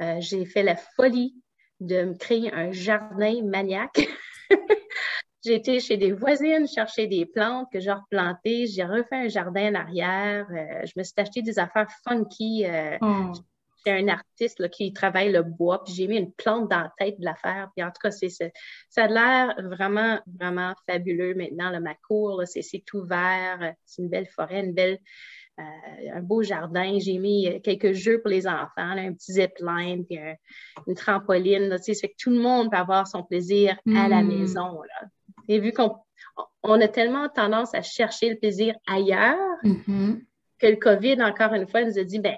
Euh, 0.00 0.16
j'ai 0.20 0.44
fait 0.44 0.62
la 0.62 0.76
folie 0.76 1.34
de 1.80 2.02
me 2.04 2.14
créer 2.14 2.52
un 2.52 2.70
jardin 2.70 3.42
maniaque. 3.42 4.06
J'ai 5.44 5.54
été 5.54 5.80
chez 5.80 5.96
des 5.96 6.12
voisines 6.12 6.66
chercher 6.68 7.06
des 7.06 7.26
plantes 7.26 7.68
que 7.72 7.80
j'ai 7.80 7.92
replantées. 7.92 8.66
J'ai 8.66 8.84
refait 8.84 9.16
un 9.16 9.28
jardin 9.28 9.70
en 9.72 9.74
arrière. 9.74 10.46
Euh, 10.50 10.84
je 10.86 10.92
me 10.96 11.02
suis 11.02 11.14
acheté 11.16 11.42
des 11.42 11.58
affaires 11.58 11.88
funky. 12.06 12.64
euh, 12.66 12.96
Oh. 13.02 13.32
c'est 13.84 13.90
un 13.98 14.06
artiste 14.06 14.60
là, 14.60 14.68
qui 14.68 14.92
travaille 14.92 15.32
le 15.32 15.42
bois, 15.42 15.82
puis 15.82 15.92
j'ai 15.92 16.06
mis 16.06 16.16
une 16.16 16.32
plante 16.32 16.70
dans 16.70 16.82
la 16.82 16.92
tête 16.98 17.18
de 17.18 17.24
l'affaire. 17.24 17.68
Puis 17.74 17.84
en 17.84 17.88
tout 17.88 17.98
cas, 18.00 18.12
c'est, 18.12 18.28
ça 18.28 18.52
a 19.04 19.06
l'air 19.08 19.54
vraiment, 19.68 20.20
vraiment 20.38 20.72
fabuleux 20.88 21.34
maintenant. 21.34 21.70
Là, 21.70 21.80
ma 21.80 21.94
cour, 22.06 22.42
c'est, 22.46 22.62
tout 22.86 23.02
vert. 23.02 23.72
C'est 23.84 24.02
une 24.02 24.08
belle 24.08 24.28
forêt, 24.28 24.60
une 24.64 24.72
belle, 24.72 24.98
euh, 25.58 25.62
un 26.14 26.20
beau 26.22 26.42
jardin. 26.44 26.96
J'ai 27.00 27.18
mis 27.18 27.48
euh, 27.48 27.58
quelques 27.58 27.92
jeux 27.92 28.20
pour 28.22 28.30
les 28.30 28.46
enfants, 28.46 28.94
là, 28.94 29.02
un 29.02 29.12
petit 29.14 29.32
zipline, 29.32 30.06
puis 30.06 30.16
un- 30.16 30.36
une 30.86 30.94
trampoline. 30.94 31.68
Là, 31.68 31.78
ça 31.78 31.92
fait 31.92 32.08
que 32.10 32.14
tout 32.22 32.30
le 32.30 32.38
monde 32.38 32.70
peut 32.70 32.76
avoir 32.78 33.08
son 33.08 33.24
plaisir 33.24 33.76
à 33.96 34.06
la 34.06 34.22
Mm. 34.22 34.28
maison. 34.28 34.80
Là. 34.82 35.08
Et 35.48 35.58
vu 35.58 35.72
qu'on 35.72 35.96
on 36.62 36.80
a 36.80 36.88
tellement 36.88 37.28
tendance 37.28 37.74
à 37.74 37.82
chercher 37.82 38.30
le 38.30 38.36
plaisir 38.36 38.74
ailleurs 38.86 39.58
mm-hmm. 39.64 40.20
que 40.58 40.66
le 40.66 40.76
COVID, 40.76 41.22
encore 41.22 41.54
une 41.54 41.66
fois, 41.66 41.84
nous 41.84 41.98
a 41.98 42.04
dit, 42.04 42.20
ben, 42.20 42.36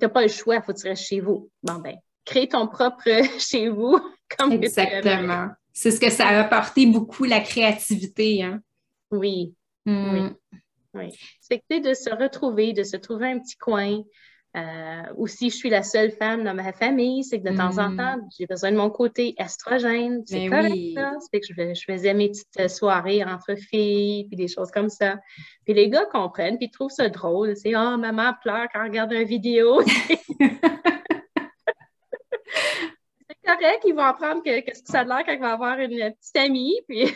n'as 0.00 0.08
pas 0.08 0.22
le 0.22 0.28
choix, 0.28 0.56
il 0.56 0.62
faut 0.62 0.72
que 0.72 0.80
tu 0.80 0.88
restes 0.88 1.06
chez 1.06 1.20
vous. 1.20 1.50
Bon, 1.62 1.74
ben, 1.74 1.96
crée 2.24 2.48
ton 2.48 2.66
propre 2.68 3.02
chez 3.38 3.68
vous. 3.68 3.98
Comme 4.38 4.52
Exactement. 4.52 5.48
C'est 5.72 5.90
ce 5.90 6.00
que 6.00 6.10
ça 6.10 6.28
a 6.28 6.40
apporté 6.40 6.86
beaucoup, 6.86 7.24
la 7.24 7.40
créativité. 7.40 8.42
Hein? 8.42 8.60
Oui. 9.10 9.54
Mm. 9.84 10.14
Oui. 10.14 10.60
oui. 10.94 11.18
C'est 11.40 11.58
que 11.58 11.82
de 11.82 11.94
se 11.94 12.10
retrouver, 12.10 12.72
de 12.72 12.84
se 12.84 12.96
trouver 12.96 13.32
un 13.32 13.40
petit 13.40 13.56
coin, 13.56 14.02
euh, 14.56 15.02
ou 15.16 15.26
si 15.26 15.50
je 15.50 15.56
suis 15.56 15.68
la 15.68 15.82
seule 15.82 16.12
femme 16.12 16.44
dans 16.44 16.54
ma 16.54 16.72
famille, 16.72 17.24
c'est 17.24 17.40
que 17.40 17.50
de 17.50 17.56
temps 17.56 17.78
en 17.78 17.90
mm. 17.90 17.96
temps, 17.96 18.16
j'ai 18.38 18.46
besoin 18.46 18.70
de 18.70 18.76
mon 18.76 18.88
côté 18.88 19.34
estrogène. 19.36 20.22
C'est 20.26 20.46
correct, 20.46 20.74
C'est 21.32 21.40
que 21.40 21.46
je, 21.74 21.84
faisais 21.84 22.14
mes 22.14 22.28
petites 22.30 22.68
soirées 22.70 23.24
entre 23.24 23.56
filles, 23.56 24.28
puis 24.28 24.36
des 24.36 24.46
choses 24.46 24.70
comme 24.70 24.88
ça. 24.88 25.16
Puis 25.64 25.74
les 25.74 25.88
gars 25.88 26.06
comprennent, 26.06 26.56
puis 26.56 26.66
ils 26.66 26.70
trouvent 26.70 26.90
ça 26.90 27.08
drôle. 27.08 27.56
C'est 27.56 27.74
«Oh, 27.76 27.96
maman 27.96 28.32
pleure 28.42 28.68
quand 28.72 28.82
elle 28.82 28.90
regarde 28.90 29.12
une 29.12 29.24
vidéo!» 29.24 29.82
C'est 33.26 33.36
correct, 33.44 33.82
ils 33.84 33.94
vont 33.94 34.02
apprendre 34.02 34.42
qu'est-ce 34.44 34.82
que 34.82 34.90
ça 34.90 35.00
a 35.00 35.04
l'air 35.04 35.24
quand 35.26 35.32
ils 35.32 35.40
vont 35.40 35.46
avoir 35.46 35.78
une 35.80 36.12
petite 36.12 36.36
amie, 36.36 36.80
puis... 36.88 37.06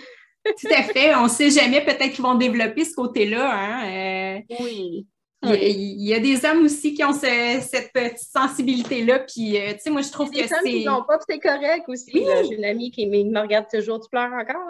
Tout 0.45 0.69
à 0.75 0.83
fait. 0.83 1.15
On 1.15 1.25
ne 1.25 1.29
sait 1.29 1.51
jamais, 1.51 1.85
peut-être 1.85 2.13
qu'ils 2.13 2.23
vont 2.23 2.35
développer 2.35 2.85
ce 2.85 2.95
côté-là. 2.95 3.53
Hein? 3.53 4.39
Euh, 4.39 4.57
oui. 4.61 5.07
Il 5.43 6.03
y, 6.03 6.15
a, 6.15 6.19
des 6.19 6.45
hommes 6.45 6.65
aussi 6.65 6.95
qui 6.95 7.05
ont 7.05 7.13
cette 7.13 7.93
petite 7.93 8.19
sensibilité-là. 8.19 9.21
Puis, 9.21 9.57
euh, 9.57 9.73
tu 9.75 9.79
sais, 9.81 9.91
moi, 9.91 10.03
je 10.03 10.11
trouve 10.11 10.31
que 10.31 10.47
c'est. 10.47 10.73
Ils 10.73 10.85
n'ont 10.85 11.05
pas, 11.05 11.19
c'est 11.29 11.39
correct 11.39 11.85
aussi. 11.87 12.11
J'ai 12.13 12.55
une 12.57 12.65
amie 12.65 12.91
qui 12.91 13.07
me 13.07 13.41
regarde 13.41 13.67
toujours, 13.73 14.01
tu 14.01 14.09
pleures 14.11 14.33
encore? 14.33 14.69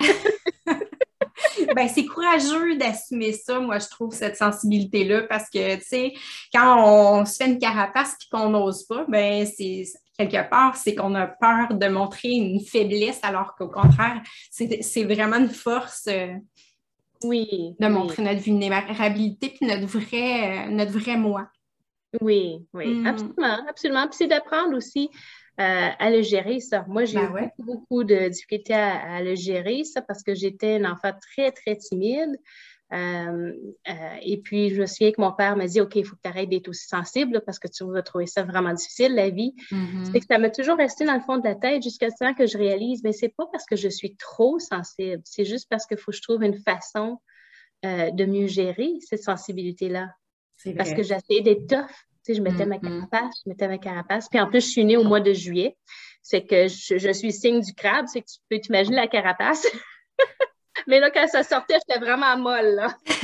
ben, 1.74 1.88
c'est 1.88 2.04
courageux 2.04 2.76
d'assumer 2.76 3.32
ça, 3.32 3.58
moi, 3.58 3.78
je 3.78 3.88
trouve, 3.88 4.14
cette 4.14 4.36
sensibilité-là, 4.36 5.22
parce 5.22 5.50
que, 5.50 5.76
tu 5.76 5.84
sais, 5.84 6.12
quand 6.52 7.20
on 7.20 7.24
se 7.24 7.36
fait 7.36 7.46
une 7.46 7.58
carapace 7.58 8.12
et 8.12 8.28
qu'on 8.30 8.50
n'ose 8.50 8.84
pas, 8.84 9.04
ben, 9.08 9.44
c'est 9.46 9.84
quelque 10.16 10.48
part, 10.48 10.76
c'est 10.76 10.94
qu'on 10.94 11.14
a 11.14 11.26
peur 11.26 11.74
de 11.74 11.88
montrer 11.88 12.30
une 12.30 12.60
faiblesse, 12.60 13.18
alors 13.22 13.54
qu'au 13.56 13.68
contraire, 13.68 14.22
c'est 14.50 15.04
vraiment 15.04 15.36
une 15.36 15.48
force. 15.48 16.06
Euh, 16.08 16.34
oui. 17.24 17.74
De 17.80 17.88
montrer 17.88 18.22
notre 18.22 18.40
vulnérabilité 18.40 19.48
puis 19.48 19.66
notre 19.66 19.86
vrai, 19.86 20.66
euh, 20.66 20.70
notre 20.70 20.92
vrai 20.92 21.16
moi. 21.16 21.48
Oui, 22.20 22.66
oui, 22.72 22.86
mm. 22.86 23.06
absolument, 23.06 23.68
absolument. 23.68 24.06
Puis 24.08 24.18
c'est 24.18 24.26
d'apprendre 24.26 24.76
aussi 24.76 25.10
euh, 25.60 25.88
à 25.98 26.10
le 26.10 26.22
gérer, 26.22 26.60
ça. 26.60 26.84
Moi, 26.88 27.04
j'ai 27.04 27.18
ben 27.18 27.26
eu 27.26 27.30
beaucoup, 27.30 27.62
beaucoup, 27.62 28.04
de 28.04 28.28
difficultés 28.28 28.74
à, 28.74 29.22
le 29.22 29.34
gérer, 29.34 29.84
ça, 29.84 30.02
parce 30.02 30.22
que 30.22 30.34
j'étais 30.34 30.76
un 30.76 30.92
enfant 30.92 31.12
très, 31.20 31.50
très 31.50 31.76
timide. 31.76 32.36
Euh, 32.92 33.52
et 34.22 34.40
puis, 34.40 34.70
je 34.70 34.80
me 34.80 34.86
souviens 34.86 35.10
que 35.10 35.20
mon 35.20 35.32
père 35.32 35.56
m'a 35.56 35.66
dit 35.66 35.80
OK, 35.80 35.96
il 35.96 36.04
faut 36.04 36.16
que 36.16 36.20
tu 36.22 36.28
arrêtes 36.28 36.50
d'être 36.50 36.68
aussi 36.68 36.86
sensible 36.86 37.42
parce 37.44 37.58
que 37.58 37.68
tu 37.68 37.84
vas 37.84 38.02
trouver 38.02 38.26
ça 38.26 38.42
vraiment 38.42 38.72
difficile, 38.72 39.14
la 39.14 39.30
vie. 39.30 39.54
Mm-hmm. 39.72 40.12
que 40.12 40.26
ça 40.28 40.38
m'a 40.38 40.50
toujours 40.50 40.76
resté 40.76 41.04
dans 41.04 41.14
le 41.14 41.20
fond 41.20 41.38
de 41.38 41.44
la 41.44 41.54
tête 41.54 41.82
jusqu'à 41.82 42.10
ce 42.10 42.16
temps 42.18 42.34
que 42.34 42.46
je 42.46 42.58
réalise 42.58 43.02
mais 43.02 43.12
c'est 43.12 43.34
pas 43.36 43.46
parce 43.50 43.64
que 43.66 43.76
je 43.76 43.88
suis 43.88 44.16
trop 44.16 44.58
sensible, 44.58 45.22
c'est 45.24 45.44
juste 45.44 45.68
parce 45.68 45.86
qu'il 45.86 45.96
faut 45.96 46.10
que 46.10 46.16
je 46.16 46.22
trouve 46.22 46.42
une 46.42 46.58
façon 46.58 47.18
euh, 47.84 48.10
de 48.10 48.24
mieux 48.26 48.46
gérer 48.46 48.92
cette 49.00 49.22
sensibilité-là. 49.22 50.08
Parce 50.76 50.94
que 50.94 51.02
j'essayais 51.02 51.42
d'être 51.42 51.66
tough. 51.66 51.90
Tu 52.24 52.32
sais, 52.32 52.34
je 52.34 52.42
mettais 52.42 52.64
ma 52.64 52.78
mm-hmm. 52.78 53.08
carapace, 53.10 53.34
je 53.44 53.50
mettais 53.50 53.68
ma 53.68 53.76
carapace. 53.76 54.28
Puis 54.30 54.40
en 54.40 54.48
plus, 54.48 54.64
je 54.64 54.70
suis 54.70 54.84
née 54.84 54.96
au 54.96 55.04
mois 55.04 55.20
de 55.20 55.32
juillet. 55.34 55.76
C'est 56.22 56.46
que 56.46 56.68
je, 56.68 56.96
je 56.96 57.12
suis 57.12 57.32
signe 57.32 57.60
du 57.60 57.74
crabe, 57.74 58.06
c'est 58.08 58.22
que 58.22 58.26
tu 58.26 58.38
peux 58.48 58.58
t'imaginer 58.58 58.96
la 58.96 59.08
carapace. 59.08 59.66
Mais 60.86 61.00
là, 61.00 61.10
quand 61.10 61.26
ça 61.28 61.42
sortait, 61.42 61.76
j'étais 61.86 62.00
vraiment 62.00 62.36
molle, 62.36 62.74
là. 62.74 62.96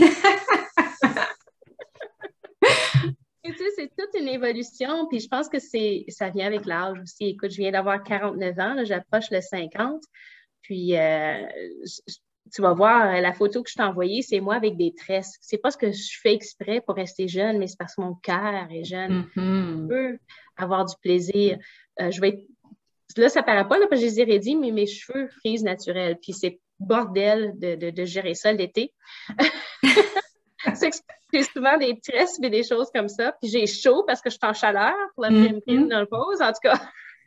tu 3.44 3.56
sais, 3.56 3.70
c'est 3.76 3.90
toute 3.96 4.20
une 4.20 4.28
évolution, 4.28 5.06
puis 5.08 5.20
je 5.20 5.28
pense 5.28 5.48
que 5.48 5.58
c'est, 5.58 6.04
ça 6.08 6.30
vient 6.30 6.46
avec 6.46 6.66
l'âge 6.66 6.98
aussi. 7.00 7.26
Écoute, 7.26 7.50
je 7.50 7.56
viens 7.56 7.72
d'avoir 7.72 8.02
49 8.02 8.58
ans, 8.58 8.84
j'approche 8.84 9.30
le 9.30 9.40
50, 9.40 10.02
puis 10.62 10.96
euh, 10.96 11.46
tu 12.52 12.62
vas 12.62 12.74
voir 12.74 13.20
la 13.20 13.32
photo 13.32 13.62
que 13.62 13.70
je 13.70 13.74
t'ai 13.74 13.82
envoyée, 13.82 14.22
c'est 14.22 14.40
moi 14.40 14.56
avec 14.56 14.76
des 14.76 14.94
tresses. 14.94 15.36
C'est 15.40 15.58
pas 15.58 15.70
ce 15.70 15.76
que 15.76 15.92
je 15.92 16.18
fais 16.20 16.34
exprès 16.34 16.80
pour 16.80 16.96
rester 16.96 17.28
jeune, 17.28 17.58
mais 17.58 17.66
c'est 17.66 17.78
parce 17.78 17.94
que 17.94 18.02
mon 18.02 18.14
cœur 18.14 18.68
est 18.70 18.84
jeune. 18.84 19.24
Mm-hmm. 19.36 19.82
Je 19.82 19.86
peux 19.88 20.18
avoir 20.56 20.84
du 20.84 20.94
plaisir. 21.00 21.58
Euh, 22.00 22.10
je 22.10 22.20
vais 22.20 22.30
être... 22.30 22.42
Là, 23.16 23.28
ça 23.28 23.42
paraît 23.42 23.66
pas, 23.66 23.78
là, 23.78 23.86
parce 23.88 24.00
que 24.00 24.08
je 24.08 24.14
les 24.14 24.20
ai 24.20 24.38
dit, 24.38 24.56
mais 24.56 24.70
mes 24.70 24.86
cheveux 24.86 25.28
frisent 25.28 25.64
naturels. 25.64 26.16
Puis 26.22 26.32
c'est 26.32 26.60
bordel 26.80 27.52
de, 27.58 28.04
gérer 28.04 28.34
ça 28.34 28.52
l'été. 28.52 28.92
c'est 30.74 30.92
souvent 31.52 31.78
des 31.78 31.98
tresses 32.00 32.38
et 32.42 32.50
des 32.50 32.64
choses 32.64 32.90
comme 32.94 33.08
ça. 33.08 33.32
Puis 33.40 33.50
j'ai 33.50 33.66
chaud 33.66 34.04
parce 34.06 34.20
que 34.20 34.30
je 34.30 34.36
suis 34.36 34.48
en 34.48 34.52
chaleur 34.52 34.94
pour 35.14 35.24
la 35.24 35.30
prime 35.30 35.58
mm-hmm. 35.66 35.88
dans 35.88 36.00
le 36.00 36.06
pause, 36.06 36.40
en 36.40 36.52
tout 36.52 36.60
cas. 36.62 36.80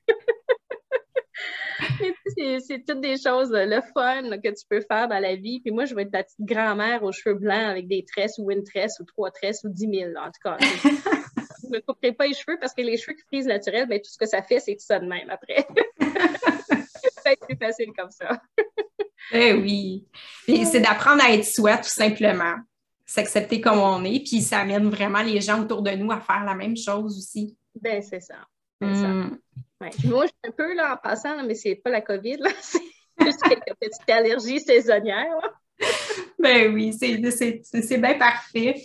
c'est 2.68 2.86
toutes 2.86 3.02
des 3.02 3.18
choses, 3.18 3.52
le 3.52 3.82
fun 3.94 4.38
que 4.38 4.50
tu 4.50 4.66
peux 4.70 4.82
faire 4.82 5.08
dans 5.08 5.18
la 5.20 5.36
vie. 5.36 5.60
Puis 5.62 5.72
moi, 5.72 5.86
je 5.86 5.96
vais 5.96 6.04
être 6.04 6.14
la 6.14 6.24
petite 6.24 6.42
grand-mère 6.42 7.02
aux 7.04 7.12
cheveux 7.12 7.36
blancs 7.36 7.70
avec 7.70 7.88
des 7.88 8.06
tresses 8.06 8.38
ou 8.38 8.52
une 8.52 8.64
tresse 8.64 9.00
ou 9.00 9.06
trois 9.06 9.32
tresses 9.32 9.64
ou 9.64 9.70
dix 9.70 9.88
mille, 9.88 10.16
en 10.18 10.28
tout 10.28 10.42
cas. 10.44 10.58
je 11.64 11.68
ne 11.68 11.76
me 11.76 11.82
couperai 11.82 12.14
pas 12.14 12.28
les 12.28 12.34
cheveux 12.34 12.58
parce 12.60 12.74
que 12.74 12.82
les 12.82 12.98
cheveux 12.98 13.16
qui 13.16 13.24
frisent 13.24 13.48
naturels, 13.48 13.88
ben, 13.88 14.00
tout 14.00 14.12
ce 14.12 14.18
que 14.18 14.26
ça 14.26 14.42
fait, 14.42 14.60
c'est 14.60 14.74
tout 14.74 14.86
ça 14.86 15.00
de 15.00 15.06
même 15.06 15.30
après. 15.30 15.66
c'est 17.24 17.40
plus 17.40 17.58
facile 17.58 17.92
comme 17.98 18.12
ça. 18.12 18.42
Eh 19.32 19.54
oui. 19.54 20.06
c'est 20.46 20.80
d'apprendre 20.80 21.24
à 21.24 21.32
être 21.32 21.46
soi, 21.46 21.78
tout 21.78 21.90
simplement. 21.90 22.56
S'accepter 23.06 23.62
comme 23.62 23.80
on 23.80 24.04
est, 24.04 24.20
puis 24.20 24.42
ça 24.42 24.60
amène 24.60 24.90
vraiment 24.90 25.22
les 25.22 25.42
gens 25.42 25.62
autour 25.62 25.82
de 25.82 25.92
nous 25.92 26.12
à 26.12 26.20
faire 26.20 26.44
la 26.44 26.56
même 26.56 26.78
chose 26.78 27.18
aussi. 27.18 27.58
Ben, 27.80 28.02
c'est 28.02 28.22
ça. 28.22 28.36
Mm. 28.82 29.38
Moi, 30.06 30.26
je 30.26 30.28
suis 30.28 30.48
un 30.48 30.52
peu 30.52 30.74
là 30.74 30.94
en 30.94 30.98
passant, 30.98 31.44
mais 31.44 31.56
c'est 31.56 31.76
pas 31.76 31.90
la 31.90 32.02
COVID, 32.02 32.38
là. 32.38 32.50
C'est 33.20 33.26
juste 33.26 33.42
quelques 33.44 33.78
petites 33.80 34.10
allergies 34.10 34.60
saisonnières. 34.60 35.38
ben 36.40 36.74
oui, 36.74 36.94
c'est 36.94 37.98
bien 37.98 38.18
parfait. 38.18 38.82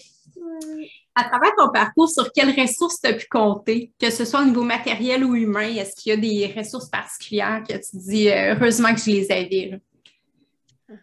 À 1.15 1.25
travers 1.25 1.55
ton 1.57 1.71
parcours, 1.71 2.11
sur 2.11 2.31
quelles 2.33 2.59
ressources 2.59 3.01
tu 3.01 3.09
as 3.09 3.15
pu 3.15 3.27
compter, 3.29 3.93
que 3.99 4.11
ce 4.11 4.27
soit 4.27 4.43
au 4.43 4.45
niveau 4.45 4.65
matériel 4.65 5.25
ou 5.25 5.35
humain? 5.35 5.75
Est-ce 5.75 5.97
qu'il 5.97 6.11
y 6.11 6.13
a 6.13 6.17
des 6.17 6.55
ressources 6.55 6.91
particulières 6.91 7.63
que 7.67 7.73
tu 7.73 7.97
dis 7.97 8.29
euh, 8.29 8.55
heureusement 8.55 8.95
que 8.95 9.01
je 9.01 9.11
les 9.11 9.33
avais? 9.33 9.81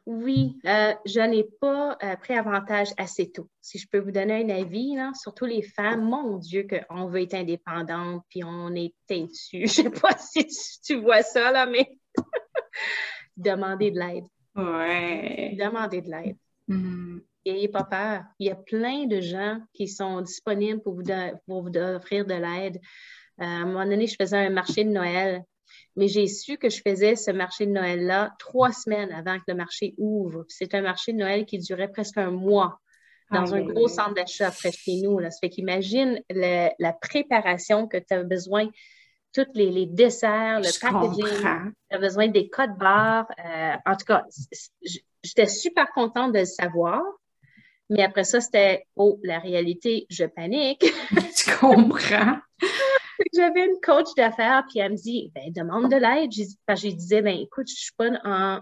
Oui, 0.06 0.58
euh, 0.66 0.94
je 1.06 1.20
n'ai 1.20 1.44
pas 1.62 1.98
euh, 2.04 2.16
pris 2.16 2.34
avantage 2.34 2.90
assez 2.98 3.32
tôt. 3.32 3.50
Si 3.62 3.78
je 3.78 3.88
peux 3.88 4.00
vous 4.00 4.12
donner 4.12 4.44
un 4.44 4.50
avis, 4.50 4.96
surtout 5.14 5.46
les 5.46 5.62
femmes, 5.62 6.02
mon 6.02 6.38
Dieu, 6.38 6.68
qu'on 6.68 7.08
veut 7.08 7.22
être 7.22 7.36
indépendante, 7.36 8.24
puis 8.30 8.44
on 8.44 8.74
est 8.74 8.94
têtu. 9.08 9.30
Je 9.52 9.64
ne 9.64 9.68
sais 9.68 9.90
pas 9.90 10.18
si 10.18 10.48
tu, 10.84 10.96
vois 10.96 11.22
ça, 11.22 11.52
là, 11.52 11.66
mais 11.68 11.88
demandez 13.38 13.92
de 13.92 14.00
l'aide. 14.00 14.26
Ouais. 14.56 15.56
Demandez 15.60 16.02
de 16.02 16.10
l'aide. 16.10 16.38
Mm-hmm. 16.68 17.22
N'ayez 17.46 17.68
pas 17.68 17.84
peur. 17.84 18.24
Il 18.40 18.48
y 18.48 18.52
a 18.52 18.56
plein 18.56 19.06
de 19.06 19.22
gens 19.22 19.60
qui 19.74 19.88
sont 19.88 20.22
disponibles 20.22 20.82
pour 20.82 20.96
vous, 20.96 21.04
pour 21.46 21.62
vous 21.62 21.78
offrir 21.78 22.26
de 22.26 22.34
l'aide. 22.34 22.78
Euh, 23.40 23.44
à 23.44 23.48
un 23.48 23.66
moment 23.66 23.86
donné, 23.86 24.08
je 24.08 24.16
faisais 24.20 24.38
un 24.38 24.50
marché 24.50 24.84
de 24.84 24.90
Noël 24.90 25.44
mais 25.96 26.08
j'ai 26.08 26.28
su 26.28 26.58
que 26.58 26.70
je 26.70 26.82
faisais 26.82 27.16
ce 27.16 27.32
marché 27.32 27.66
de 27.66 27.72
Noël-là 27.72 28.34
trois 28.40 28.72
semaines 28.72 29.12
avant 29.12 29.38
que 29.38 29.46
le 29.48 29.56
marché 29.56 29.94
ouvre. 29.98 30.46
C'est 30.50 30.74
un 30.74 30.82
marché 30.82 31.14
de 31.14 31.18
Noël 31.18 31.46
qui 31.46 31.58
durait 31.60 31.92
presque 31.92 32.18
un 32.18 32.32
mois 32.32 32.80
dans 33.32 33.56
un 33.56 33.62
gros 33.62 33.88
centre 33.88 34.14
d'achat 34.14 34.52
près 34.52 34.70
de 34.70 34.76
chez 34.76 35.02
nous. 35.02 35.20
Là. 35.20 35.32
Ça 35.32 35.40
fait 35.42 35.50
qu'imagine 35.50 36.22
la 36.30 36.94
préparation 36.94 37.88
que 37.88 37.98
tu 37.98 38.14
as 38.14 38.24
besoin, 38.24 38.70
tous 39.34 39.48
les, 39.54 39.86
desserts, 39.86 40.62
le 40.62 40.80
packaging, 40.80 41.74
tu 41.90 41.96
as 41.96 42.00
besoin 42.00 42.28
des 42.28 42.50
codes 42.50 42.78
barres. 42.78 43.28
Euh, 43.44 43.74
en 43.86 43.96
tout 43.96 44.06
cas, 44.06 44.24
j'étais 45.24 45.48
super 45.48 45.92
contente 45.92 46.34
de 46.34 46.40
le 46.40 46.46
savoir. 46.46 47.02
Mais 47.90 48.04
après 48.04 48.24
ça, 48.24 48.42
c'était, 48.42 48.88
oh, 48.96 49.20
la 49.24 49.40
réalité, 49.40 50.08
je 50.10 50.26
panique. 50.26 50.86
tu 51.36 51.56
comprends? 51.60 52.38
J'avais 53.36 53.66
une 53.66 53.80
coach 53.84 54.08
d'affaires, 54.16 54.64
puis 54.70 54.80
elle 54.80 54.94
me 54.94 54.98
dit 54.98 55.32
ben, 55.34 55.52
demande 55.52 55.92
de 55.92 55.98
l'aide. 55.98 56.32
Je 56.32 56.90
disais 56.90 57.22
ben, 57.22 57.38
écoute, 57.38 57.68
je 57.68 57.74
ne 57.74 57.78
suis 57.78 57.94
pas 57.98 58.10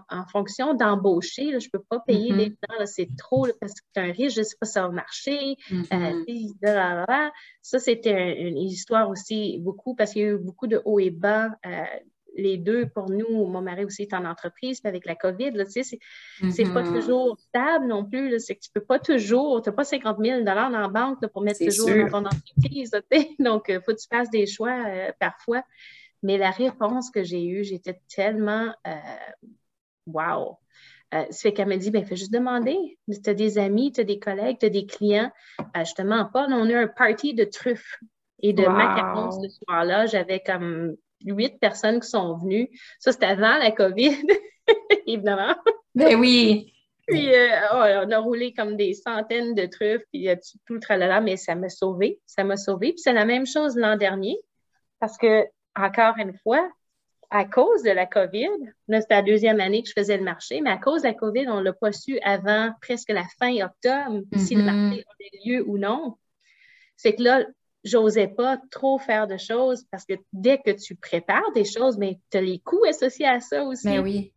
en, 0.08 0.26
fonction 0.32 0.74
d'embaucher, 0.74 1.58
je 1.60 1.66
ne 1.66 1.70
peux 1.70 1.84
pas 1.88 2.00
payer 2.00 2.32
mm-hmm. 2.32 2.36
les 2.36 2.46
gens, 2.46 2.86
c'est 2.86 3.08
trop, 3.16 3.46
parce 3.60 3.74
que 3.74 3.80
c'est 3.94 4.00
un 4.00 4.12
risque, 4.12 4.36
je 4.36 4.40
ne 4.40 4.44
sais 4.44 4.56
pas 4.58 4.66
si 4.66 4.72
ça 4.72 4.82
va 4.82 4.88
marcher. 4.88 5.56
Mm-hmm. 5.70 6.66
Euh, 6.66 7.30
ça, 7.62 7.78
c'était 7.78 8.42
une 8.42 8.58
histoire 8.58 9.08
aussi 9.08 9.58
beaucoup, 9.60 9.94
parce 9.94 10.12
qu'il 10.12 10.22
y 10.22 10.24
a 10.24 10.28
eu 10.28 10.38
beaucoup 10.38 10.66
de 10.66 10.80
hauts 10.84 11.00
et 11.00 11.10
bas. 11.10 11.50
Euh, 11.66 11.84
les 12.36 12.56
deux, 12.56 12.86
pour 12.86 13.10
nous, 13.10 13.46
mon 13.46 13.60
mari 13.60 13.84
aussi 13.84 14.02
est 14.02 14.14
en 14.14 14.24
entreprise, 14.24 14.80
puis 14.80 14.88
avec 14.88 15.06
la 15.06 15.14
COVID, 15.14 15.52
là, 15.52 15.64
tu 15.64 15.82
sais, 15.82 15.98
c'est 16.50 16.64
pas 16.64 16.82
mm-hmm. 16.82 16.92
toujours 16.92 17.38
stable 17.38 17.86
non 17.86 18.04
plus. 18.04 18.38
C'est 18.40 18.56
que 18.56 18.60
tu 18.60 18.70
peux 18.72 18.84
pas 18.84 18.98
toujours, 18.98 19.62
tu 19.62 19.70
n'as 19.70 19.76
pas 19.76 19.84
50 19.84 20.18
000 20.20 20.42
dans 20.42 20.54
la 20.54 20.88
banque 20.88 21.26
pour 21.28 21.42
mettre 21.42 21.64
toujours 21.64 21.88
dans 21.88 22.08
ton 22.08 22.26
entreprise. 22.26 22.90
Donc, 23.38 23.66
il 23.68 23.76
euh, 23.76 23.80
faut 23.80 23.92
que 23.92 24.00
tu 24.00 24.08
fasses 24.10 24.30
des 24.30 24.46
choix 24.46 24.84
euh, 24.86 25.12
parfois. 25.20 25.62
Mais 26.22 26.38
la 26.38 26.50
réponse 26.50 27.10
que 27.10 27.22
j'ai 27.22 27.44
eue, 27.44 27.64
j'étais 27.64 28.00
tellement 28.08 28.74
euh, 28.86 28.92
wow! 30.06 30.58
Euh, 31.14 31.24
ça 31.30 31.42
fait 31.42 31.52
qu'elle 31.52 31.68
m'a 31.68 31.76
dit, 31.76 31.90
ben, 31.90 32.04
fais 32.04 32.16
juste 32.16 32.32
demander. 32.32 32.76
Tu 33.08 33.30
as 33.30 33.34
des 33.34 33.58
amis, 33.58 33.92
tu 33.92 34.00
as 34.00 34.04
des 34.04 34.18
collègues, 34.18 34.58
tu 34.58 34.66
as 34.66 34.70
des 34.70 34.86
clients. 34.86 35.30
Euh, 35.60 35.80
justement, 35.80 36.24
pas, 36.24 36.46
on 36.48 36.66
a 36.66 36.70
eu 36.70 36.74
un 36.74 36.88
party 36.88 37.34
de 37.34 37.44
truffes 37.44 38.00
et 38.42 38.52
de 38.52 38.66
macarons 38.66 39.30
ce 39.30 39.48
soir-là. 39.48 40.06
J'avais 40.06 40.40
comme 40.40 40.96
huit 41.22 41.58
personnes 41.60 42.00
qui 42.00 42.08
sont 42.08 42.36
venues. 42.36 42.68
Ça, 42.98 43.12
c'était 43.12 43.26
avant 43.26 43.56
la 43.58 43.70
COVID, 43.70 44.16
évidemment. 45.06 45.54
Ben 45.94 46.16
oui. 46.16 46.72
Puis, 47.06 47.34
euh, 47.34 47.48
oh, 47.72 48.06
on 48.06 48.10
a 48.10 48.18
roulé 48.18 48.54
comme 48.54 48.76
des 48.76 48.94
centaines 48.94 49.54
de 49.54 49.66
truffes, 49.66 50.04
puis 50.12 50.28
tout 50.66 50.74
le 50.74 50.80
tralala, 50.80 51.20
mais 51.20 51.36
ça 51.36 51.54
m'a 51.54 51.68
sauvé. 51.68 52.18
Ça 52.24 52.44
m'a 52.44 52.56
sauvé. 52.56 52.92
Puis, 52.92 53.00
c'est 53.00 53.12
la 53.12 53.26
même 53.26 53.46
chose 53.46 53.76
l'an 53.76 53.96
dernier, 53.96 54.38
parce 55.00 55.18
que, 55.18 55.44
encore 55.76 56.16
une 56.18 56.36
fois, 56.42 56.66
à 57.30 57.44
cause 57.44 57.82
de 57.82 57.90
la 57.90 58.06
COVID, 58.06 58.48
là, 58.88 59.00
c'était 59.00 59.14
la 59.14 59.22
deuxième 59.22 59.60
année 59.60 59.82
que 59.82 59.88
je 59.88 59.94
faisais 59.94 60.16
le 60.16 60.22
marché, 60.22 60.60
mais 60.60 60.70
à 60.70 60.78
cause 60.78 61.02
de 61.02 61.08
la 61.08 61.14
COVID, 61.14 61.48
on 61.48 61.58
ne 61.58 61.64
l'a 61.64 61.72
pas 61.72 61.92
su 61.92 62.18
avant 62.20 62.70
presque 62.80 63.10
la 63.10 63.24
fin 63.38 63.52
octobre, 63.64 64.22
si 64.36 64.54
le 64.54 64.62
mm-hmm. 64.62 64.64
marché 64.64 65.04
avait 65.04 65.40
lieu 65.44 65.64
ou 65.66 65.76
non. 65.76 66.16
C'est 66.96 67.14
que 67.16 67.22
là, 67.22 67.44
j'osais 67.84 68.28
pas 68.28 68.58
trop 68.70 68.98
faire 68.98 69.26
de 69.26 69.36
choses 69.36 69.84
parce 69.90 70.04
que 70.04 70.14
dès 70.32 70.58
que 70.58 70.70
tu 70.70 70.94
prépares 70.96 71.52
des 71.54 71.64
choses, 71.64 71.98
mais 71.98 72.18
tu 72.30 72.38
as 72.38 72.40
les 72.40 72.58
coûts 72.58 72.84
associés 72.88 73.26
à 73.26 73.40
ça 73.40 73.64
aussi. 73.64 73.86
Mais 73.86 73.98
ben 73.98 74.04
oui. 74.04 74.32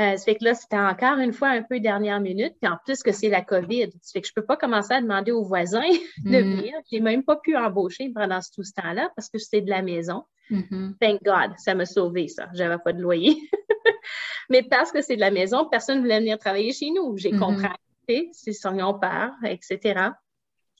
Euh, 0.00 0.16
ça 0.16 0.24
fait 0.24 0.36
que 0.36 0.44
là, 0.44 0.54
c'était 0.54 0.78
encore 0.78 1.18
une 1.18 1.32
fois 1.32 1.48
un 1.48 1.62
peu 1.62 1.78
dernière 1.78 2.20
minute. 2.20 2.54
Puis 2.60 2.70
en 2.70 2.76
plus 2.84 3.02
que 3.02 3.12
c'est 3.12 3.28
la 3.28 3.42
COVID. 3.42 3.90
Ça 4.00 4.12
fait 4.12 4.20
que 4.22 4.26
je 4.26 4.32
ne 4.34 4.40
peux 4.40 4.46
pas 4.46 4.56
commencer 4.56 4.94
à 4.94 5.00
demander 5.02 5.30
aux 5.30 5.44
voisins 5.44 5.80
de 6.24 6.30
mm. 6.30 6.56
venir. 6.56 6.72
Je 6.90 6.96
n'ai 6.96 7.02
même 7.02 7.22
pas 7.22 7.36
pu 7.36 7.56
embaucher 7.56 8.10
pendant 8.14 8.38
tout 8.54 8.62
ce 8.62 8.72
temps-là 8.72 9.10
parce 9.14 9.28
que 9.28 9.38
c'était 9.38 9.60
de 9.60 9.70
la 9.70 9.82
maison. 9.82 10.24
Mm-hmm. 10.50 10.94
Thank 11.00 11.22
God, 11.22 11.58
ça 11.58 11.74
m'a 11.74 11.86
sauvé 11.86 12.28
ça. 12.28 12.48
J'avais 12.54 12.78
pas 12.78 12.92
de 12.92 13.00
loyer. 13.00 13.36
Mais 14.50 14.62
parce 14.62 14.90
que 14.90 15.02
c'est 15.02 15.16
de 15.16 15.20
la 15.20 15.30
maison, 15.30 15.68
personne 15.70 15.98
ne 15.98 16.02
voulait 16.02 16.18
venir 16.18 16.38
travailler 16.38 16.72
chez 16.72 16.90
nous. 16.90 17.16
J'ai 17.16 17.30
mm-hmm. 17.32 17.38
compris, 17.38 18.30
c'est 18.32 18.52
son 18.52 18.98
père, 18.98 19.32
etc. 19.44 20.10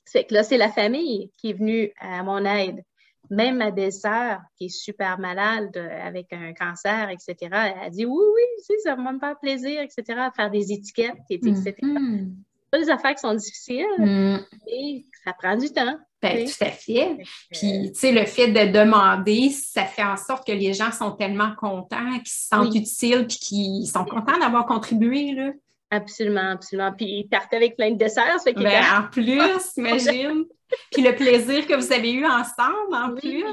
C'est 0.05 0.25
que 0.25 0.35
là, 0.35 0.43
c'est 0.43 0.57
la 0.57 0.71
famille 0.71 1.31
qui 1.37 1.51
est 1.51 1.55
venue 1.55 1.93
à 2.01 2.23
mon 2.23 2.45
aide. 2.45 2.83
Même 3.29 3.59
ma 3.59 3.71
belle-sœur, 3.71 4.41
qui 4.57 4.67
est 4.67 4.69
super 4.71 5.21
malade 5.21 5.71
euh, 5.77 6.07
avec 6.07 6.33
un 6.33 6.53
cancer, 6.53 7.11
etc., 7.11 7.37
elle 7.43 7.87
a 7.87 7.91
dit 7.91 8.05
oui, 8.05 8.25
oui, 8.35 8.77
ça 8.83 8.97
va 8.97 9.13
me 9.13 9.21
faire 9.21 9.39
plaisir, 9.39 9.81
etc., 9.81 10.19
à 10.19 10.33
faire 10.33 10.51
des 10.51 10.73
étiquettes, 10.73 11.17
etc. 11.29 11.77
Mm 11.83 12.31
pas 12.71 12.79
des 12.79 12.91
affaires 12.91 13.15
qui 13.15 13.21
sont 13.21 13.35
difficiles, 13.35 13.87
mm. 13.99 14.39
mais 14.67 15.05
ça 15.25 15.33
prend 15.33 15.57
du 15.57 15.71
temps. 15.71 15.97
Ben, 16.23 16.47
tout 16.47 16.65
à 16.65 16.71
fait. 16.71 17.17
Puis, 17.51 17.93
tu 17.93 17.99
sais, 17.99 18.13
le 18.13 18.27
fait 18.27 18.49
de 18.49 18.73
demander, 18.73 19.51
ça 19.51 19.85
fait 19.85 20.05
en 20.05 20.17
sorte 20.17 20.47
que 20.47 20.53
les 20.53 20.75
gens 20.75 20.93
sont 20.93 21.13
tellement 21.13 21.55
contents, 21.57 22.19
qu'ils 22.19 22.29
se 22.29 22.49
sentent 22.49 22.75
utiles, 22.75 23.27
puis 23.27 23.39
qu'ils 23.39 23.89
sont 23.89 24.05
contents 24.05 24.39
d'avoir 24.39 24.67
contribué, 24.67 25.33
là. 25.33 25.51
Absolument, 25.91 26.53
absolument. 26.53 26.93
Puis 26.93 27.07
ils 27.07 27.29
partent 27.29 27.53
avec 27.53 27.77
plein 27.77 27.91
de 27.91 27.97
desserts. 27.97 28.39
Ça 28.39 28.45
fait 28.45 28.55
ben, 28.55 28.83
en 28.97 29.09
plus, 29.11 29.73
imagine. 29.77 30.45
Puis 30.93 31.03
le 31.03 31.15
plaisir 31.15 31.67
que 31.67 31.75
vous 31.75 31.93
avez 31.93 32.13
eu 32.13 32.25
ensemble, 32.25 32.95
en 32.95 33.15
plus. 33.15 33.45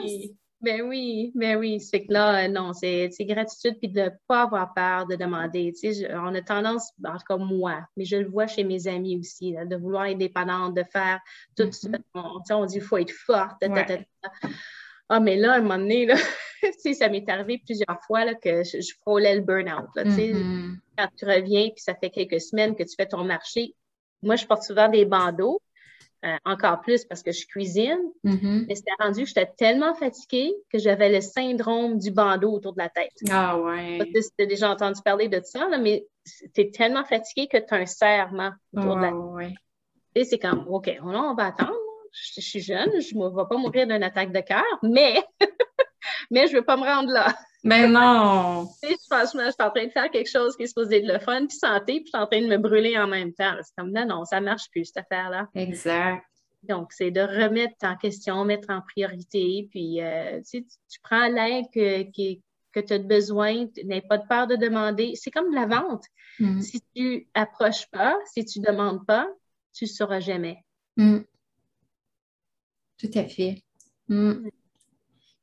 Ben 0.59 0.81
oui, 0.81 1.31
ben 1.35 1.57
oui. 1.57 1.79
C'est 1.79 2.05
que 2.05 2.13
là, 2.13 2.45
euh, 2.45 2.47
non, 2.47 2.73
c'est 2.73 3.09
gratitude 3.21 3.77
puis 3.79 3.89
de 3.89 4.01
ne 4.01 4.09
pas 4.27 4.43
avoir 4.43 4.73
peur 4.73 5.05
de 5.05 5.15
demander. 5.15 5.71
On 6.13 6.33
a 6.33 6.41
tendance, 6.41 6.91
en 7.05 7.13
tout 7.13 7.25
cas 7.27 7.37
moi, 7.37 7.87
mais 7.95 8.05
je 8.05 8.17
le 8.17 8.27
vois 8.27 8.47
chez 8.47 8.63
mes 8.63 8.87
amis 8.87 9.17
aussi, 9.19 9.53
de 9.53 9.75
vouloir 9.75 10.05
être 10.05 10.17
dépendante, 10.17 10.75
de 10.75 10.83
faire 10.91 11.19
tout 11.55 11.65
mm-hmm. 11.65 11.91
ça. 11.91 12.55
On, 12.55 12.55
on 12.55 12.65
dit 12.65 12.75
qu'il 12.75 12.83
faut 12.83 12.97
être 12.97 13.11
forte. 13.11 13.63
Ah, 15.09 15.19
mais 15.19 15.37
là, 15.37 15.53
à 15.53 15.55
un 15.57 15.61
moment 15.61 15.77
donné, 15.77 16.05
là, 16.05 16.15
ça 16.93 17.09
m'est 17.09 17.27
arrivé 17.29 17.61
plusieurs 17.63 17.99
fois 18.05 18.25
là, 18.25 18.33
que 18.35 18.63
je, 18.63 18.93
frôlais 19.01 19.35
le 19.35 19.41
burn-out. 19.41 19.89
Mm-hmm. 19.95 20.75
Quand 20.97 21.07
tu 21.17 21.25
reviens, 21.25 21.69
puis 21.69 21.81
ça 21.81 21.95
fait 21.95 22.09
quelques 22.09 22.41
semaines 22.41 22.75
que 22.75 22.83
tu 22.83 22.95
fais 22.95 23.07
ton 23.07 23.23
marché, 23.23 23.73
moi, 24.21 24.35
je 24.35 24.45
porte 24.45 24.63
souvent 24.63 24.89
des 24.89 25.05
bandeaux. 25.05 25.61
Euh, 26.25 26.35
encore 26.45 26.81
plus 26.81 27.05
parce 27.05 27.21
que 27.21 27.31
je 27.31 27.45
cuisine. 27.45 27.99
Mm-hmm. 28.25 28.65
Mais 28.67 28.73
c'était 28.73 28.91
rendu 28.99 29.21
que 29.21 29.27
j'étais 29.27 29.51
tellement 29.55 29.93
fatiguée 29.93 30.51
que 30.73 30.79
j'avais 30.79 31.11
le 31.11 31.21
syndrome 31.21 31.99
du 31.99 32.09
bandeau 32.09 32.53
autour 32.53 32.73
de 32.73 32.79
la 32.79 32.89
tête. 32.89 33.13
Ah 33.29 33.59
ouais. 33.59 33.99
Tu 34.11 34.43
as 34.43 34.45
déjà 34.47 34.71
entendu 34.71 34.99
parler 35.05 35.29
de 35.29 35.39
ça, 35.43 35.69
mais 35.77 36.07
tu 36.55 36.61
es 36.61 36.71
tellement 36.71 37.05
fatiguée 37.05 37.47
que 37.47 37.57
tu 37.57 37.71
as 37.71 37.77
un 37.77 37.85
serrement 37.85 38.49
autour 38.75 38.95
de 38.95 39.01
la 39.01 39.09
tête. 39.09 39.53
Ouais. 40.15 40.25
C'est 40.25 40.39
comme, 40.39 40.65
OK, 40.67 40.89
on 41.03 41.35
va 41.35 41.45
attendre. 41.45 41.77
Je, 42.35 42.41
suis 42.41 42.59
jeune, 42.59 42.89
je 42.99 43.15
ne 43.15 43.29
vais 43.29 43.47
pas 43.49 43.57
mourir 43.57 43.87
d'une 43.87 44.03
attaque 44.03 44.31
de 44.31 44.39
cœur, 44.39 44.63
mais, 44.83 45.23
mais 46.31 46.47
je 46.47 46.53
ne 46.53 46.57
veux 46.59 46.65
pas 46.65 46.77
me 46.77 46.83
rendre 46.83 47.11
là. 47.11 47.35
Mais 47.63 47.87
non! 47.87 48.67
je, 48.83 48.95
franchement, 49.09 49.45
je 49.45 49.51
suis 49.51 49.63
en 49.63 49.71
train 49.71 49.85
de 49.85 49.91
faire 49.91 50.09
quelque 50.09 50.29
chose 50.29 50.55
qui 50.55 50.63
est 50.63 50.67
supposé 50.67 50.97
être 50.97 51.07
le 51.07 51.19
fun, 51.19 51.45
puis 51.45 51.57
santé, 51.57 51.99
puis 51.99 52.05
je 52.05 52.17
suis 52.17 52.23
en 52.23 52.27
train 52.27 52.41
de 52.41 52.47
me 52.47 52.57
brûler 52.57 52.97
en 52.97 53.07
même 53.07 53.33
temps. 53.33 53.55
C'est 53.61 53.75
comme, 53.77 53.91
non, 53.91 54.05
non, 54.05 54.25
ça 54.25 54.39
ne 54.39 54.45
marche 54.45 54.69
plus, 54.71 54.85
cette 54.85 54.97
affaire-là. 54.97 55.47
Exact. 55.55 56.23
Donc, 56.63 56.91
c'est 56.91 57.11
de 57.11 57.21
remettre 57.21 57.75
en 57.83 57.95
question, 57.95 58.43
mettre 58.43 58.69
en 58.71 58.81
priorité, 58.81 59.67
puis 59.69 60.01
euh, 60.01 60.41
tu, 60.49 60.65
tu, 60.65 60.99
prends 61.03 61.27
l'aide 61.27 61.65
que, 61.73 62.03
que, 62.03 62.79
tu 62.79 62.93
as 62.93 62.99
besoin, 62.99 63.67
n'aie 63.83 64.01
pas 64.01 64.17
de 64.17 64.27
peur 64.27 64.47
de 64.47 64.55
demander. 64.55 65.13
C'est 65.15 65.31
comme 65.31 65.49
de 65.49 65.55
la 65.55 65.65
vente. 65.65 66.03
Mm. 66.39 66.61
Si 66.61 66.81
tu 66.95 67.27
approches 67.33 67.89
pas, 67.91 68.15
si 68.25 68.43
tu 68.45 68.59
ne 68.59 68.65
demandes 68.65 69.05
pas, 69.05 69.27
tu 69.73 69.85
ne 69.85 69.89
sauras 69.89 70.19
jamais. 70.19 70.57
Mm. 70.97 71.19
Tout 72.97 73.11
à 73.15 73.23
fait. 73.23 73.61
Mm. 74.07 74.49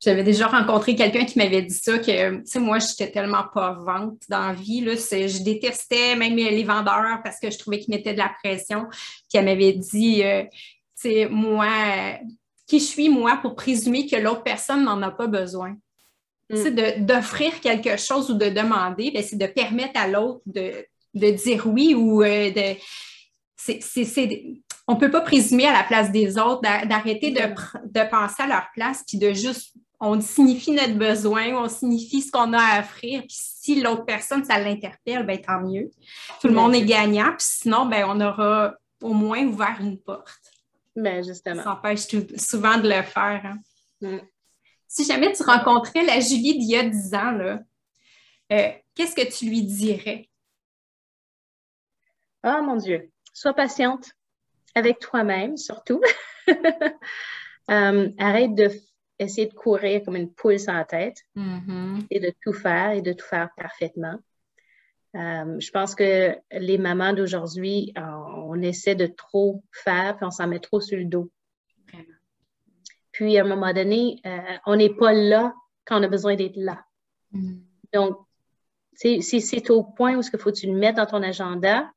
J'avais 0.05 0.23
déjà 0.23 0.49
rencontré 0.49 0.95
quelqu'un 0.95 1.25
qui 1.25 1.39
m'avait 1.39 1.63
dit 1.63 1.75
ça, 1.75 1.99
que, 1.99 2.37
tu 2.37 2.43
sais, 2.45 2.59
moi, 2.59 2.79
je 2.79 2.89
n'étais 2.89 3.11
tellement 3.11 3.45
pas 3.55 3.73
vente 3.73 4.19
dans 4.29 4.49
la 4.49 4.53
vie. 4.53 4.83
Là, 4.83 4.95
je 4.97 5.43
détestais 5.43 6.15
même 6.15 6.37
les 6.37 6.65
vendeurs 6.65 7.21
parce 7.25 7.41
que 7.41 7.51
je 7.51 7.59
trouvais 7.59 7.79
qu'ils 7.79 7.95
mettaient 7.95 8.13
de 8.13 8.19
la 8.19 8.31
pression. 8.43 8.87
Puis 8.91 9.39
elle 9.39 9.47
m'avait 9.47 9.73
dit, 9.73 10.23
euh, 10.23 10.43
tu 10.43 11.11
sais, 11.11 11.29
moi, 11.31 12.19
qui 12.67 12.81
je 12.81 12.85
suis, 12.85 13.09
moi, 13.09 13.39
pour 13.41 13.55
présumer 13.55 14.07
que 14.07 14.17
l'autre 14.17 14.43
personne 14.43 14.85
n'en 14.85 15.01
a 15.01 15.11
pas 15.11 15.27
besoin. 15.27 15.75
Tu 16.51 16.59
sais, 16.59 16.71
mm. 16.71 17.07
d'offrir 17.07 17.61
quelque 17.61 17.97
chose 17.97 18.31
ou 18.31 18.35
de 18.35 18.51
demander, 18.51 19.11
ben, 19.11 19.23
c'est 19.23 19.39
de 19.39 19.47
permettre 19.47 19.99
à 19.99 20.07
l'autre 20.07 20.43
de, 20.45 20.85
dire 21.15 21.67
oui 21.67 21.95
ou 21.95 22.23
euh, 22.23 22.51
de. 22.51 22.77
C'est, 23.65 24.63
on 24.87 24.95
ne 24.95 25.01
peut 25.01 25.11
pas 25.11 25.23
présumer 25.23 25.67
à 25.67 25.73
la 25.73 25.85
place 25.85 26.13
des 26.13 26.37
autres, 26.37 26.61
d'arrêter 26.61 27.31
de, 27.31 27.41
de, 27.41 28.11
penser 28.11 28.43
à 28.43 28.47
leur 28.47 28.67
place 28.75 29.03
puis 29.07 29.17
de 29.19 29.33
juste 29.33 29.75
on 30.01 30.21
signifie 30.21 30.73
notre 30.73 30.99
besoin, 30.99 31.55
on 31.55 31.69
signifie 31.69 32.21
ce 32.21 32.31
qu'on 32.31 32.53
a 32.53 32.59
à 32.59 32.81
offrir. 32.81 33.21
Puis 33.21 33.37
si 33.39 33.81
l'autre 33.81 34.05
personne, 34.05 34.45
ça 34.45 34.59
l'interpelle, 34.59 35.25
ben 35.25 35.41
tant 35.41 35.61
mieux. 35.61 35.91
Tout 36.41 36.49
le 36.49 36.55
monde 36.55 36.75
est 36.75 36.85
gagnant. 36.85 37.31
Puis 37.31 37.47
sinon, 37.63 37.87
ben, 37.87 38.05
on 38.07 38.21
aura 38.21 38.75
au 39.01 39.15
moins 39.15 39.43
ouvert 39.45 39.77
une 39.81 39.99
porte. 39.99 40.53
Ben, 40.95 41.25
justement. 41.25 41.63
Ça 41.63 41.73
empêche 41.73 42.07
souvent 42.37 42.77
de 42.77 42.89
le 42.89 43.03
faire. 43.03 43.43
Hein. 43.45 43.59
Mm. 44.03 44.19
Si 44.87 45.05
jamais 45.05 45.33
tu 45.33 45.43
rencontrais 45.43 46.05
la 46.05 46.21
Julie 46.21 46.59
d'il 46.59 46.71
y 46.71 46.77
a 46.77 46.87
10 46.87 47.15
ans, 47.15 47.39
euh, 48.53 48.73
qu'est-ce 48.95 49.15
que 49.15 49.33
tu 49.33 49.47
lui 49.47 49.63
dirais? 49.63 50.29
Ah, 52.43 52.61
mon 52.61 52.77
Dieu. 52.77 53.11
Sois 53.35 53.53
patiente 53.53 54.13
avec 54.75 54.99
toi-même, 55.01 55.57
surtout. 55.57 56.01
Euh, 57.71 58.11
arrête 58.19 58.55
de 58.55 58.69
essayer 59.19 59.47
de 59.47 59.55
courir 59.55 60.03
comme 60.05 60.17
une 60.17 60.31
poule 60.31 60.59
sans 60.59 60.85
tête 60.85 61.23
mm-hmm. 61.35 62.07
et 62.11 62.21
de 62.21 62.33
tout 62.43 62.53
faire 62.53 62.91
et 62.91 63.03
de 63.03 63.15
tout 63.15 63.25
faire 63.25 63.49
parfaitement. 63.57 64.19
Euh, 65.17 65.61
je 65.61 65.71
pense 65.71 65.95
que 65.95 66.37
les 66.53 66.79
mamans 66.79 67.13
d'aujourd'hui, 67.13 67.93
euh, 67.97 68.03
on 68.03 68.61
essaie 68.63 68.97
de 68.97 69.07
trop 69.07 69.63
faire, 69.71 70.17
puis 70.17 70.27
on 70.27 70.31
s'en 70.31 70.49
met 70.49 70.59
trop 70.59 70.81
sur 70.81 70.99
le 70.99 71.05
dos. 71.05 71.31
Puis, 73.13 73.39
à 73.39 73.43
un 73.43 73.49
moment 73.49 73.73
donné, 73.73 74.21
euh, 74.27 74.57
on 74.67 74.75
n'est 74.75 74.93
pas 74.93 75.13
là 75.13 75.55
quand 75.85 76.01
on 76.01 76.03
a 76.03 76.09
besoin 76.09 76.35
d'être 76.35 76.57
là. 76.57 76.85
Mm-hmm. 77.33 77.61
Donc, 77.93 78.19
si 78.97 79.23
c'est 79.23 79.71
au 79.71 79.85
point 79.85 80.17
où 80.17 80.21
il 80.21 80.39
faut 80.39 80.51
que 80.51 80.57
tu 80.57 80.67
le 80.67 80.77
mettes 80.77 80.97
dans 80.97 81.07
ton 81.07 81.23
agenda, 81.23 81.93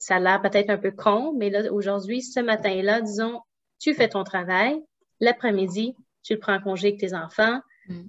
ça 0.00 0.16
a 0.16 0.18
l'air 0.18 0.40
peut-être 0.40 0.70
un 0.70 0.78
peu 0.78 0.90
con, 0.90 1.34
mais 1.36 1.50
là, 1.50 1.70
aujourd'hui, 1.72 2.22
ce 2.22 2.40
matin-là, 2.40 3.02
disons, 3.02 3.42
tu 3.78 3.94
fais 3.94 4.08
ton 4.08 4.24
travail, 4.24 4.80
l'après-midi, 5.20 5.94
tu 6.22 6.32
le 6.32 6.38
prends 6.40 6.54
en 6.54 6.60
congé 6.60 6.88
avec 6.88 7.00
tes 7.00 7.14
enfants. 7.14 7.60
Mm. 7.86 8.02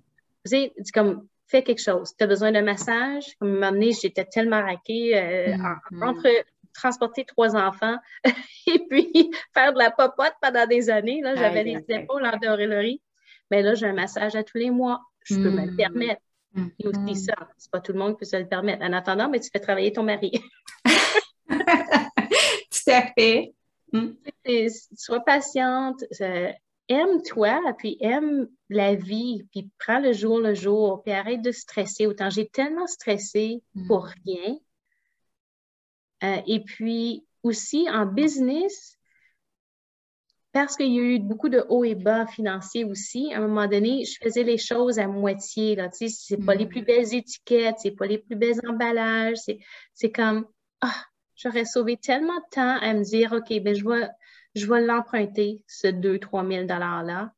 Tu 0.46 0.50
sais, 0.50 0.74
comme, 0.94 1.28
fais 1.48 1.64
quelque 1.64 1.82
chose. 1.82 2.14
Tu 2.18 2.24
as 2.24 2.28
besoin 2.28 2.54
d'un 2.54 2.62
massage. 2.62 3.36
Comme 3.40 3.50
un 3.50 3.54
moment 3.54 3.72
donné, 3.74 3.92
j'étais 3.92 4.26
tellement 4.26 4.62
raquée 4.62 5.18
euh, 5.18 5.54
mm-hmm. 5.54 6.10
entre 6.10 6.28
transporter 6.74 7.26
trois 7.26 7.58
enfants 7.58 7.98
et 8.68 8.80
puis 8.90 9.30
faire 9.54 9.74
de 9.74 9.78
la 9.78 9.92
popote 9.92 10.34
pendant 10.42 10.66
des 10.66 10.90
années. 10.90 11.22
Là, 11.22 11.36
j'avais 11.36 11.66
des 11.66 11.84
épaules 11.90 12.26
en. 12.26 12.40
Mais 13.52 13.62
là, 13.62 13.74
j'ai 13.74 13.88
un 13.88 13.94
massage 13.94 14.36
à 14.36 14.44
tous 14.44 14.58
les 14.58 14.72
mois. 14.72 15.02
Je 15.26 15.36
peux 15.36 15.50
me 15.50 15.66
le 15.66 15.74
mm. 15.74 15.78
permettre. 15.78 16.22
Et 16.80 16.88
aussi 16.88 17.16
ça, 17.16 17.34
c'est 17.58 17.72
pas 17.72 17.80
tout 17.80 17.92
le 17.94 18.00
monde 18.00 18.14
qui 18.14 18.20
peut 18.20 18.26
se 18.26 18.38
le 18.38 18.48
permettre. 18.48 18.84
En 18.84 18.94
attendant, 18.94 19.30
mais 19.30 19.42
tu 19.42 19.50
fais 19.52 19.60
travailler 19.60 19.92
ton 19.92 20.04
mari. 20.04 20.32
tout 22.72 22.92
à 22.92 23.02
fait. 23.18 23.54
Sois 24.96 25.20
patiente, 25.22 26.04
aime-toi, 26.88 27.60
puis 27.78 27.98
aime 28.00 28.48
la 28.70 28.96
vie, 28.96 29.46
puis 29.52 29.70
prends 29.80 30.00
le 30.00 30.14
jour 30.14 30.40
le 30.40 30.54
jour, 30.54 31.04
puis 31.04 31.14
arrête 31.14 31.42
de 31.42 31.52
stresser 31.52 32.08
autant. 32.08 32.30
J'ai 32.30 32.48
tellement 32.48 32.88
stressé 32.88 33.62
mm. 33.76 33.88
pour 33.88 34.08
rien. 34.26 34.58
et 36.48 36.64
puis 36.64 37.26
aussi 37.44 37.88
en 37.90 38.06
business, 38.06 38.98
parce 40.54 40.76
qu'il 40.76 40.94
y 40.94 41.00
a 41.00 41.04
eu 41.04 41.20
beaucoup 41.20 41.50
de 41.50 41.66
hauts 41.70 41.86
et 41.86 41.96
bas 41.96 42.28
financiers 42.28 42.84
aussi, 42.84 43.34
à 43.34 43.38
un 43.38 43.48
moment 43.48 43.68
donné, 43.68 44.04
je 44.04 44.18
faisais 44.22 44.44
les 44.44 44.58
choses 44.58 45.00
à 45.00 45.08
moitié. 45.08 45.76
Là, 45.76 45.88
tu 45.88 46.10
sais, 46.10 46.16
c'est 46.36 46.46
pas 46.46 46.56
les 46.56 46.66
plus 46.66 46.82
belles 46.82 47.14
étiquettes, 47.14 47.78
c'est 47.80 47.92
pas 47.96 48.06
les 48.06 48.18
plus 48.18 48.36
belles 48.36 48.60
emballages, 48.68 49.38
c'est 49.94 50.12
comme, 50.12 50.46
ah, 50.82 51.06
j'aurais 51.42 51.66
sauvé 51.66 51.98
tellement 51.98 52.38
de 52.38 52.50
temps 52.52 52.78
à 52.78 52.94
me 52.94 53.04
dire, 53.04 53.34
OK, 53.34 53.62
ben 53.62 53.74
je 53.76 53.88
vais, 53.88 54.08
je 54.56 54.68
vais 54.68 54.82
l'emprunter, 54.82 55.64
ce 55.68 55.88
2-3 55.88 56.48
000 56.48 56.66
$-là, 56.66 57.34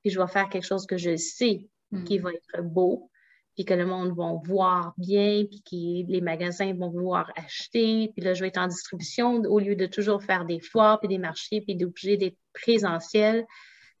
puis 0.00 0.10
je 0.10 0.20
vais 0.20 0.28
faire 0.28 0.48
quelque 0.48 0.66
chose 0.66 0.86
que 0.86 0.96
je 0.96 1.16
sais 1.16 1.68
qui 2.04 2.18
hmm. 2.18 2.22
va 2.22 2.30
être 2.32 2.62
beau, 2.62 3.10
puis 3.54 3.64
que 3.64 3.74
le 3.74 3.86
monde 3.86 4.14
va 4.16 4.34
voir 4.44 4.94
bien, 4.98 5.44
puis 5.44 5.62
que 5.62 6.10
les 6.10 6.20
magasins 6.20 6.72
vont 6.74 6.90
vouloir 6.90 7.32
acheter, 7.36 8.12
puis 8.14 8.24
là, 8.24 8.34
je 8.34 8.42
vais 8.42 8.48
être 8.48 8.58
en 8.58 8.68
distribution 8.68 9.42
au 9.42 9.58
lieu 9.58 9.74
de 9.74 9.86
toujours 9.86 10.22
faire 10.22 10.44
des 10.44 10.60
foires, 10.60 11.00
puis 11.00 11.08
des 11.08 11.18
marchés, 11.18 11.60
puis 11.60 11.74
d'obliger 11.74 12.16
d'être 12.16 12.38
présentiel. 12.52 13.46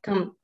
Comme, 0.02 0.34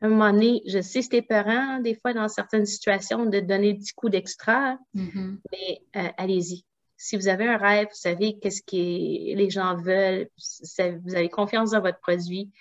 à 0.00 0.06
un 0.06 0.08
moment 0.10 0.32
donné, 0.32 0.62
je 0.66 0.80
sais 0.80 1.02
c'était 1.02 1.22
parents, 1.22 1.80
des 1.80 1.94
fois, 1.94 2.12
dans 2.12 2.28
certaines 2.28 2.66
situations, 2.66 3.26
de 3.26 3.40
donner 3.40 3.72
des 3.72 3.78
petits 3.80 3.94
coups 3.94 4.12
d'extra, 4.12 4.78
mm-hmm. 4.94 5.38
mais 5.50 5.82
euh, 5.96 6.08
allez-y. 6.16 6.64
Si 7.02 7.16
vous 7.16 7.28
avez 7.28 7.48
un 7.48 7.56
rêve, 7.56 7.86
vous 7.88 7.94
savez 7.94 8.38
qu'est-ce 8.38 8.60
que 8.60 8.76
les 9.34 9.48
gens 9.48 9.74
veulent, 9.74 10.28
vous 10.36 11.14
avez 11.14 11.30
confiance 11.30 11.70
dans 11.70 11.80
votre 11.80 11.98
produit, 11.98 12.52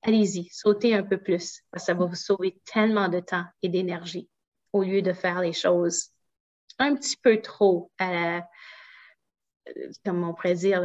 allez-y, 0.00 0.48
sautez 0.50 0.94
un 0.94 1.02
peu 1.02 1.18
plus, 1.18 1.60
parce 1.70 1.84
que 1.84 1.86
ça 1.86 1.94
va 1.94 2.06
vous 2.06 2.14
sauver 2.14 2.58
tellement 2.64 3.10
de 3.10 3.20
temps 3.20 3.44
et 3.60 3.68
d'énergie 3.68 4.26
au 4.72 4.82
lieu 4.82 5.02
de 5.02 5.12
faire 5.12 5.42
les 5.42 5.52
choses 5.52 6.08
un 6.78 6.94
petit 6.94 7.18
peu 7.22 7.42
trop 7.42 7.90
à 7.98 8.40
comme 10.02 10.24
on 10.24 10.32
pourrait 10.32 10.54
dire, 10.54 10.82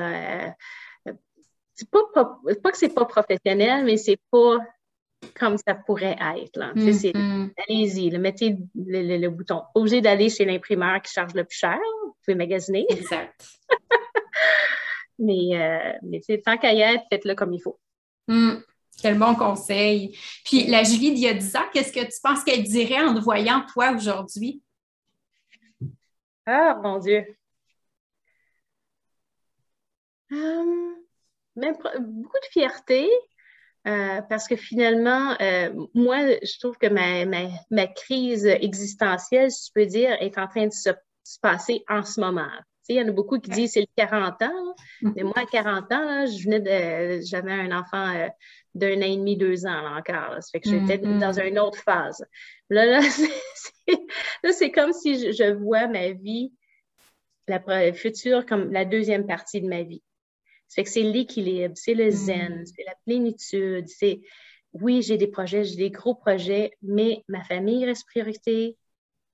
c'est 1.74 1.90
pas, 1.90 2.00
pas, 2.14 2.72
que 2.72 2.78
c'est 2.78 2.94
pas 2.94 3.06
professionnel, 3.06 3.86
mais 3.86 3.96
c'est 3.96 4.20
pas 4.30 4.58
comme 5.34 5.58
ça 5.58 5.74
pourrait 5.74 6.18
être. 6.20 6.60
Mm-hmm. 6.76 7.54
Allez-y, 7.68 8.18
mettez 8.20 8.58
le, 8.76 9.28
bouton. 9.30 9.64
Obligé 9.74 10.02
d'aller 10.02 10.30
chez 10.30 10.46
l'imprimeur 10.46 11.02
qui 11.02 11.14
charge 11.14 11.34
le 11.34 11.46
plus 11.46 11.58
cher. 11.58 11.80
Pouvez 12.28 12.36
magasiner. 12.36 12.86
Exact. 12.90 13.48
mais 15.20 15.56
euh, 15.56 15.94
mais 16.04 16.20
tant 16.44 16.58
qu'à 16.58 16.74
y 16.74 16.82
être, 16.82 17.06
faites-le 17.10 17.36
comme 17.36 17.54
il 17.54 17.62
faut. 17.62 17.80
Mm. 18.28 18.58
Quel 19.02 19.18
bon 19.18 19.34
conseil. 19.36 20.18
Puis 20.44 20.68
la 20.68 20.84
Julie 20.84 21.14
d'il 21.14 21.24
y 21.24 21.30
a 21.30 21.34
10 21.34 21.56
ans, 21.56 21.66
qu'est-ce 21.72 21.94
que 21.94 22.04
tu 22.04 22.20
penses 22.22 22.44
qu'elle 22.44 22.64
dirait 22.64 23.02
en 23.02 23.14
te 23.14 23.20
voyant 23.20 23.66
toi 23.72 23.92
aujourd'hui? 23.92 24.62
Ah, 26.46 26.78
mon 26.84 27.00
Dieu. 27.00 27.24
Hum, 30.32 30.96
beaucoup 31.56 32.40
de 32.42 32.48
fierté. 32.52 33.10
Euh, 33.88 34.22
parce 34.24 34.50
que 34.50 34.58
finalement, 34.58 35.38
euh, 35.40 35.74
moi, 35.94 36.18
je 36.44 36.60
trouve 36.60 36.78
que 36.78 36.88
ma, 36.88 37.88
crise 37.88 38.46
existentielle, 38.46 39.50
si 39.50 39.68
tu 39.68 39.72
peux 39.74 39.86
dire, 39.86 40.18
est 40.20 40.38
en 40.38 40.48
train 40.48 40.68
de 40.68 40.74
se, 40.74 40.90
passer 41.42 41.84
en 41.90 42.04
ce 42.04 42.20
moment. 42.20 42.50
il 42.90 42.96
y 42.96 43.02
en 43.02 43.08
a 43.08 43.12
beaucoup 43.12 43.40
qui 43.40 43.50
disent 43.50 43.74
c'est 43.74 43.82
le 43.82 43.88
40 43.96 44.42
ans, 44.42 44.76
mm. 45.02 45.12
mais 45.16 45.24
moi, 45.24 45.38
à 45.38 45.46
40 45.46 45.92
ans, 45.92 46.26
je 46.26 46.44
venais 46.44 46.60
de, 46.60 47.26
j'avais 47.26 47.52
un 47.52 47.78
enfant 47.78 48.16
euh, 48.16 48.28
d'un 48.76 48.98
an 48.98 49.02
et 49.02 49.18
demi, 49.18 49.38
deux 49.38 49.66
ans 49.66 49.98
encore. 49.98 50.36
Ça 50.42 50.50
fait 50.52 50.60
que 50.60 50.70
j'étais 50.70 50.98
mm-hmm. 50.98 51.20
dans 51.20 51.40
une 51.40 51.60
autre 51.60 51.80
phase. 51.80 52.26
Là, 52.70 52.86
là, 52.86 53.02
c'est 54.54 54.72
comme 54.72 54.94
si 54.94 55.34
je, 55.34 55.54
vois 55.54 55.88
ma 55.88 56.12
vie, 56.12 56.54
la 57.48 57.94
future, 57.94 58.46
comme 58.46 58.72
la 58.72 58.86
deuxième 58.86 59.26
partie 59.26 59.62
de 59.62 59.68
ma 59.68 59.84
vie. 59.84 60.04
Ça 60.68 60.76
fait 60.76 60.84
que 60.84 60.90
c'est 60.90 61.04
l'équilibre, 61.04 61.76
c'est 61.78 61.94
le 61.94 62.10
zen, 62.10 62.62
mm. 62.62 62.66
c'est 62.66 62.84
la 62.86 62.96
plénitude, 63.06 63.88
c'est 63.88 64.22
oui, 64.74 65.02
j'ai 65.02 65.18
des 65.18 65.28
projets, 65.28 65.64
j'ai 65.64 65.78
des 65.78 65.92
gros 65.92 66.16
projets, 66.16 66.72
mais 66.82 67.24
ma 67.28 67.44
famille 67.44 67.86
reste 67.86 68.06
priorité, 68.06 68.78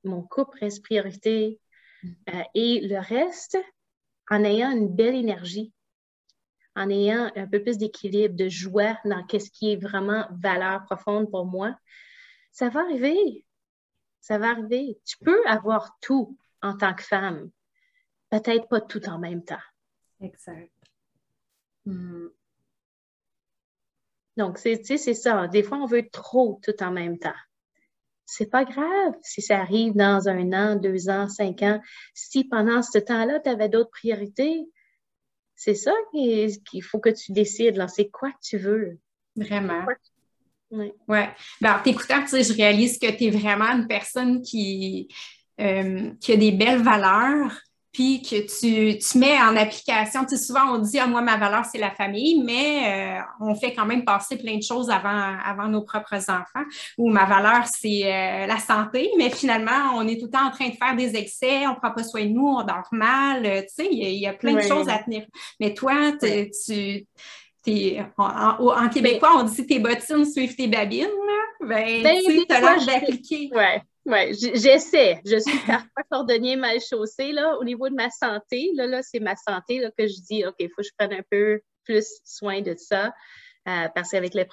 mon 0.04 0.22
couple 0.22 0.60
reste 0.60 0.84
priorité, 0.84 1.50
mm. 1.50 1.73
Euh, 2.04 2.44
et 2.54 2.82
le 2.88 3.00
reste, 3.00 3.58
en 4.30 4.44
ayant 4.44 4.72
une 4.72 4.94
belle 4.94 5.16
énergie, 5.16 5.74
en 6.76 6.90
ayant 6.90 7.32
un 7.36 7.48
peu 7.48 7.62
plus 7.62 7.78
d'équilibre, 7.78 8.36
de 8.36 8.50
joie 8.50 8.98
dans 9.06 9.24
ce 9.30 9.50
qui 9.52 9.72
est 9.72 9.76
vraiment 9.76 10.28
valeur 10.32 10.84
profonde 10.86 11.30
pour 11.30 11.46
moi, 11.46 11.78
ça 12.52 12.70
va 12.70 12.82
arriver. 12.82 13.46
Ça 14.22 14.38
va 14.38 14.52
arriver. 14.52 15.00
Tu 15.06 15.18
peux 15.18 15.46
avoir 15.48 15.98
tout 16.02 16.38
en 16.62 16.78
tant 16.78 16.94
que 16.94 17.04
femme, 17.04 17.52
peut-être 18.30 18.68
pas 18.70 18.82
tout 18.82 19.08
en 19.10 19.20
même 19.20 19.44
temps. 19.44 19.62
Exact. 20.22 20.72
Hmm. 21.86 22.28
Donc, 24.38 24.58
c'est 24.58 24.98
ça. 24.98 25.48
Des 25.48 25.62
fois, 25.62 25.78
on 25.78 25.86
veut 25.86 26.10
trop 26.10 26.60
tout 26.64 26.82
en 26.82 26.92
même 26.92 27.20
temps. 27.20 27.36
C'est 28.26 28.50
pas 28.50 28.64
grave 28.64 29.14
si 29.22 29.42
ça 29.42 29.60
arrive 29.60 29.94
dans 29.94 30.28
un 30.28 30.54
an, 30.54 30.76
deux 30.76 31.10
ans, 31.10 31.28
cinq 31.28 31.62
ans. 31.62 31.82
Si 32.14 32.46
pendant 32.46 32.82
ce 32.82 32.98
temps-là, 32.98 33.40
tu 33.40 33.50
avais 33.50 33.70
d'autres 33.70 33.92
priorités, 33.92 34.66
c'est 35.56 35.76
ça 35.76 35.94
qu'il 36.12 36.84
faut 36.84 37.00
que 37.00 37.10
tu 37.10 37.32
décides. 37.32 37.86
C'est 37.90 38.10
quoi 38.10 38.32
que 38.32 38.42
tu 38.42 38.58
veux? 38.58 39.00
Vraiment. 39.36 39.86
Oui. 40.72 40.92
Ouais. 41.08 41.30
Ben, 41.62 41.78
en 41.78 41.84
t'écoutant, 41.84 42.26
je 42.26 42.54
réalise 42.54 42.98
que 42.98 43.12
tu 43.12 43.26
es 43.26 43.30
vraiment 43.30 43.70
une 43.70 43.88
personne 43.88 44.42
qui, 44.42 45.08
euh, 45.62 46.12
qui 46.20 46.32
a 46.32 46.36
des 46.36 46.52
belles 46.52 46.82
valeurs, 46.82 47.56
puis 47.94 48.24
que 48.24 48.42
tu, 48.42 48.98
tu, 48.98 49.18
mets 49.20 49.38
en 49.40 49.56
application. 49.56 50.26
Tu 50.26 50.36
sais, 50.36 50.44
souvent, 50.44 50.74
on 50.74 50.80
dit, 50.80 50.98
ah, 50.98 51.06
moi, 51.06 51.22
ma 51.22 51.38
valeur, 51.38 51.64
c'est 51.72 51.78
la 51.78 51.92
famille, 51.92 52.42
mais 52.44 53.20
euh, 53.20 53.22
on 53.40 53.54
fait 53.54 53.74
quand 53.74 53.86
même 53.86 54.04
passer 54.04 54.36
plein 54.36 54.58
de 54.58 54.64
choses 54.64 54.90
avant, 54.90 55.38
avant 55.46 55.68
nos 55.68 55.84
propres 55.84 56.30
enfants. 56.30 56.66
Ou 56.98 57.12
ma 57.12 57.26
valeur, 57.26 57.66
c'est 57.68 58.02
euh, 58.06 58.48
la 58.48 58.58
santé, 58.58 59.12
mais 59.20 59.30
finalement, 59.30 59.94
on 59.96 60.08
est 60.08 60.20
tout 60.20 60.26
le 60.26 60.32
temps 60.32 60.48
en 60.48 60.50
train 60.50 60.70
de 60.70 60.76
faire 60.76 60.96
des 60.96 61.16
excès, 61.16 61.68
on 61.68 61.76
ne 61.76 61.76
prend 61.76 61.92
pas 61.92 62.04
soin 62.04 62.26
de 62.26 62.30
nous, 62.30 62.48
on 62.48 62.64
dort 62.64 62.88
mal. 62.92 63.44
Tu 63.44 63.84
sais, 63.84 63.88
il 63.92 64.20
y, 64.20 64.26
a 64.26 64.34
plein 64.34 64.56
de 64.56 64.62
choses 64.62 64.90
à 64.90 64.98
tenir. 64.98 65.28
Mais 65.60 65.76
toi, 65.76 66.14
tu. 66.20 67.06
en, 68.18 68.90
québécois, 68.90 69.34
on 69.38 69.44
dit 69.44 69.68
tes 69.68 69.78
bottines 69.78 70.26
suivent 70.26 70.56
tes 70.56 70.68
babines. 70.68 71.04
Là. 71.04 71.68
Ben, 71.68 72.02
ben 72.02 72.18
tu 72.26 72.46
as 72.50 72.60
l'air 72.60 72.86
d'appliquer. 72.86 73.52
Ouais. 73.54 73.82
Oui, 74.06 74.34
j'essaie. 74.34 75.22
Je 75.26 75.38
suis 75.38 75.60
parfois 75.68 76.04
cordonnier 76.12 76.56
mal 76.56 76.80
chaussé. 76.82 77.32
Là, 77.32 77.58
au 77.60 77.64
niveau 77.64 77.88
de 77.90 77.96
ma 77.96 78.10
santé, 78.10 78.72
là, 78.76 78.86
là 78.86 79.02
c'est 79.02 79.20
ma 79.20 79.36
santé 79.36 79.80
là, 79.80 79.92
que 79.98 80.08
je 80.08 80.22
dis, 80.30 80.46
OK, 80.46 80.56
il 80.60 80.70
faut 80.70 80.82
que 80.82 80.88
je 80.88 80.94
prenne 80.98 81.14
un 81.14 81.24
peu 81.30 81.62
plus 81.86 82.08
soin 82.24 82.62
de 82.62 82.76
ça. 82.78 83.14
Euh, 83.66 83.88
parce 83.96 84.12
qu'avec 84.12 84.34
le 84.34 84.44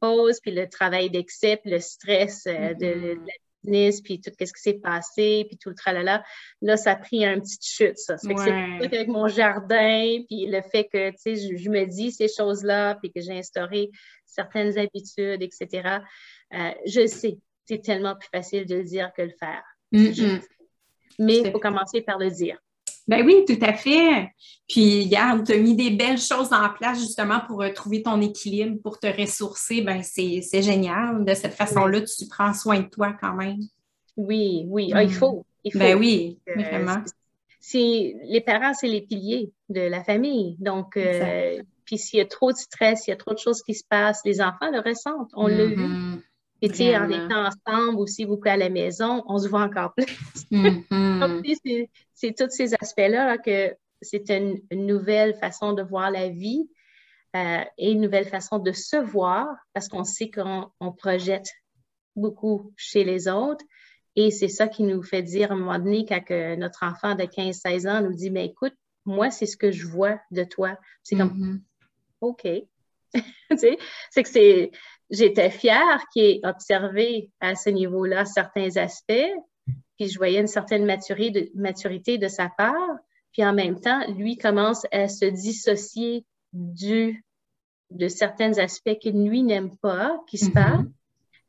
pause, 0.00 0.38
puis 0.40 0.52
le 0.52 0.68
travail 0.68 1.10
d'excès, 1.10 1.56
puis 1.56 1.72
le 1.72 1.80
stress 1.80 2.46
euh, 2.46 2.72
de, 2.74 2.86
mm-hmm. 2.86 3.18
la 3.18 3.32
business, 3.64 4.00
puis 4.00 4.20
tout 4.20 4.30
ce 4.38 4.44
qui 4.44 4.60
s'est 4.60 4.74
passé, 4.74 5.44
puis 5.48 5.58
tout 5.58 5.70
le 5.70 5.74
tralala, 5.74 6.22
là, 6.62 6.76
ça 6.76 6.92
a 6.92 6.96
pris 6.96 7.24
un 7.24 7.40
petit 7.40 7.58
chute, 7.60 7.98
ça. 7.98 8.16
ça 8.16 8.28
fait 8.28 8.34
que 8.34 8.42
c'est 8.44 8.96
avec 8.96 9.08
mon 9.08 9.26
jardin, 9.26 10.20
puis 10.28 10.46
le 10.46 10.62
fait 10.62 10.84
que, 10.84 11.10
tu 11.10 11.16
sais, 11.18 11.56
je, 11.56 11.68
me 11.68 11.84
dis 11.84 12.12
ces 12.12 12.28
choses-là, 12.28 12.94
puis 13.02 13.10
que 13.10 13.20
j'ai 13.20 13.36
instauré 13.36 13.90
certaines 14.24 14.78
habitudes, 14.78 15.42
etc. 15.42 15.98
Euh, 16.52 16.70
je 16.86 17.08
sais 17.08 17.38
c'est 17.66 17.82
tellement 17.82 18.14
plus 18.14 18.28
facile 18.32 18.66
de 18.66 18.76
le 18.76 18.84
dire 18.84 19.10
que 19.16 19.22
le 19.22 19.32
faire. 19.38 19.62
Mais 21.18 21.38
il 21.38 21.50
faut 21.50 21.58
commencer 21.58 22.02
par 22.02 22.18
le 22.18 22.30
dire. 22.30 22.58
Ben 23.06 23.24
oui, 23.24 23.44
tout 23.46 23.58
à 23.60 23.74
fait. 23.74 24.30
Puis, 24.66 25.04
regarde, 25.04 25.46
tu 25.46 25.52
as 25.52 25.58
mis 25.58 25.76
des 25.76 25.90
belles 25.90 26.18
choses 26.18 26.52
en 26.52 26.70
place 26.70 26.98
justement 26.98 27.40
pour 27.46 27.62
euh, 27.62 27.70
trouver 27.70 28.02
ton 28.02 28.20
équilibre, 28.22 28.80
pour 28.82 28.98
te 28.98 29.06
ressourcer. 29.06 29.82
Ben, 29.82 30.02
c'est 30.02 30.62
génial. 30.62 31.22
De 31.24 31.34
cette 31.34 31.52
façon-là, 31.52 32.00
tu 32.00 32.26
prends 32.28 32.54
soin 32.54 32.80
de 32.80 32.88
toi 32.88 33.14
quand 33.20 33.34
même. 33.34 33.58
Oui, 34.16 34.64
oui, 34.68 34.90
ah, 34.94 35.02
il, 35.02 35.12
faut, 35.12 35.44
il 35.64 35.76
Ben 35.76 35.98
oui, 35.98 36.38
vraiment. 36.46 37.02
les 37.74 38.42
parents, 38.46 38.72
c'est 38.72 38.88
les 38.88 39.02
piliers 39.02 39.52
de 39.68 39.80
la 39.80 40.02
famille. 40.02 40.56
Donc, 40.60 40.96
euh, 40.96 41.62
puis 41.84 41.98
s'il 41.98 42.20
y 42.20 42.22
a 42.22 42.26
trop 42.26 42.52
de 42.52 42.56
stress, 42.56 43.06
il 43.06 43.10
y 43.10 43.12
a 43.12 43.16
trop 43.16 43.34
de 43.34 43.38
choses 43.38 43.62
qui 43.62 43.74
se 43.74 43.84
passent, 43.84 44.22
les 44.24 44.40
enfants 44.40 44.70
le 44.70 44.80
ressentent. 44.80 45.30
On 45.34 45.46
l'a 45.46 45.66
vu. 45.66 46.22
Et 46.64 46.70
tu 46.70 46.76
sais, 46.76 46.96
en 46.96 47.10
étant 47.10 47.46
ensemble 47.46 48.00
aussi 48.00 48.24
beaucoup 48.24 48.48
à 48.48 48.56
la 48.56 48.70
maison, 48.70 49.22
on 49.26 49.36
se 49.36 49.48
voit 49.48 49.60
encore 49.60 49.92
plus. 49.92 50.06
Mm-hmm. 50.50 51.88
c'est 52.14 52.34
tous 52.34 52.48
ces 52.48 52.72
aspects-là 52.80 53.36
que 53.36 53.76
c'est 54.00 54.30
une, 54.30 54.62
nouvelle 54.72 55.34
façon 55.34 55.74
de 55.74 55.82
voir 55.82 56.10
la 56.10 56.30
vie 56.30 56.66
euh, 57.36 57.64
et 57.76 57.92
une 57.92 58.00
nouvelle 58.00 58.24
façon 58.24 58.58
de 58.58 58.72
se 58.72 58.96
voir 58.96 59.54
parce 59.74 59.88
qu'on 59.88 60.04
sait 60.04 60.30
qu'on 60.30 60.92
projette 60.92 61.50
beaucoup 62.16 62.72
chez 62.78 63.04
les 63.04 63.28
autres. 63.28 63.64
Et 64.16 64.30
c'est 64.30 64.48
ça 64.48 64.66
qui 64.66 64.84
nous 64.84 65.02
fait 65.02 65.22
dire 65.22 65.50
à 65.50 65.54
un 65.54 65.58
moment 65.58 65.78
donné, 65.78 66.06
quand 66.08 66.30
notre 66.56 66.82
enfant 66.82 67.14
de 67.14 67.24
15-16 67.24 67.90
ans 67.90 68.00
nous 68.00 68.14
dit, 68.14 68.30
mais 68.30 68.46
écoute, 68.46 68.74
moi, 69.04 69.30
c'est 69.30 69.44
ce 69.44 69.58
que 69.58 69.70
je 69.70 69.86
vois 69.86 70.18
de 70.30 70.44
toi. 70.44 70.78
C'est 71.02 71.14
comme, 71.14 71.28
mm-hmm. 71.28 71.60
OK. 72.22 72.48
c'est 73.58 74.22
que 74.22 74.28
c'est, 74.30 74.70
j'étais 75.10 75.50
fière 75.50 76.04
qu'il 76.12 76.24
ait 76.24 76.40
observé 76.44 77.30
à 77.40 77.54
ce 77.54 77.70
niveau-là 77.70 78.24
certains 78.24 78.76
aspects, 78.76 79.32
puis 79.96 80.08
je 80.08 80.18
voyais 80.18 80.40
une 80.40 80.46
certaine 80.46 80.84
maturité 80.84 81.42
de, 81.42 81.50
maturité 81.54 82.18
de 82.18 82.28
sa 82.28 82.48
part. 82.48 82.96
Puis 83.32 83.44
en 83.44 83.52
même 83.52 83.80
temps, 83.80 84.00
lui 84.12 84.36
commence 84.36 84.86
à 84.92 85.08
se 85.08 85.24
dissocier 85.24 86.24
du, 86.52 87.24
de 87.90 88.08
certains 88.08 88.58
aspects 88.58 88.98
qu'il 89.00 89.28
lui 89.28 89.42
n'aime 89.42 89.76
pas, 89.78 90.20
qui 90.28 90.38
se 90.38 90.50
mm 90.50 90.90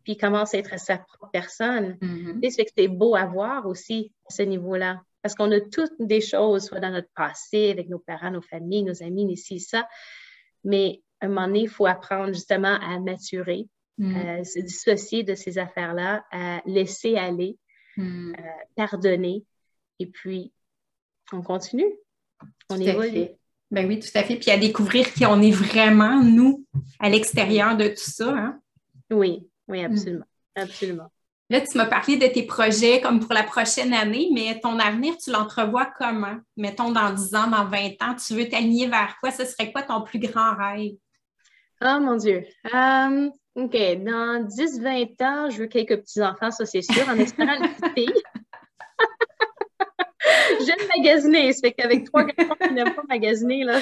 puis 0.04 0.14
il 0.14 0.18
commence 0.18 0.54
à 0.54 0.60
être 0.60 0.80
sa 0.80 1.00
propre 1.00 1.32
personne. 1.34 1.98
Mm 2.00 2.40
fait 2.52 2.66
que 2.66 2.72
c'est 2.78 2.88
beau 2.88 3.16
à 3.16 3.26
voir 3.26 3.66
aussi 3.66 4.12
à 4.30 4.34
ce 4.34 4.44
niveau-là. 4.44 5.02
Parce 5.24 5.34
qu'on 5.34 5.52
a 5.52 5.60
toutes 5.60 6.00
des 6.00 6.22
choses, 6.22 6.66
soit 6.66 6.80
dans 6.80 6.92
notre 6.92 7.10
passé, 7.16 7.72
avec 7.72 7.90
nos 7.90 7.98
parents, 7.98 8.30
nos 8.30 8.44
familles, 8.44 8.84
nos 8.84 9.02
amis, 9.02 9.26
ici, 9.34 9.60
ça. 9.60 9.88
Mais 10.64 11.02
un 11.26 11.30
moment 11.30 11.48
donné, 11.48 11.62
il 11.62 11.70
faut 11.70 11.86
apprendre 11.86 12.34
justement 12.34 12.80
à 12.82 13.00
maturer, 13.00 13.68
mm. 13.98 14.16
à 14.16 14.44
se 14.44 14.60
dissocier 14.60 15.24
de 15.24 15.36
ces 15.36 15.58
affaires-là, 15.58 16.26
à 16.32 16.62
laisser 16.66 17.16
aller, 17.16 17.58
mm. 17.98 18.34
pardonner. 18.76 19.44
Et 20.00 20.08
puis, 20.08 20.52
on 21.32 21.42
continue. 21.42 21.92
On 22.70 22.80
évolue. 22.80 23.28
Ben 23.72 23.88
oui, 23.88 24.00
tout 24.00 24.10
à 24.16 24.24
fait. 24.24 24.36
Puis 24.36 24.52
à 24.52 24.58
découvrir 24.58 25.12
qui 25.12 25.26
on 25.26 25.42
est 25.42 25.52
vraiment, 25.52 26.22
nous, 26.22 26.66
à 27.00 27.10
l'extérieur 27.10 27.76
de 27.76 27.88
tout 27.88 27.96
ça. 27.98 28.30
Hein? 28.30 28.62
Oui, 29.12 29.48
oui, 29.68 29.82
mm. 29.82 29.86
absolument. 29.86 30.26
Absolument. 30.56 31.12
Là, 31.50 31.62
tu 31.62 31.78
m'as 31.78 31.86
parlé 31.86 32.18
de 32.18 32.26
tes 32.26 32.44
projets 32.44 33.02
comme 33.02 33.20
pour 33.20 33.34
la 33.34 33.44
prochaine 33.44 33.94
année, 33.94 34.30
mais 34.34 34.60
ton 34.60 34.80
avenir, 34.80 35.16
tu 35.18 35.30
l'entrevois 35.32 35.92
comment? 35.98 36.38
Mettons 36.58 36.92
dans 36.92 37.14
10 37.14 37.36
ans, 37.36 37.48
dans 37.48 37.66
20 37.66 38.02
ans, 38.02 38.16
tu 38.16 38.34
veux 38.34 38.50
t'aligner 38.50 38.88
vers 38.88 39.16
quoi? 39.20 39.30
Ce 39.30 39.46
serait 39.46 39.72
quoi 39.72 39.84
ton 39.84 40.02
plus 40.02 40.18
grand 40.18 40.56
rêve? 40.56 40.94
Oh 41.88 42.00
mon 42.00 42.16
Dieu. 42.16 42.44
Um, 42.74 43.32
OK. 43.56 43.74
Dans 43.74 44.44
10-20 44.44 45.24
ans, 45.24 45.50
je 45.52 45.60
veux 45.60 45.68
quelques 45.68 46.02
petits-enfants, 46.02 46.50
ça 46.50 46.66
c'est 46.66 46.82
sûr, 46.82 47.08
en 47.08 47.18
espérant 47.20 47.54
une 47.54 47.70
petite 47.70 47.94
fille. 47.94 48.24
J'aime 50.66 50.88
magasiner. 50.98 51.54
Ça 51.54 51.62
fait 51.62 51.74
qu'avec 51.74 52.06
trois 52.06 52.24
garçons 52.24 52.56
qui 52.60 52.74
n'aiment 52.74 52.96
pas 52.96 53.04
magasiner, 53.08 53.64
là, 53.64 53.80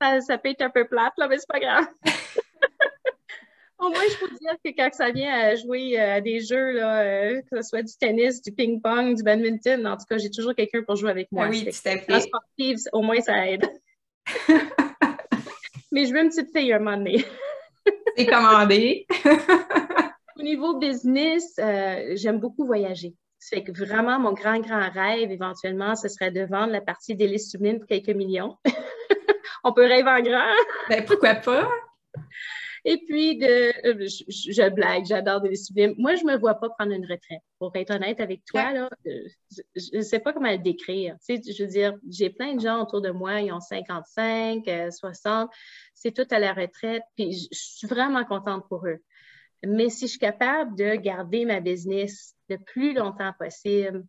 ça, 0.00 0.38
peut 0.38 0.50
être 0.50 0.62
un 0.62 0.70
peu 0.70 0.86
plate, 0.86 1.14
là, 1.18 1.26
mais 1.26 1.38
c'est 1.38 1.48
pas 1.48 1.58
grave. 1.58 1.86
Au 3.80 3.88
moins, 3.88 4.04
je 4.08 4.16
peux 4.24 4.32
dire 4.36 4.56
que 4.64 4.70
quand 4.76 4.90
ça 4.92 5.10
vient 5.10 5.34
à 5.34 5.56
jouer 5.56 6.00
euh, 6.00 6.16
à 6.16 6.20
des 6.20 6.38
jeux, 6.38 6.70
là, 6.70 7.00
euh, 7.00 7.42
que 7.50 7.60
ce 7.60 7.68
soit 7.68 7.82
du 7.82 7.92
tennis, 7.98 8.40
du 8.40 8.52
ping-pong, 8.52 9.16
du 9.16 9.24
badminton, 9.24 9.84
en 9.88 9.96
tout 9.96 10.04
cas, 10.08 10.18
j'ai 10.18 10.30
toujours 10.30 10.54
quelqu'un 10.54 10.82
pour 10.84 10.94
jouer 10.94 11.10
avec 11.10 11.32
moi. 11.32 11.46
Ah 11.46 11.50
oui, 11.50 11.64
tout 11.64 11.88
à 11.88 11.98
fait. 11.98 12.20
sportive, 12.20 12.78
au 12.92 13.02
moins, 13.02 13.20
ça 13.20 13.48
aide. 13.48 13.66
Mais 15.92 16.06
je 16.06 16.12
veux 16.12 16.20
une 16.20 16.30
petite 16.30 16.50
fille 16.56 16.72
un 16.72 16.78
moment 16.78 16.96
donné. 16.96 17.24
C'est 18.16 18.26
commandé. 18.26 19.06
Au 20.38 20.42
niveau 20.42 20.78
business, 20.78 21.54
euh, 21.58 22.12
j'aime 22.14 22.40
beaucoup 22.40 22.64
voyager. 22.64 23.14
Ça 23.38 23.56
fait 23.56 23.64
que 23.64 23.72
vraiment, 23.72 24.18
mon 24.18 24.32
grand, 24.32 24.58
grand 24.60 24.88
rêve, 24.90 25.30
éventuellement, 25.30 25.94
ce 25.94 26.08
serait 26.08 26.30
de 26.30 26.44
vendre 26.46 26.72
la 26.72 26.80
partie 26.80 27.14
des 27.14 27.26
listes 27.26 27.50
sublimes 27.50 27.78
pour 27.78 27.86
quelques 27.86 28.16
millions. 28.16 28.56
On 29.64 29.72
peut 29.72 29.86
rêver 29.86 30.08
en 30.08 30.20
grand. 30.20 30.54
Ben, 30.88 31.04
pourquoi 31.04 31.34
pas? 31.34 31.68
Et 32.84 32.98
puis, 33.06 33.38
de, 33.38 33.46
euh, 33.86 34.08
je, 34.28 34.68
blague, 34.70 35.04
j'adore 35.04 35.40
des 35.40 35.54
sublimes. 35.54 35.94
Moi, 35.98 36.16
je 36.16 36.24
ne 36.24 36.32
me 36.32 36.38
vois 36.38 36.54
pas 36.54 36.68
prendre 36.70 36.92
une 36.92 37.04
retraite. 37.04 37.42
Pour 37.58 37.70
être 37.76 37.94
honnête 37.94 38.20
avec 38.20 38.44
toi, 38.44 38.72
là, 38.72 38.90
euh, 39.06 39.28
je 39.76 39.98
ne 39.98 40.02
sais 40.02 40.18
pas 40.18 40.32
comment 40.32 40.50
le 40.50 40.58
décrire. 40.58 41.14
Tu 41.24 41.36
sais, 41.36 41.52
je 41.52 41.62
veux 41.62 41.68
dire, 41.70 41.94
j'ai 42.10 42.30
plein 42.30 42.54
de 42.54 42.60
gens 42.60 42.82
autour 42.82 43.00
de 43.00 43.10
moi, 43.10 43.40
ils 43.40 43.52
ont 43.52 43.60
55, 43.60 44.64
60, 44.90 45.48
euh, 45.48 45.52
c'est 45.94 46.12
tout 46.12 46.26
à 46.34 46.40
la 46.40 46.52
retraite, 46.52 47.04
puis 47.14 47.32
je, 47.32 47.46
je 47.52 47.58
suis 47.58 47.86
vraiment 47.86 48.24
contente 48.24 48.66
pour 48.68 48.84
eux. 48.86 48.98
Mais 49.64 49.88
si 49.88 50.06
je 50.06 50.12
suis 50.12 50.18
capable 50.18 50.76
de 50.76 50.96
garder 50.96 51.44
ma 51.44 51.60
business 51.60 52.34
le 52.48 52.58
plus 52.58 52.94
longtemps 52.94 53.32
possible, 53.38 54.04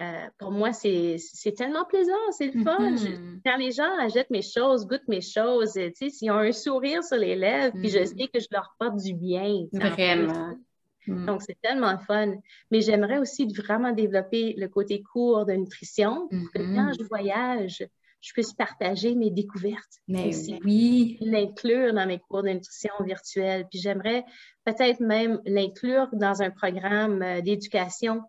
euh, 0.00 0.26
pour 0.38 0.50
moi, 0.50 0.72
c'est 0.72 1.18
tellement 1.56 1.84
plaisant, 1.84 2.12
c'est 2.30 2.54
le 2.54 2.62
fun. 2.62 2.92
Mm-hmm. 2.92 3.40
quand 3.44 3.56
les 3.58 3.72
gens 3.72 3.98
achètent 4.00 4.30
mes 4.30 4.42
choses, 4.42 4.86
goûtent 4.86 5.06
mes 5.08 5.20
choses, 5.20 5.72
tu 5.74 5.92
sais, 5.94 6.08
s'ils 6.08 6.30
ont 6.30 6.38
un 6.38 6.52
sourire 6.52 7.04
sur 7.04 7.18
les 7.18 7.36
lèvres, 7.36 7.74
puis 7.78 7.90
je 7.90 7.98
mm. 7.98 8.06
sais 8.06 8.28
que 8.32 8.40
je 8.40 8.48
leur 8.50 8.74
porte 8.78 8.96
du 8.96 9.12
bien. 9.12 9.66
Vraiment. 9.72 10.54
Mm. 11.06 11.26
Donc, 11.26 11.42
c'est 11.42 11.58
tellement 11.60 11.98
fun. 11.98 12.34
Mais 12.70 12.80
j'aimerais 12.80 13.18
aussi 13.18 13.46
vraiment 13.52 13.92
développer 13.92 14.54
le 14.56 14.68
côté 14.68 15.02
court 15.02 15.44
de 15.44 15.52
nutrition 15.52 16.28
pour 16.28 16.52
que 16.52 16.58
quand 16.58 16.90
mm-hmm. 16.90 16.98
je 16.98 17.04
voyage, 17.04 17.86
je 18.22 18.32
puisse 18.32 18.54
partager 18.54 19.14
mes 19.14 19.30
découvertes. 19.30 20.00
Mais 20.08 20.30
oui. 20.64 21.18
L'inclure 21.20 21.92
dans 21.92 22.06
mes 22.06 22.20
cours 22.20 22.44
de 22.44 22.50
nutrition 22.50 22.92
virtuelle. 23.04 23.66
Puis 23.68 23.80
j'aimerais 23.80 24.24
peut-être 24.64 25.00
même 25.00 25.40
l'inclure 25.44 26.08
dans 26.12 26.40
un 26.40 26.50
programme 26.50 27.20
euh, 27.22 27.40
d'éducation 27.40 28.22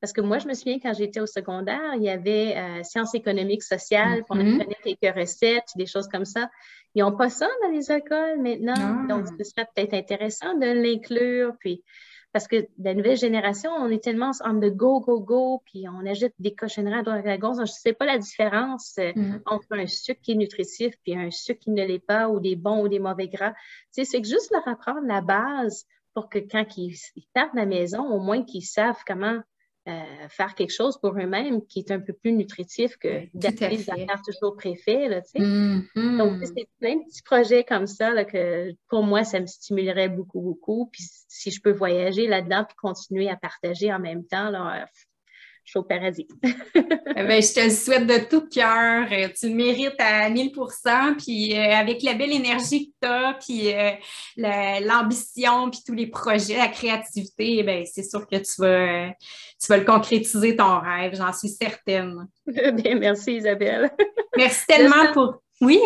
parce 0.00 0.12
que 0.12 0.20
moi, 0.20 0.38
je 0.38 0.48
me 0.48 0.54
souviens 0.54 0.78
quand 0.78 0.94
j'étais 0.94 1.20
au 1.20 1.26
secondaire, 1.26 1.94
il 1.96 2.02
y 2.02 2.08
avait 2.08 2.56
euh, 2.56 2.82
sciences 2.82 3.14
économiques 3.14 3.62
sociales, 3.62 4.24
on 4.30 4.36
mm-hmm. 4.36 4.60
apprenait 4.60 4.96
quelques 4.96 5.16
recettes, 5.16 5.68
des 5.76 5.86
choses 5.86 6.08
comme 6.08 6.24
ça. 6.24 6.50
Ils 6.94 7.04
n'ont 7.04 7.16
pas 7.16 7.28
ça 7.28 7.48
dans 7.62 7.70
les 7.70 7.92
écoles 7.92 8.40
maintenant. 8.40 8.74
Ah. 8.76 9.06
Donc, 9.08 9.26
ce 9.26 9.44
serait 9.44 9.66
peut-être 9.74 9.92
intéressant 9.92 10.54
de 10.54 10.66
l'inclure. 10.66 11.52
Puis, 11.60 11.84
parce 12.32 12.48
que 12.48 12.66
la 12.78 12.94
nouvelle 12.94 13.18
génération, 13.18 13.70
on 13.72 13.90
est 13.90 14.02
tellement 14.02 14.30
en 14.42 14.54
de 14.54 14.70
go, 14.70 15.00
go, 15.00 15.20
go, 15.20 15.62
puis 15.66 15.84
on 15.88 16.06
ajoute 16.06 16.32
des 16.38 16.54
cochonneries 16.54 17.00
à 17.00 17.02
droite 17.02 17.26
à 17.26 17.36
gauche. 17.36 17.56
Je 17.56 17.62
ne 17.62 17.66
sais 17.66 17.92
pas 17.92 18.06
la 18.06 18.18
différence 18.18 18.94
euh, 18.98 19.12
mm-hmm. 19.12 19.42
entre 19.44 19.66
un 19.72 19.86
sucre 19.86 20.20
qui 20.22 20.32
est 20.32 20.36
nutritif 20.36 20.94
puis 21.02 21.14
un 21.14 21.30
sucre 21.30 21.60
qui 21.60 21.70
ne 21.72 21.84
l'est 21.84 22.04
pas, 22.04 22.28
ou 22.28 22.40
des 22.40 22.56
bons 22.56 22.84
ou 22.84 22.88
des 22.88 23.00
mauvais 23.00 23.28
gras. 23.28 23.52
Tu 23.94 24.02
sais, 24.02 24.04
c'est 24.04 24.24
juste 24.24 24.50
leur 24.50 24.66
apprendre 24.66 25.06
la 25.06 25.20
base 25.20 25.84
pour 26.14 26.30
que 26.30 26.38
quand 26.38 26.64
ils, 26.78 26.96
ils 27.16 27.26
partent 27.34 27.52
de 27.54 27.60
la 27.60 27.66
maison, 27.66 28.02
au 28.08 28.18
moins 28.18 28.42
qu'ils 28.44 28.64
savent 28.64 29.02
comment 29.06 29.40
euh, 29.88 30.28
faire 30.28 30.54
quelque 30.54 30.72
chose 30.72 30.98
pour 31.00 31.18
eux-mêmes 31.18 31.66
qui 31.66 31.78
est 31.78 31.90
un 31.90 32.00
peu 32.00 32.12
plus 32.12 32.32
nutritif 32.32 32.98
que 32.98 33.26
d'appeler 33.32 33.78
des 33.78 33.90
affaires 33.90 34.20
toujours 34.22 34.54
préfets. 34.54 35.08
Là, 35.08 35.20
mm-hmm. 35.20 36.18
Donc, 36.18 36.44
c'est 36.44 36.68
plein 36.78 36.96
de 36.96 37.04
petits 37.04 37.22
projets 37.22 37.64
comme 37.64 37.86
ça 37.86 38.10
là, 38.10 38.26
que 38.26 38.72
pour 38.88 39.02
moi, 39.02 39.24
ça 39.24 39.40
me 39.40 39.46
stimulerait 39.46 40.10
beaucoup, 40.10 40.42
beaucoup. 40.42 40.90
Puis 40.92 41.04
si 41.28 41.50
je 41.50 41.62
peux 41.62 41.72
voyager 41.72 42.26
là-dedans 42.26 42.64
puis 42.64 42.76
continuer 42.76 43.30
à 43.30 43.36
partager 43.36 43.90
en 43.90 44.00
même 44.00 44.26
temps, 44.26 44.50
là, 44.50 44.86
je 45.70 45.74
suis 45.74 45.78
au 45.78 45.84
paradis. 45.84 46.26
Eh 47.16 47.24
ben, 47.24 47.42
je 47.42 47.52
te 47.52 47.60
le 47.60 47.70
souhaite 47.70 48.06
de 48.06 48.28
tout 48.28 48.48
cœur. 48.48 49.06
Euh, 49.12 49.28
tu 49.38 49.48
le 49.48 49.54
mérites 49.54 49.98
à 49.98 50.30
1000% 50.30 51.16
Puis 51.16 51.56
euh, 51.56 51.74
avec 51.74 52.02
la 52.02 52.14
belle 52.14 52.32
énergie 52.32 52.88
que 52.88 52.94
tu 53.02 53.08
as, 53.08 53.34
puis 53.34 53.74
euh, 53.74 54.80
l'ambition, 54.80 55.70
puis 55.70 55.80
tous 55.84 55.92
les 55.92 56.06
projets, 56.06 56.56
la 56.56 56.68
créativité, 56.68 57.58
eh 57.58 57.62
ben, 57.62 57.84
c'est 57.84 58.02
sûr 58.02 58.26
que 58.26 58.36
tu 58.36 58.60
vas, 58.60 59.10
tu 59.60 59.66
vas 59.68 59.76
le 59.76 59.84
concrétiser 59.84 60.56
ton 60.56 60.80
rêve, 60.80 61.14
j'en 61.14 61.32
suis 61.32 61.50
certaine. 61.50 62.26
Bien, 62.46 62.96
merci 62.96 63.36
Isabelle. 63.36 63.90
Merci 64.36 64.66
tellement 64.66 65.12
pour. 65.12 65.42
Oui? 65.60 65.80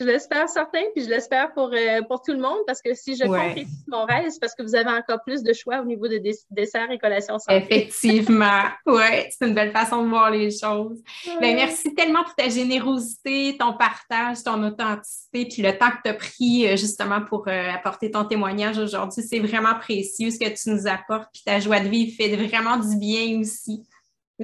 Je 0.00 0.06
l'espère 0.06 0.48
certain, 0.48 0.80
puis 0.94 1.04
je 1.04 1.10
l'espère 1.10 1.52
pour, 1.52 1.70
euh, 1.74 2.00
pour 2.08 2.22
tout 2.22 2.32
le 2.32 2.38
monde, 2.38 2.60
parce 2.66 2.80
que 2.80 2.94
si 2.94 3.16
je 3.16 3.24
ouais. 3.24 3.66
mon 3.86 4.06
rêve, 4.06 4.30
c'est 4.30 4.40
parce 4.40 4.54
que 4.54 4.62
vous 4.62 4.74
avez 4.74 4.88
encore 4.88 5.22
plus 5.22 5.42
de 5.42 5.52
choix 5.52 5.80
au 5.80 5.84
niveau 5.84 6.08
des 6.08 6.20
desserts 6.50 6.90
et 6.90 6.98
collations 6.98 7.36
Effectivement, 7.50 8.62
oui, 8.86 9.26
c'est 9.28 9.46
une 9.46 9.54
belle 9.54 9.72
façon 9.72 10.02
de 10.02 10.08
voir 10.08 10.30
les 10.30 10.50
choses. 10.50 11.02
Ben, 11.38 11.54
merci 11.54 11.94
tellement 11.94 12.24
pour 12.24 12.34
ta 12.34 12.48
générosité, 12.48 13.58
ton 13.58 13.74
partage, 13.74 14.42
ton 14.42 14.62
authenticité, 14.62 15.44
puis 15.44 15.60
le 15.60 15.76
temps 15.76 15.90
que 15.90 15.98
tu 16.02 16.10
as 16.10 16.14
pris 16.14 16.66
euh, 16.66 16.76
justement 16.76 17.20
pour 17.20 17.46
euh, 17.48 17.70
apporter 17.70 18.10
ton 18.10 18.24
témoignage 18.24 18.78
aujourd'hui. 18.78 19.22
C'est 19.22 19.40
vraiment 19.40 19.74
précieux 19.74 20.30
ce 20.30 20.38
que 20.38 20.48
tu 20.48 20.70
nous 20.70 20.86
apportes, 20.86 21.28
puis 21.30 21.42
ta 21.44 21.60
joie 21.60 21.80
de 21.80 21.88
vivre 21.88 22.16
fait 22.16 22.34
vraiment 22.34 22.78
du 22.78 22.96
bien 22.96 23.38
aussi. 23.38 23.82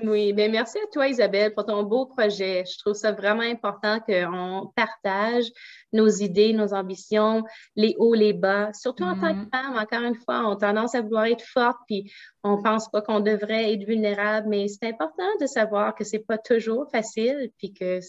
Oui, 0.03 0.35
bien 0.35 0.49
merci 0.49 0.79
à 0.79 0.87
toi, 0.93 1.09
Isabelle, 1.09 1.55
pour 1.55 1.65
ton 1.65 1.83
beau 1.83 2.05
projet. 2.05 2.65
Je 2.71 2.79
trouve 2.79 2.93
ça 2.93 3.13
vraiment 3.13 3.41
important 3.41 3.99
qu'on 4.01 4.71
partage 4.77 5.45
nos 5.93 6.09
idées, 6.09 6.53
nos 6.53 6.75
ambitions, 6.75 7.45
les 7.77 7.95
hauts, 7.99 8.13
les 8.13 8.35
bas. 8.35 8.73
Surtout 8.75 9.05
en 9.05 9.19
tant 9.19 9.33
que 9.33 9.47
mm-hmm. 9.47 9.51
femme, 9.51 9.77
encore 9.79 10.03
une 10.03 10.15
fois, 10.17 10.47
on 10.47 10.53
a 10.53 10.57
tendance 10.57 10.95
à 10.95 11.01
vouloir 11.01 11.25
être 11.25 11.45
forte, 11.45 11.79
puis 11.87 12.13
on 12.45 12.63
pense 12.63 12.91
pas 12.91 13.01
qu'on 13.01 13.21
devrait 13.21 13.73
être 13.73 13.85
vulnérable, 13.85 14.49
mais 14.51 14.69
c'est 14.69 14.87
important 14.87 15.25
de 15.41 15.47
savoir 15.47 15.95
que 15.95 16.05
c'est 16.05 16.27
pas 16.27 16.37
toujours 16.37 16.91
facile, 16.91 17.51
puis 17.57 17.73
que 17.73 18.01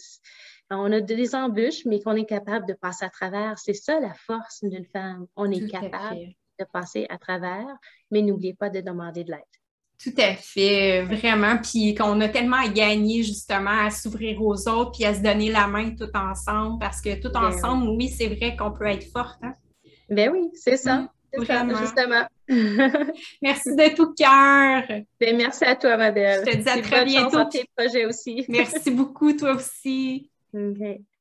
on 0.69 0.91
a 0.91 0.99
des 0.99 1.35
embûches, 1.35 1.85
mais 1.85 2.01
qu'on 2.01 2.15
est 2.15 2.25
capable 2.25 2.67
de 2.67 2.73
passer 2.73 3.05
à 3.05 3.09
travers. 3.09 3.57
C'est 3.57 3.73
ça 3.73 4.01
la 4.01 4.13
force 4.13 4.61
d'une 4.61 4.85
femme. 4.85 5.25
On 5.37 5.49
est 5.49 5.65
capable 5.69 6.19
de 6.59 6.65
passer 6.65 7.05
à 7.09 7.17
travers, 7.17 7.77
mais 8.11 8.21
n'oubliez 8.21 8.55
pas 8.55 8.69
de 8.69 8.81
demander 8.81 9.23
de 9.23 9.31
l'aide. 9.31 9.43
Tout 10.03 10.13
à 10.17 10.35
fait, 10.35 11.01
vraiment. 11.03 11.57
Puis 11.57 11.95
qu'on 11.95 12.21
a 12.21 12.29
tellement 12.29 12.57
à 12.57 12.67
gagner 12.67 13.23
justement 13.23 13.85
à 13.85 13.89
s'ouvrir 13.89 14.41
aux 14.41 14.67
autres 14.67 14.91
puis 14.91 15.05
à 15.05 15.13
se 15.13 15.21
donner 15.21 15.51
la 15.51 15.67
main 15.67 15.95
tout 15.95 16.09
ensemble 16.15 16.77
parce 16.79 17.01
que 17.01 17.19
tout 17.19 17.31
ben 17.33 17.45
ensemble, 17.45 17.89
oui, 17.89 18.07
c'est 18.09 18.27
vrai 18.27 18.55
qu'on 18.55 18.71
peut 18.71 18.85
être 18.85 19.09
forte. 19.11 19.39
Hein? 19.41 19.55
Ben 20.09 20.29
oui, 20.31 20.49
c'est 20.53 20.77
ça. 20.77 21.09
vraiment. 21.35 21.77
justement. 21.77 22.27
merci 23.41 23.75
de 23.75 23.95
tout 23.95 24.13
cœur. 24.13 24.83
Ben, 25.19 25.35
merci 25.35 25.65
à 25.65 25.75
toi, 25.75 25.97
ma 25.97 26.11
belle. 26.11 26.45
Je 26.45 26.51
te 26.51 26.57
dis 26.57 26.69
à 26.69 26.81
très 26.81 27.03
bientôt. 27.03 27.43
tes 27.45 27.65
projets 27.75 28.05
aussi. 28.05 28.45
merci 28.47 28.91
beaucoup, 28.91 29.33
toi 29.33 29.55
aussi. 29.55 30.29